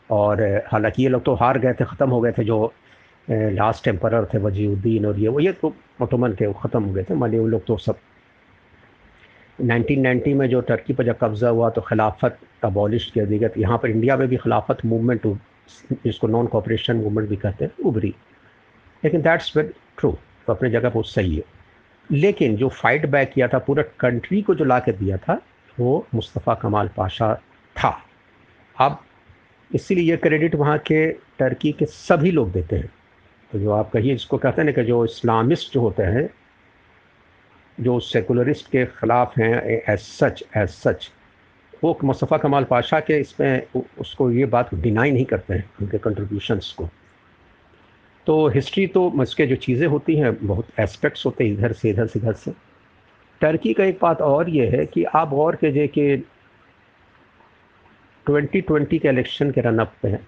और, 0.10 0.44
हालाँकि 0.68 1.04
ये 1.04 1.10
लोग 1.10 1.24
तो 1.24 1.34
हार 1.36 1.60
गए 1.60 1.74
थे, 1.74 1.86
ख़त्म 1.86 2.10
हो 2.10 2.22
गए 2.22 2.32
थे, 2.32 2.44
जो 2.44 2.74
लास्ट 3.30 3.88
एम्पर 3.88 4.26
थे, 4.34 4.38
वजीउद्दीन 4.38 5.06
और 5.06 5.20
ये, 5.20 5.28
वो, 5.28 5.40
ये 5.40 5.52
तो 5.52 5.76
ओटोमन 6.02 6.34
के 6.34 6.54
ख़त्म 6.54 6.84
हो 6.84 6.94
गए 6.94 7.04
थे 7.04 7.16
मानी 7.16 7.40
वो 7.40 7.48
लोग 7.48 7.66
तो 7.66 7.78
सब 7.78 7.98
1990 9.62 10.34
में 10.34 10.48
जो 10.50 10.62
टर्की 10.62 10.94
पर 10.94 11.06
जब 11.06 11.18
कब्ज़ा 11.18 11.50
हुआ 11.50 11.70
तो 11.70 11.82
खिलाफत 11.82 12.38
अबॉलिश 12.64 13.12
किया 13.12 13.26
दी 13.26 13.40
गई 13.40 13.62
यहाँ 13.62 13.78
पर 13.78 13.90
इंडिया 13.90 14.18
में 14.18 14.28
भी 14.28 14.38
खिलाफत 14.38 14.86
मूवमेंट 14.86 15.28
जिसको 15.92 16.28
नॉन 16.28 16.48
कॉपरेशन 16.48 16.96
मूवमेंट 16.96 17.30
भी 17.30 17.36
कहते 17.36 17.66
हैं, 17.66 17.72
उभरी। 17.86 18.14
लेकिन 19.04 19.22
दैट्स 19.22 19.58
वेरी 19.58 19.70
ट्रू 19.98 20.12
तो 20.48 20.54
अपने 20.54 20.70
जगह 20.70 20.90
पर 20.90 21.04
सही 21.04 21.36
है। 21.36 21.44
लेकिन 22.12 22.56
जो 22.56 22.70
फाइट 22.70 23.06
बैक 23.06 23.32
किया 23.34 23.48
था, 23.48 23.60
पूरा 23.60 23.84
कंट्री 24.00 24.42
को 24.42 24.56
जो 24.56 24.66
ला 24.66 24.80
के 24.80 24.92
दिया 24.92 25.18
था, 25.18 25.42
वो 25.80 26.08
मुस्तफ़ा 26.16 26.54
कमाल 26.54 26.90
पाशा 26.98 27.34
था। 27.76 27.98
अब 28.80 29.00
इसीलिए 29.76 30.10
ये 30.12 30.18
क्रेडिट 30.18 30.56
वहाँ 30.56 30.78
के 30.78 31.12
टर्की 31.12 31.72
के 31.72 31.86
सभी 31.86 32.32
लोग 32.32 32.52
देते 32.52 32.76
हैं। 32.76 32.92
तो 33.52 33.60
जो 33.60 33.72
आप 33.72 33.92
कहिए 33.92 34.12
जिसको 34.12 34.38
कहते 34.38 34.62
हैं 34.62 34.66
ना 34.66 34.72
कि 34.72 34.84
जो 34.84 35.06
इस्लामिस्ट 35.06 35.74
जो 35.74 35.82
होते 35.82 36.04
हैं 36.04 36.30
जो 37.78 38.00
सेकुलरिस्ट 38.00 38.68
के 38.72 38.86
ख़िलाफ़ 38.86 39.40
हैं 39.42 39.54
एज 39.64 40.00
सच 40.00 40.44
एज 40.58 40.70
सच 40.70 41.10
वो 41.84 41.98
मुस्तफ़ा 42.04 42.38
कमाल 42.38 42.64
पाशा 42.64 43.00
के 43.00 43.18
इसमें 43.20 43.82
उसको 44.00 44.30
ये 44.32 44.46
बात 44.46 44.74
डिनाई 44.76 45.12
नहीं 45.12 45.26
करते 45.26 45.54
हैं, 45.54 45.70
उनके 45.82 45.98
कंट्रीब्यूशंस 45.98 46.72
को। 46.78 46.88
तो 48.28 48.48
हिस्ट्री 48.50 48.86
तो 48.88 49.12
इसके 49.24 49.46
जो 49.48 49.56
चीज़ें 49.56 49.88
होती 49.88 50.16
हैं, 50.16 50.48
बहुत 50.48 50.68
एस्पेक्ट्स 50.80 51.26
होते 51.26 51.44
हैं, 51.44 51.52
इधर 51.54 51.74
से 51.74 51.90
इधर 51.90 52.08
से 52.08 52.20
इधर 52.20 52.34
से। 52.34 52.52
टर्की 53.42 53.74
का 53.74 53.84
एक 53.84 54.00
बात 54.02 54.22
और 54.22 54.50
ये 54.50 54.68
है 54.70 54.86
कि 54.86 55.04
आप 55.04 55.34
और 55.34 55.56
के 55.56 55.72
जे 55.72 55.88
कि 55.88 56.16
2020 58.26 59.00
के 59.00 59.10
इलेक्शन 59.10 59.52
के 59.52 59.62
रनअप 59.62 59.94
पे 60.02 60.10
हैं। 60.10 60.26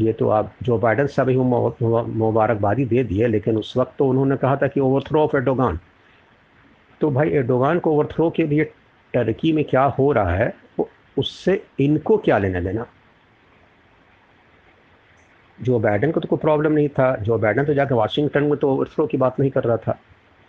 ये 0.00 0.12
तो 0.12 0.28
आप, 0.28 0.52
जो 0.62 0.78
बाइडन 0.78 1.06
साहब 1.06 1.28
ही 1.28 1.36
मुबारकबादी 1.36 2.84
दे 2.84 3.04
दिए 3.04 3.26
लेकिन 3.26 3.56
उस 3.56 3.76
वक्त 3.76 3.94
तो 3.98 4.08
उन्होंने 4.08 4.36
कहा 4.36 4.56
था 4.56 4.66
कि 4.66 4.80
ओवरथ्रो 4.80 5.20
ऑफ़ 5.20 5.36
एडोगान 5.36 5.78
तो 7.00 7.10
भाई 7.10 7.30
एडोगान 7.30 7.78
को 7.78 7.92
ओवरथ्रो 7.92 8.30
के 8.30 8.46
लिए 8.46 8.64
टर्की 9.14 9.52
में 9.52 9.64
क्या 9.64 9.82
हो 9.98 10.10
रहा 10.12 10.34
है 10.34 10.54
उससे 11.16 11.62
इनको 11.80 12.16
क्या 12.18 12.38
लेना 12.38 12.60
देना? 12.60 12.86
जो 15.58 15.78
बैडन 15.78 16.10
को 16.10 16.20
तो 16.20 16.28
कोई 16.28 16.38
प्रॉब्लम 16.38 16.72
नहीं 16.72 16.88
था। 16.88 17.14
जो 17.16 17.38
बैडन 17.38 17.64
तो 17.64 17.74
जाकर 17.74 17.94
वाशिंगटन 17.94 18.42
में 18.42 18.56
तो 18.56 18.70
ओवरथ्रो 18.70 19.06
की 19.06 19.16
बात 19.16 19.40
नहीं 19.40 19.50
कर 19.50 19.64
रहा 19.64 19.76
था। 19.76 19.98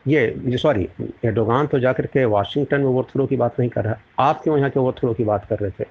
ये 0.06 0.58
सॉरी 0.58 0.88
एडोगान 1.26 1.68
तो 1.68 1.80
जाकर 1.80 2.06
के 2.06 2.26
वाशिंगटन 2.26 2.82
में 2.82 2.88
ओवरथ्रो 2.88 3.26
की 3.28 3.38
बात 3.38 3.60
नहीं 3.60 3.70
कर 3.70 3.86
रहा। 3.86 3.98
आप 4.20 4.42
क्यों 4.44 4.58
यहाँ 4.58 4.70
के 4.70 4.80
ओवरथ्रो 4.80 5.14
की 5.14 5.24
बात 5.24 5.46
कर 5.46 5.60
रहे 5.60 5.72
थे? 5.72 5.84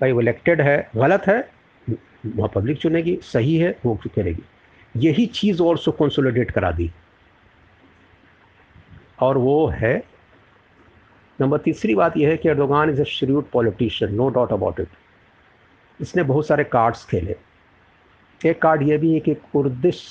भाई 0.00 0.12
वो 0.12 0.20
इलेक्टेड 0.20 0.60
है, 0.60 0.88
गलत 0.96 1.26
है, 1.26 1.38
वहाँ 2.26 2.50
पब्लिक 2.54 2.78
चुनेगी, 2.78 3.18
सही 3.22 3.56
है, 3.56 3.76
वो 3.84 3.98
करेगी। 4.06 4.42
यही 4.96 5.26
चीज़ 5.26 5.62
और 5.62 5.78
सो 5.78 5.92
कंसोलिडेट 5.92 6.50
करा 6.50 6.70
दी। 6.70 6.90
और 9.22 9.38
वो 9.38 9.66
है। 9.74 9.96
नंबर 11.38 11.58
तीसरी 11.58 11.94
बात 11.94 12.16
यह 12.16 12.28
है 12.28 12.36
कि 12.36 12.48
Erdogan 12.48 12.90
is 12.90 13.00
a 13.00 13.04
shrewd 13.04 13.50
politician 13.52 14.14
no 14.14 14.28
doubt 14.30 14.52
about 14.52 14.80
it 14.80 14.88
इसने 16.00 16.22
बहुत 16.22 16.46
सारे 16.46 16.64
कार्ड्स 16.64 17.04
खेले। 17.10 17.36
एक 18.40 18.60
कार्ड 18.62 18.82
ये 18.82 18.98
भी 18.98 19.12
है 19.14 19.20
कि 19.20 19.34
कुर्दिश 19.52 20.04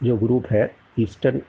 जो 0.00 0.16
ग्रुप 0.16 0.46
है 0.52 0.70
ईस्टर्न 0.98 1.40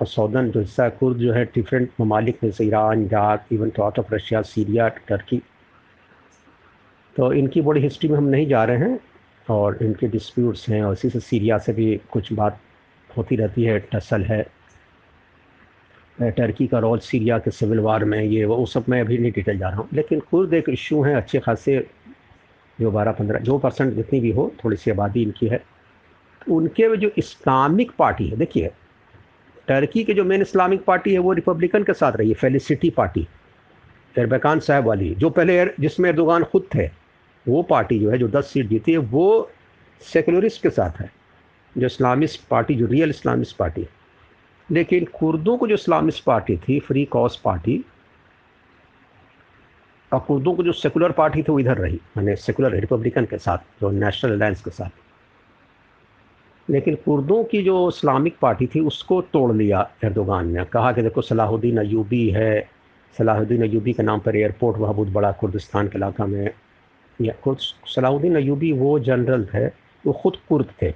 और 0.00 0.06
सौदर्न 0.06 0.50
जो 0.50 0.60
हिस्सा 0.60 0.88
कुर्द 0.98 1.18
जो 1.18 1.32
है 1.32 1.44
डिफरेंट 1.54 1.90
ममालिक 2.00 2.42
में 2.44 2.50
से 2.50 2.64
Iran 2.64 3.04
Iraq 3.04 3.46
even 3.52 3.72
out 3.80 3.98
of 3.98 4.14
Russia 4.14 4.42
Syria 4.42 4.88
Turkey 5.08 5.42
तो 7.16 7.32
इनकी 7.32 7.60
बड़ी 7.62 7.80
हिस्ट्री 7.80 8.08
में 8.08 8.16
हम 8.18 8.24
नहीं 8.28 8.46
जा 8.48 8.64
रहे 8.64 8.78
हैं 8.78 8.98
और 9.50 9.78
इनके 9.82 10.08
डिस्प्यूट्स 10.08 10.68
हैं 10.68 10.82
और 10.82 10.92
इसी 10.92 11.10
से 11.10 11.20
सीरिया 11.20 11.58
से 11.58 11.72
भी 11.72 11.94
कुछ 12.12 12.32
बात 12.32 12.60
होती 13.10 13.36
रहती 13.36 13.64
है 13.64 13.78
टसल 13.92 14.24
है। 14.24 14.44
टर्की 16.22 16.66
का 16.66 16.78
रोल, 16.78 16.98
सीरिया 16.98 17.38
के 17.38 17.50
सिविल 17.50 17.78
वार 17.78 18.04
में, 18.04 18.22
ये 18.22 18.44
वो 18.44 18.66
सब 18.66 18.84
मैं 18.88 19.00
अभी 19.00 19.18
नहीं 19.18 19.32
डिटेल 19.32 19.58
जा 19.58 19.68
रहा 19.68 19.76
हूँ। 19.76 19.88
लेकिन 19.94 20.20
कुर्द 20.20 20.54
एक 20.54 20.68
इशू 20.68 21.02
है, 21.02 21.14
अच्छे 21.14 21.38
खासे 21.38 21.86
जो 22.80 22.90
बारह, 22.90 23.12
पंद्रह, 23.12 23.38
जो 23.38 23.58
परसेंट 23.58 23.94
जितनी 23.94 24.20
भी 24.20 24.30
हो, 24.30 24.52
थोड़ी 24.64 24.76
सी 24.76 24.90
आबादी 24.90 25.22
इनकी 25.22 25.46
है। 25.46 25.64
उनके 26.50 26.96
जो 26.96 27.10
इस्लामिक 27.18 27.92
पार्टी 27.98 28.28
है, 28.28 28.36
देखिए, 28.36 28.70
टर्की 29.68 30.04
के 30.04 30.14
जो 30.14 30.24
मेन 30.24 30.42
इस्लामिक 30.42 30.84
पार्टी 30.84 31.12
है, 31.12 31.18
वो 31.18 31.32
रिपब्लिकन 31.32 31.82
के 31.82 31.92
साथ 31.92 32.12
रही 32.12 32.28
है, 32.28 32.34
फेलिसिटी 32.34 32.90
पार्टी। 32.90 33.28
एरबकान 34.18 34.60
साहब 34.60 34.84
वाली, 34.84 35.14
जो 35.14 35.30
पहले 35.30 35.66
जिसमें 35.80 36.10
एर्दोगान 36.10 36.44
खुद 36.44 36.68
थे, 36.74 36.86
वो 37.48 37.62
पार्टी 37.62 37.98
जो 37.98 38.10
है, 38.10 38.18
जो 38.18 38.28
दस 38.28 38.46
सीट 38.46 38.66
जीती 38.66 38.92
है, 38.92 38.98
वो 38.98 39.50
सेकुलरिस्ट 40.00 40.62
के 40.62 40.70
साथ 40.70 41.00
है, 41.00 41.12
जो 41.78 41.86
इस्लामिस्ट 41.86 42.48
पार्टी, 42.48 42.74
जो 42.74 42.86
रियल 42.86 43.10
इस्लामिस्ट 43.10 43.56
पार्टी 43.56 43.86
लेकिन 44.70 45.04
कुर्दों 45.04 45.56
को 45.56 45.66
जो 45.68 45.74
इस्लामिस्ट 45.74 46.24
पार्टी 46.24 46.56
थी, 46.56 46.80
फ्री 46.80 47.04
कॉस 47.04 47.40
पार्टी, 47.44 47.84
और 50.12 50.20
कुर्दों 50.20 50.54
को 50.54 50.62
जो 50.62 50.72
सेकुलर 50.72 51.12
पार्टी 51.12 51.42
थी, 51.42 51.52
वो 51.52 51.58
इधर 51.60 51.76
रही, 51.76 52.00
मैंने 52.16 52.36
सेकुलर 52.36 52.70
रिपब्लिकन 52.70 53.24
के 53.24 53.38
साथ, 53.38 53.58
जो 53.80 53.90
नेशनल 53.90 54.32
अलायंस 54.32 54.62
के 54.62 54.70
साथ। 54.70 54.90
लेकिन 56.70 56.94
कुर्दों 56.94 57.44
की 57.44 57.62
जो 57.62 57.88
इस्लामिक 57.88 58.36
पार्टी 58.42 58.66
थी, 58.66 58.80
उसको 58.80 59.22
तोड़ 59.22 59.52
लिया 59.52 59.90
एर्दोगान 60.04 60.48
ने। 60.48 60.64
कहा 60.64 60.92
कि 60.92 61.02
देखो, 61.02 61.22
सलाहुद्दीन 61.22 61.78
अयूबी 61.78 62.30
है, 62.30 62.68
सलाहुद्दीन 63.18 63.62
अयूबी 63.62 63.92
के 63.92 64.02
नाम 64.02 64.20
पर 64.20 64.36
एयरपोर्ट 64.36 64.78
वहाँ 64.78 64.94
बहुत 64.94 65.08
बड़ा 65.08 65.32
कुर्दिस्तान 65.32 65.88
के 65.88 65.98
इलाका 65.98 66.26
में, 66.26 66.50
या 67.20 67.34
कुछ 67.44 67.74
सलाहुद्दीन 67.86 68.36
अयूबी 68.36 68.72
वो 68.72 68.98
जनरल 68.98 69.44
थे, 69.44 69.66
वो 70.06 70.12
ख़ुद 70.12 70.36
कुर्द 70.48 70.66
थे, 70.82 70.90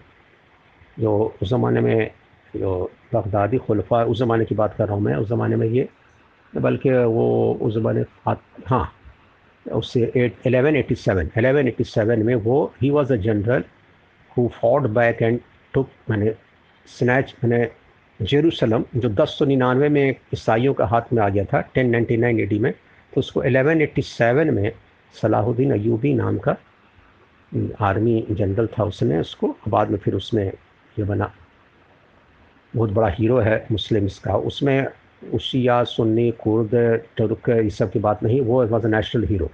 जो 0.98 1.35
उस 1.42 1.48
ज़माने 1.48 1.80
में, 1.80 2.11
जो 2.56 2.90
बगदादी 3.14 3.59
खुलफा, 3.59 4.03
उस 4.05 4.18
ज़माने 4.18 4.44
की 4.44 4.55
बात 4.55 4.75
कर 4.77 4.87
रहा 4.87 4.94
हूँ 4.96 5.03
मैं, 5.05 5.14
उस 5.16 5.29
ज़माने 5.29 5.57
में 5.57 5.66
ये, 5.66 5.88
बल्कि 6.53 6.90
वो 6.90 7.59
उस 7.62 7.75
ज़माने 7.75 8.05
हाँ 8.66 8.90
उससे 9.66 10.01
eight 10.16 10.46
eleven 10.46 10.77
eighty 10.77 10.94
seven 10.94 11.31
eleven 11.38 11.68
eighty 11.68 11.85
seven 11.85 12.23
में 12.27 12.35
वो 12.35 12.73
ही 12.83 12.90
was 12.90 13.13
a 13.13 13.17
general 13.17 13.65
who 14.37 14.48
fought 14.61 14.87
back 14.87 15.23
and 15.23 15.40
took 15.75 15.90
मैंने 16.11 16.35
स्नैच 16.87 17.35
मैंने 17.44 17.69
जेरूसलम 18.21 18.85
जो 18.96 19.08
दस 19.08 19.37
सौ 19.38 19.44
निन्यानवे 19.44 19.88
में 19.88 20.15
ईसाइयों 20.35 20.75
का 20.75 20.87
हाथ 20.87 21.13
में 21.13 21.23
आ 21.23 21.29
गया 21.29 21.44
था 21.44 21.61
टेन 21.75 21.90
नाइन्टी 21.90 22.17
नाइन 22.17 22.40
एडी 22.40 22.58
में 22.58 22.73
तो 23.13 23.19
उसको 23.21 23.42
एलेवन 23.42 23.83
एट्टी 23.83 24.02
सेवन 24.02 24.54
में 24.54 24.73
सलाहुद्दीन 25.15 25.73
अयूबी 25.73 26.15
नाम 26.15 26.38
का 26.38 26.56
आर्मी 27.81 28.27
जनरल 28.31 28.69
था 28.79 28.85
उसने 28.85 29.19
उसको 29.19 29.56
बाद 29.69 29.90
में 29.90 29.98
फिर 29.98 30.15
उसमें 30.15 30.44
ये 30.44 31.04
बना। 31.04 31.33
बहुत 32.75 32.90
बड़ा 32.92 33.08
हीरो 33.10 33.38
है 33.38 33.66
मुस्लिम्स 33.73 34.18
का 34.18 34.37
उसमें 34.37 34.87
उशिया, 35.35 35.83
सुन्नी, 35.85 36.31
कुर्द, 36.42 36.75
तुर्क, 37.18 37.48
इस 37.50 37.79
सब 37.79 37.90
की 37.92 37.98
बात 37.98 38.23
नहीं, 38.23 38.40
वो 38.40 38.64
वॉज़ 38.66 38.87
अ 38.87 38.88
नेशनल 38.88 39.25
हीरो 39.29 39.50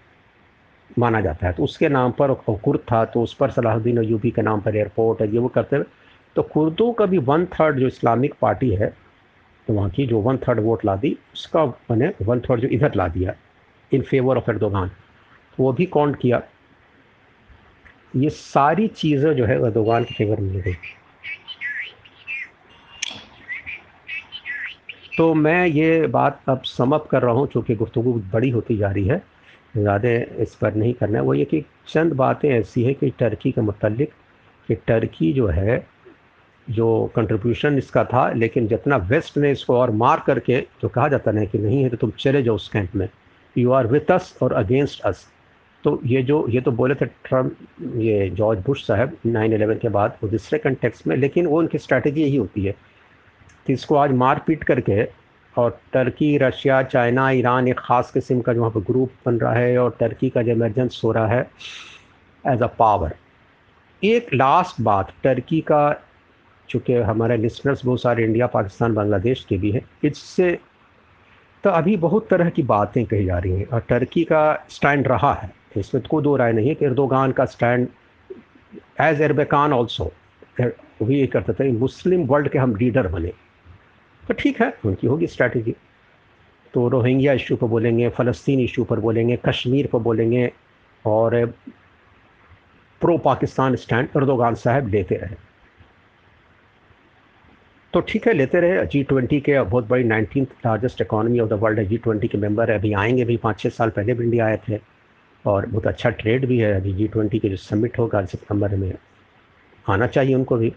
माना 0.98 1.20
जाता 1.20 1.46
है। 1.46 1.52
तो 1.52 1.64
उसके 1.64 1.88
नाम 1.88 2.12
पर 2.18 2.32
कुर्द 2.44 2.80
था 2.92 3.04
तो 3.04 3.22
उस 3.22 3.34
पर 3.34 3.50
सलाहुद्दीन 3.50 3.98
अयूबी 3.98 4.30
के 4.30 4.42
नाम 4.42 4.60
पर 4.60 4.76
एयरपोर्ट 4.76 5.20
है 5.20 5.32
ये 5.32 5.38
वो 5.38 5.48
करते 5.48 5.76
हुए 5.76 5.84
तो 6.36 6.42
कुर्दों 6.44 6.92
का 6.92 7.06
भी 7.06 7.18
वन 7.20 7.44
थर्ड 7.54 7.78
जो 7.78 7.86
इस्लामिक 7.86 8.34
पार्टी 8.40 8.70
है 8.74 8.92
तो 9.66 9.74
वहाँ 9.74 9.90
की 9.90 10.06
जो 10.06 10.20
वन 10.20 10.36
थर्ड 10.38 10.60
वोट 10.60 10.84
ला 10.84 10.94
दी, 10.96 11.16
उसका 11.34 11.64
मैंने 11.64 12.12
वन 12.22 12.40
थर्ड 12.40 12.60
जो 12.60 12.68
इधर 12.68 12.94
ला 12.96 13.08
दिया 13.08 13.34
इन 13.92 14.02
फेवर 14.02 14.36
ऑफ़ 14.36 14.50
एर्दोगान 14.50 14.90
वो 15.58 15.72
भी 15.72 15.86
काउंट 15.86 16.16
किया। 16.20 16.42
ये 18.16 18.30
सारी 18.30 18.86
चीज़ें 18.88 19.32
जो 19.36 19.44
है 19.46 19.58
अर्दोगान 19.64 20.04
के 20.04 20.14
फेवर 20.14 20.40
में 20.40 20.60
गई। 20.60 20.74
तो 25.16 25.32
मैं 25.34 25.66
ये 25.66 26.06
बात 26.06 26.40
अब 26.48 26.62
समअप 26.66 27.06
कर 27.10 27.22
रहा 27.22 27.32
हूँ, 27.34 27.46
चूँकि 27.46 27.74
गुफ्तु 27.74 28.02
बड़ी 28.32 28.50
होती 28.50 28.76
जा 28.76 28.90
रही 28.90 29.04
है। 29.06 29.22
ज़्यादा 29.76 30.08
इस 30.42 30.54
पर 30.54 30.74
नहीं 30.74 30.92
करना 30.94 31.18
है। 31.18 31.24
वो 31.24 31.34
ये 31.34 31.44
कि 31.44 31.64
चंद 31.88 32.12
बातें 32.12 32.48
ऐसी 32.50 32.82
हैं 32.84 32.94
कि 32.94 33.10
टर्की 33.18 33.52
के 33.52 33.60
मतलब 33.60 34.06
कि 34.68 34.74
टर्की 34.86 35.32
जो 35.32 35.46
है, 35.48 35.86
जो 36.66 37.12
कंट्रीब्यूशन 37.16 37.78
इसका 37.78 38.04
था, 38.04 38.30
लेकिन 38.32 38.66
जितना 38.68 38.96
वेस्ट 39.10 39.38
ने 39.38 39.50
इसको 39.52 39.76
और 39.78 39.90
मार 39.92 40.22
करके 40.26 40.60
जो 40.82 40.88
कहा 40.88 41.08
जाता 41.08 41.30
है 41.30 41.46
कि 41.46 41.58
नहीं 41.58 41.82
है 41.82 41.88
तो 41.90 41.96
तुम 41.96 42.10
चले 42.18 42.42
जाओ 42.42 42.54
उस 42.54 42.68
कैंप 42.68 42.94
में। 42.96 43.08
यू 43.56 43.72
आर 43.72 43.86
विथ 43.86 44.10
अस 44.12 44.36
और 44.42 44.52
अगेंस्ट 44.54 45.00
अस 45.02 45.26
तो 45.84 46.00
ये 46.06 46.22
जो, 46.22 46.46
ये 46.48 46.60
तो 46.60 46.70
बोले 46.72 46.94
थे 46.94 47.06
ट्रंप 47.06 47.56
ये 47.96 48.28
जॉर्ज 48.30 48.60
बुश 48.66 48.86
साहब 48.86 49.16
नाइन 49.26 49.52
एलेवन 49.52 49.78
के 49.78 49.88
बाद, 49.88 50.16
वो 50.22 50.28
दूसरे 50.28 50.58
कंटेक्स 50.58 51.06
में, 51.06 51.16
लेकिन 51.16 51.46
वो 51.46 51.58
उनकी 51.58 51.78
स्ट्रैटेजी 51.78 52.22
यही 52.22 52.36
होती 52.36 52.64
है 52.64 52.74
कि 53.66 53.72
इसको 53.72 53.96
आज 53.96 54.12
मार 54.14 54.42
पीट 54.46 54.64
करके 54.64 55.04
और 55.54 55.78
टर्की, 55.92 56.36
रशिया, 56.38 56.82
चाइना, 56.84 57.30
ईरान, 57.32 57.68
एक 57.68 57.78
ख़ास 57.80 58.10
किस्म 58.12 58.40
का 58.40 58.52
जो 58.52 58.60
वहाँ 58.60 58.72
पर 58.72 58.80
ग्रुप 58.86 59.10
बन 59.26 59.38
रहा 59.38 59.52
है 59.54 59.78
और 59.78 59.96
टर्की 60.00 60.30
का 60.30 60.42
जो 60.42 60.52
एमरजेंस 60.52 61.00
हो 61.04 61.12
रहा 61.12 61.26
है 61.26 61.40
एज 62.44 62.62
अ 62.62 62.66
पावर 62.78 63.14
एक 64.02 64.34
लास्ट 64.34 64.80
बात, 64.80 65.12
टर्की 65.22 65.60
का 65.62 66.02
चूँकि 66.68 66.94
हमारे 66.94 67.36
लिसनर्स 67.36 67.84
बहुत 67.84 68.02
सारे 68.02 68.24
इंडिया 68.24 68.46
पाकिस्तान 68.48 68.94
बांग्लादेश 68.94 69.44
के 69.48 69.56
भी 69.58 69.70
हैं, 69.70 69.82
इससे 70.04 70.58
तो 71.64 71.70
अभी 71.72 71.96
बहुत 71.98 72.28
तरह 72.30 72.50
की 72.50 72.62
बातें 72.64 73.04
कही 73.04 73.24
जा 73.24 73.38
रही 73.38 73.52
हैं 73.52 73.66
और 73.66 73.80
टर्की 73.88 74.24
का 74.24 74.42
स्टैंड 74.70 75.08
रहा 75.08 75.32
है। 75.34 75.50
इसमें 75.76 76.02
तो 76.02 76.08
कोई 76.08 76.22
दो 76.22 76.34
राय 76.36 76.52
नहीं 76.52 76.68
है 76.68 76.74
कि 76.74 76.84
इर्दोगान 76.84 77.32
का 77.32 77.44
स्टैंड 77.46 77.88
एज 79.00 79.20
एरबेकान 79.22 79.72
ऑल्सो 79.72 80.04
वो 80.60 81.06
भी 81.06 81.18
ये 81.20 81.26
करते 81.26 81.52
थे, 81.54 81.70
मुस्लिम 81.72 82.24
वर्ल्ड 82.26 82.48
के 82.48 82.58
हम 82.58 82.76
लीडर 82.76 83.08
बने। 83.08 83.32
तो 84.28 84.34
ठीक 84.34 84.60
है, 84.62 84.72
उनकी 84.84 85.06
होगी 85.06 85.26
स्ट्रैटेजी 85.26 85.74
तो 86.74 86.88
रोहिंग्या 86.88 87.32
इशू 87.32 87.56
पर 87.56 87.66
बोलेंगे, 87.66 88.08
फ़लस्तीन 88.08 88.60
इशू 88.60 88.84
पर 88.84 89.00
बोलेंगे, 89.00 89.38
कश्मीर 89.46 89.86
पर 89.86 89.98
बोलेंगे 89.98 90.50
और 91.04 91.44
प्रो 93.00 93.16
पाकिस्तान 93.18 93.76
स्टैंड 93.76 94.08
अर्दोगान 94.16 94.54
साहब 94.54 94.88
लेते 94.88 95.14
रहे। 95.14 95.34
तो 97.92 98.00
ठीक 98.00 98.26
है, 98.26 98.32
लेते 98.32 98.60
रहे। 98.60 98.86
जी 98.86 99.02
ट्वेंटी 99.02 99.40
के 99.40 99.60
बहुत 99.62 99.86
बड़ी 99.88 100.04
nineteen 100.04 100.46
largest 100.66 101.00
economy 101.00 101.40
of 101.40 101.48
the 101.50 101.52
world 101.52 101.78
है। 101.78 101.84
जी 101.86 101.96
ट्वेंटी 101.96 102.28
के 102.28 102.38
मेंबर 102.38 102.70
है 102.70 102.78
अभी 102.78 102.92
आएँगे 102.92 103.24
भी, 103.24 103.36
पाँच 103.36 103.60
छः 103.60 103.68
साल 103.68 103.90
पहले 103.90 104.14
भी 104.14 104.24
इंडिया 104.24 104.46
आए 104.46 104.58
थे 104.68 104.78
और 105.44 105.66
बहुत 105.66 105.86
अच्छा 105.86 106.10
ट्रेड 106.10 106.46
भी 106.46 106.58
है। 106.58 106.72
अभी 106.74 106.92
जी 106.92 107.08
ट्वेंटी 107.08 107.38
के 107.38 107.48
जो 107.48 107.56
समिट 107.56 107.98
होगा, 107.98 108.24
सितंबर 108.24 108.76
में 108.76 108.92
आना 109.88 110.06
चाहिए 110.06 110.34
उनको 110.34 110.56
भी। 110.56 110.72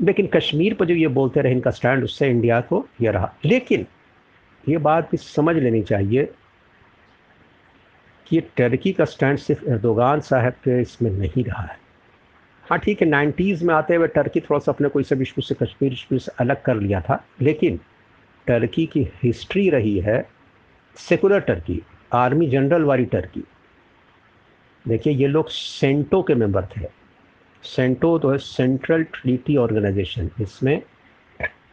लेकिन 0.00 0.26
कश्मीर 0.26 0.74
पर 0.74 0.84
जो 0.86 0.94
ये 0.94 1.08
बोलते 1.08 1.40
रहे, 1.40 1.52
इनका 1.52 1.70
स्टैंड 1.70 2.04
उससे 2.04 2.28
इंडिया 2.28 2.60
को 2.60 2.86
ये 3.02 3.10
रहा। 3.10 3.32
लेकिन 3.44 3.86
ये 4.64 4.78
बात 4.78 5.10
भी 5.10 5.16
समझ 5.16 5.56
लेनी 5.56 5.82
चाहिए 5.82 6.24
कि 8.26 8.36
ये 8.36 8.42
टर्की 8.56 8.92
का 8.92 9.04
स्टैंड 9.04 9.38
सिर्फ़ 9.38 9.64
एर्दोगान 9.70 10.20
साहब 10.20 10.52
के 10.64 10.80
इसमें 10.80 11.10
नहीं 11.10 11.44
रहा 11.44 11.62
है। 11.62 11.78
हाँ 12.64 12.78
ठीक 12.78 13.00
है 13.02 13.08
नाइन्टीज़ 13.08 13.64
में 13.64 13.74
आते 13.74 13.94
हुए 13.94 14.08
टर्की 14.08 14.40
थोड़ा 14.40 14.58
सा 14.58 14.72
अपने 14.72 14.88
कोई 14.88 15.02
सब 15.02 15.22
इशू 15.22 15.42
से 15.42 15.54
कश्मीर 15.54 15.92
इशू 15.92 16.18
से 16.18 16.32
अलग 16.40 16.62
कर 16.62 16.76
लिया 16.76 17.00
था, 17.00 17.24
लेकिन 17.42 17.80
टर्की 18.46 18.86
की 18.86 19.08
हिस्ट्री 19.22 19.68
रही 19.70 19.98
है 20.00 20.28
सेकुलर 20.96 21.40
टर्की 21.40 21.80
आर्मी 22.12 22.46
जनरल 22.46 22.84
वाली 22.84 23.04
टर्की 23.04 23.42
देखिए, 24.84 25.12
ये 25.12 25.26
लोग 25.26 25.48
सेंटो 25.48 26.22
के 26.22 26.34
मेंबर 26.34 26.66
थे। 26.66 26.99
सेंटो 27.62 28.18
तो 28.18 28.30
है 28.30 28.38
सेंट्रल 28.38 29.02
ट्रीटी 29.04 29.56
ऑर्गेनाइजेशन। 29.56 30.30
इसमें 30.40 30.82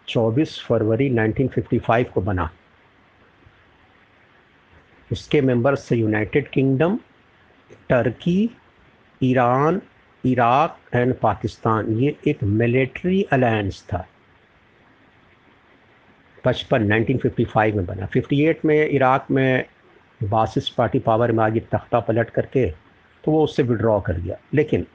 24 0.07 0.59
फरवरी 0.61 1.09
1955 1.09 2.03
को 2.03 2.21
बना। 2.21 2.49
इसके 5.11 5.41
मेंबर्स 5.41 5.83
से 5.83 5.95
United 5.95 6.47
Kingdom, 6.47 6.97
Turkey, 7.89 8.49
Iran, 9.23 9.81
Iraq 10.25 10.77
and 10.95 11.15
Pakistan. 11.15 11.91
ये 11.99 12.15
एक 12.27 12.43
मिलिट्री 12.43 13.23
अलायंस 13.23 13.83
था। 13.83 14.05
पचपन 16.43 16.91
1955 16.93 17.75
में 17.75 17.85
बना। 17.85 18.07
58 18.07 18.65
में 18.65 18.87
इराक 18.87 19.27
में 19.31 19.65
बासिस 20.23 20.69
पार्टी 20.69 20.99
पावर 20.99 21.31
में 21.31 21.43
आगे 21.43 21.59
तख्ता 21.59 21.99
पलट 21.99 22.29
करके 22.29 22.69
तो 23.23 23.31
वो 23.31 23.43
उससे 23.43 23.63
विड्रॉ 23.63 23.99
कर 24.01 24.19
गया 24.19 24.37
लेकिन 24.53 24.85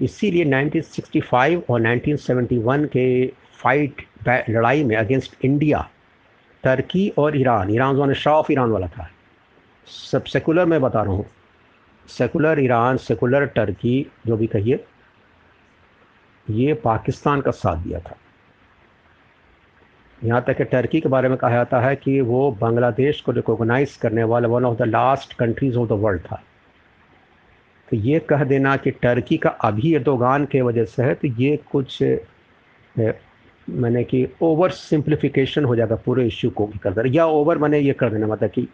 इसीलिए 0.00 0.44
1965 0.44 1.62
और 1.70 1.80
1971 1.80 2.86
के 2.86 3.26
फाइट 3.56 4.02
लड़ाई 4.28 4.84
में 4.84 4.96
अगेंस्ट 4.96 5.44
इंडिया 5.44 5.88
टर्की 6.64 7.08
और 7.18 7.36
ईरान 7.36 7.70
ईरान 7.70 7.96
जो 7.96 8.14
शाह 8.14 8.34
ऑफ़ 8.34 8.52
ईरान 8.52 8.70
वाला 8.70 8.86
था। 8.86 9.08
सब 9.86 10.24
सेकुलर 10.24 10.64
मैं 10.64 10.80
बता 10.80 11.02
रहा 11.02 11.12
हूँ। 11.12 11.26
सेकुलर 12.08 12.60
ईरान 12.60 12.96
सेकुलर 12.96 13.46
टर्की 13.46 14.06
जो 14.26 14.36
भी 14.36 14.46
कहिए, 14.46 14.84
ये 16.50 16.74
पाकिस्तान 16.74 17.40
का 17.40 17.50
साथ 17.50 17.76
दिया 17.76 17.98
था। 18.00 18.16
यहाँ 20.24 20.42
तक 20.46 20.56
कि 20.56 20.64
टर्की 20.64 21.00
के 21.00 21.08
बारे 21.08 21.28
में 21.28 21.36
कहा 21.38 21.50
जाता 21.50 21.80
है 21.80 21.96
कि 21.96 22.20
वो 22.20 22.50
बांग्लादेश 22.60 23.20
को 23.20 23.32
रिकोगनाइज 23.32 23.96
करने 23.96 24.24
वाला 24.24 24.48
one 24.48 24.64
of 24.64 24.78
the 24.78 24.82
last 24.82 25.32
countries 25.32 25.76
of 25.76 25.88
the 25.88 25.92
world 25.92 26.20
था। 26.22 26.42
तो 27.88 27.96
ये 27.96 28.18
कह 28.28 28.44
देना 28.44 28.76
कि 28.76 28.90
टर्की 28.90 29.36
का 29.36 29.50
अभी 29.64 29.94
एर्दोगान 29.94 30.44
के 30.52 30.60
वजह 30.62 30.84
से 30.84 31.02
है 31.02 31.14
तो 31.14 31.28
ये 31.40 31.56
कुछ 31.70 32.02
मैंने 33.68 34.02
कि 34.04 34.26
ओवर 34.42 34.70
सिंप्लीफिकेशन 34.70 35.64
हो 35.64 35.76
जाएगा 35.76 35.96
पूरे 36.04 36.26
इश्यू 36.26 36.50
को 36.50 36.66
भी 36.66 36.78
कर 36.78 36.92
देना। 36.92 37.10
या 37.14 37.26
ओवर 37.26 37.58
मैंने 37.58 37.78
ये 37.78 37.92
कर 37.92 38.10
देना 38.10 38.26
मतलब 38.26 38.50
कि 38.50 38.68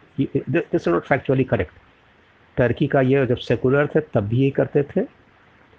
this 0.50 0.88
not 0.88 1.04
factually 1.04 1.44
correct. 1.44 1.72
Turkey 2.56 2.86
का 2.86 3.00
ये 3.00 3.26
जब 3.26 3.36
सेकुलर 3.38 3.86
थे, 3.86 4.00
तब 4.00 4.28
भी 4.28 4.38
ये 4.38 4.50
करते 4.50 4.82
थे। 4.84 5.00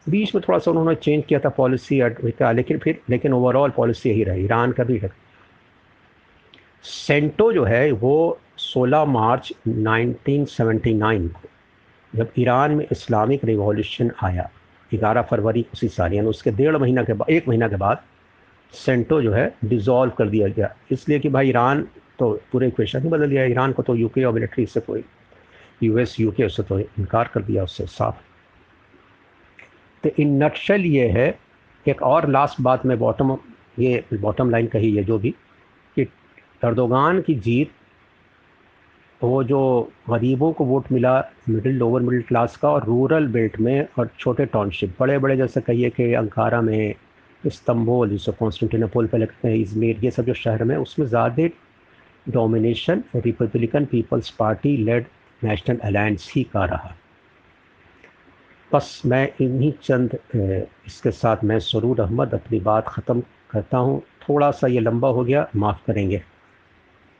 बीच 0.08 0.34
में 0.36 0.42
थोड़ा 0.48 0.60
सा 0.60 0.72
उन्होंने 0.72 0.96
चेंज 0.96 1.24
किया 1.28 1.40
था 1.40 1.50
पॉलिसी 1.50 2.02
लेकिन 2.02 2.78
फिर, 2.78 3.00
लेकिन 3.10 3.34
ओवरऑल 3.34 3.70
पॉलिसी 3.70 4.10
यही 4.10 4.24
रही, 4.24 4.44
ईरान 4.44 4.72
का 4.72 4.84
भी 4.84 4.98
है। 4.98 5.12
सेंटो 6.84 7.52
जो 7.54 7.64
है, 7.64 7.92
वो 7.92 8.40
16 8.58 9.06
मार्च 9.06 9.52
1979 9.68 11.28
को 11.28 11.50
जब 12.14 12.32
ईरान 12.40 12.72
में 12.72 12.86
इस्लामिक 12.92 13.44
रिवॉल्यूशन 13.46 14.12
आया 14.24 14.50
11 14.92 15.22
फरवरी 15.30 15.66
उसी 15.74 15.88
साल, 15.88 16.14
यानी 16.14 16.30
उसके 16.30 16.52
डेढ़ 16.52 16.78
महीना 16.78 17.04
के 17.04 17.14
बाद 17.14 17.30
एक 17.30 17.48
महीना 17.48 17.68
के 17.68 17.76
बाद 17.76 18.04
सेंटो 18.74 19.22
जो 19.22 19.32
है 19.32 19.52
डिज़ोल्व 19.66 20.12
कर 20.18 20.30
दिया 20.30 20.48
गया। 20.48 20.74
इसलिए 20.92 21.20
कि 21.20 21.30
भाई 21.30 21.50
ईरान 21.50 21.88
तो 22.20 22.32
पूरे 22.52 22.68
इक्वेशन 22.68 23.04
ही 23.04 23.10
बदल 23.10 23.30
दिया 23.30 23.44
ईरान 23.46 23.72
को 23.72 23.84
तो 23.84 23.96
यूके 23.96 24.24
और 24.24 24.34
मिलिट्री 24.34 24.66
से 24.66 24.80
कोई 24.80 25.04
यूएस 25.84 26.20
यूके 26.20 26.44
उससे 26.44 26.64
तो 26.64 26.80
इनकार 26.80 27.30
कर 27.34 27.42
दिया, 27.42 27.64
उससे 27.64 27.86
साफ़। 27.86 28.16
तो 30.04 30.10
इन 30.20 30.44
नटशल 30.44 30.82
ये 30.82 31.08
है, 31.10 31.40
एक 31.86 32.02
और 32.04 32.30
लास्ट 32.30 32.62
बात 32.62 32.86
में 32.86 32.98
बॉटम 33.00 33.38
ये 33.80 34.04
बॉटम 34.14 34.50
लाइन 34.50 34.68
कही 34.68 34.96
है 34.96 35.04
जो 35.04 35.18
भी, 35.20 35.30
कि 35.96 36.08
अर्दोगान 36.64 37.22
की 37.22 37.36
जीत 37.36 37.72
वो 39.22 39.44
जो 39.44 39.60
गरीबों 40.10 40.52
को 40.54 40.66
वोट 40.66 40.92
मिला 40.92 41.18
मिडिल, 41.50 41.76
लोअर 41.78 42.02
मिडिल 42.02 42.22
क्लास 42.28 42.56
का 42.58 42.70
और 42.70 42.86
रूरल 42.86 43.28
बेल्ट 43.28 43.60
में 43.60 43.88
और 44.00 44.10
छोटे 44.20 44.46
टाउनशिप 44.46 44.96
बड़े 45.00 45.18
बड़े 45.20 45.36
जैसे 45.38 45.62
कहिए 45.62 45.90
कि 45.90 46.14
अंकारा 46.14 46.62
में, 46.62 46.94
इस्तंबुल 47.44 48.10
जिसको 48.10 48.32
कॉन्स्टेंटिनोपल 48.40 49.08
पे 49.08 49.18
लगते 49.18 49.48
हैं, 49.48 49.56
इजमेर, 49.56 50.00
ये 50.04 50.12
सब 50.12 50.26
जो 50.26 50.34
शहर 50.34 50.64
में, 50.64 50.76
उसमें 50.78 51.08
ज़्यादा 51.08 51.48
domination 52.26 53.04
Republican 53.16 53.86
People's 53.86 54.30
Party 54.40 54.76
led 54.78 55.06
National 55.42 55.78
Alliance 55.84 56.32
ही 56.36 56.44
का 56.44 56.66
रहा। 56.66 56.96
बस 58.72 59.02
मैं 59.06 59.28
इन्हीं 59.42 59.72
चंद 59.84 60.18
इसके 60.36 61.12
साथ 61.12 61.44
मैं 61.44 61.60
सरूर 61.60 62.02
अहमद 62.02 62.34
अपनी 62.34 62.60
बात 62.62 62.88
ख़त्म 62.88 63.24
करता 63.52 63.78
हूँ। 63.78 64.02
थोड़ा 64.22 64.52
सा 64.52 64.68
ये 64.68 64.80
लंबा 64.80 65.08
हो 65.10 65.24
गया, 65.24 65.48
माफ़ 65.56 65.86
करेंगे। 65.88 66.22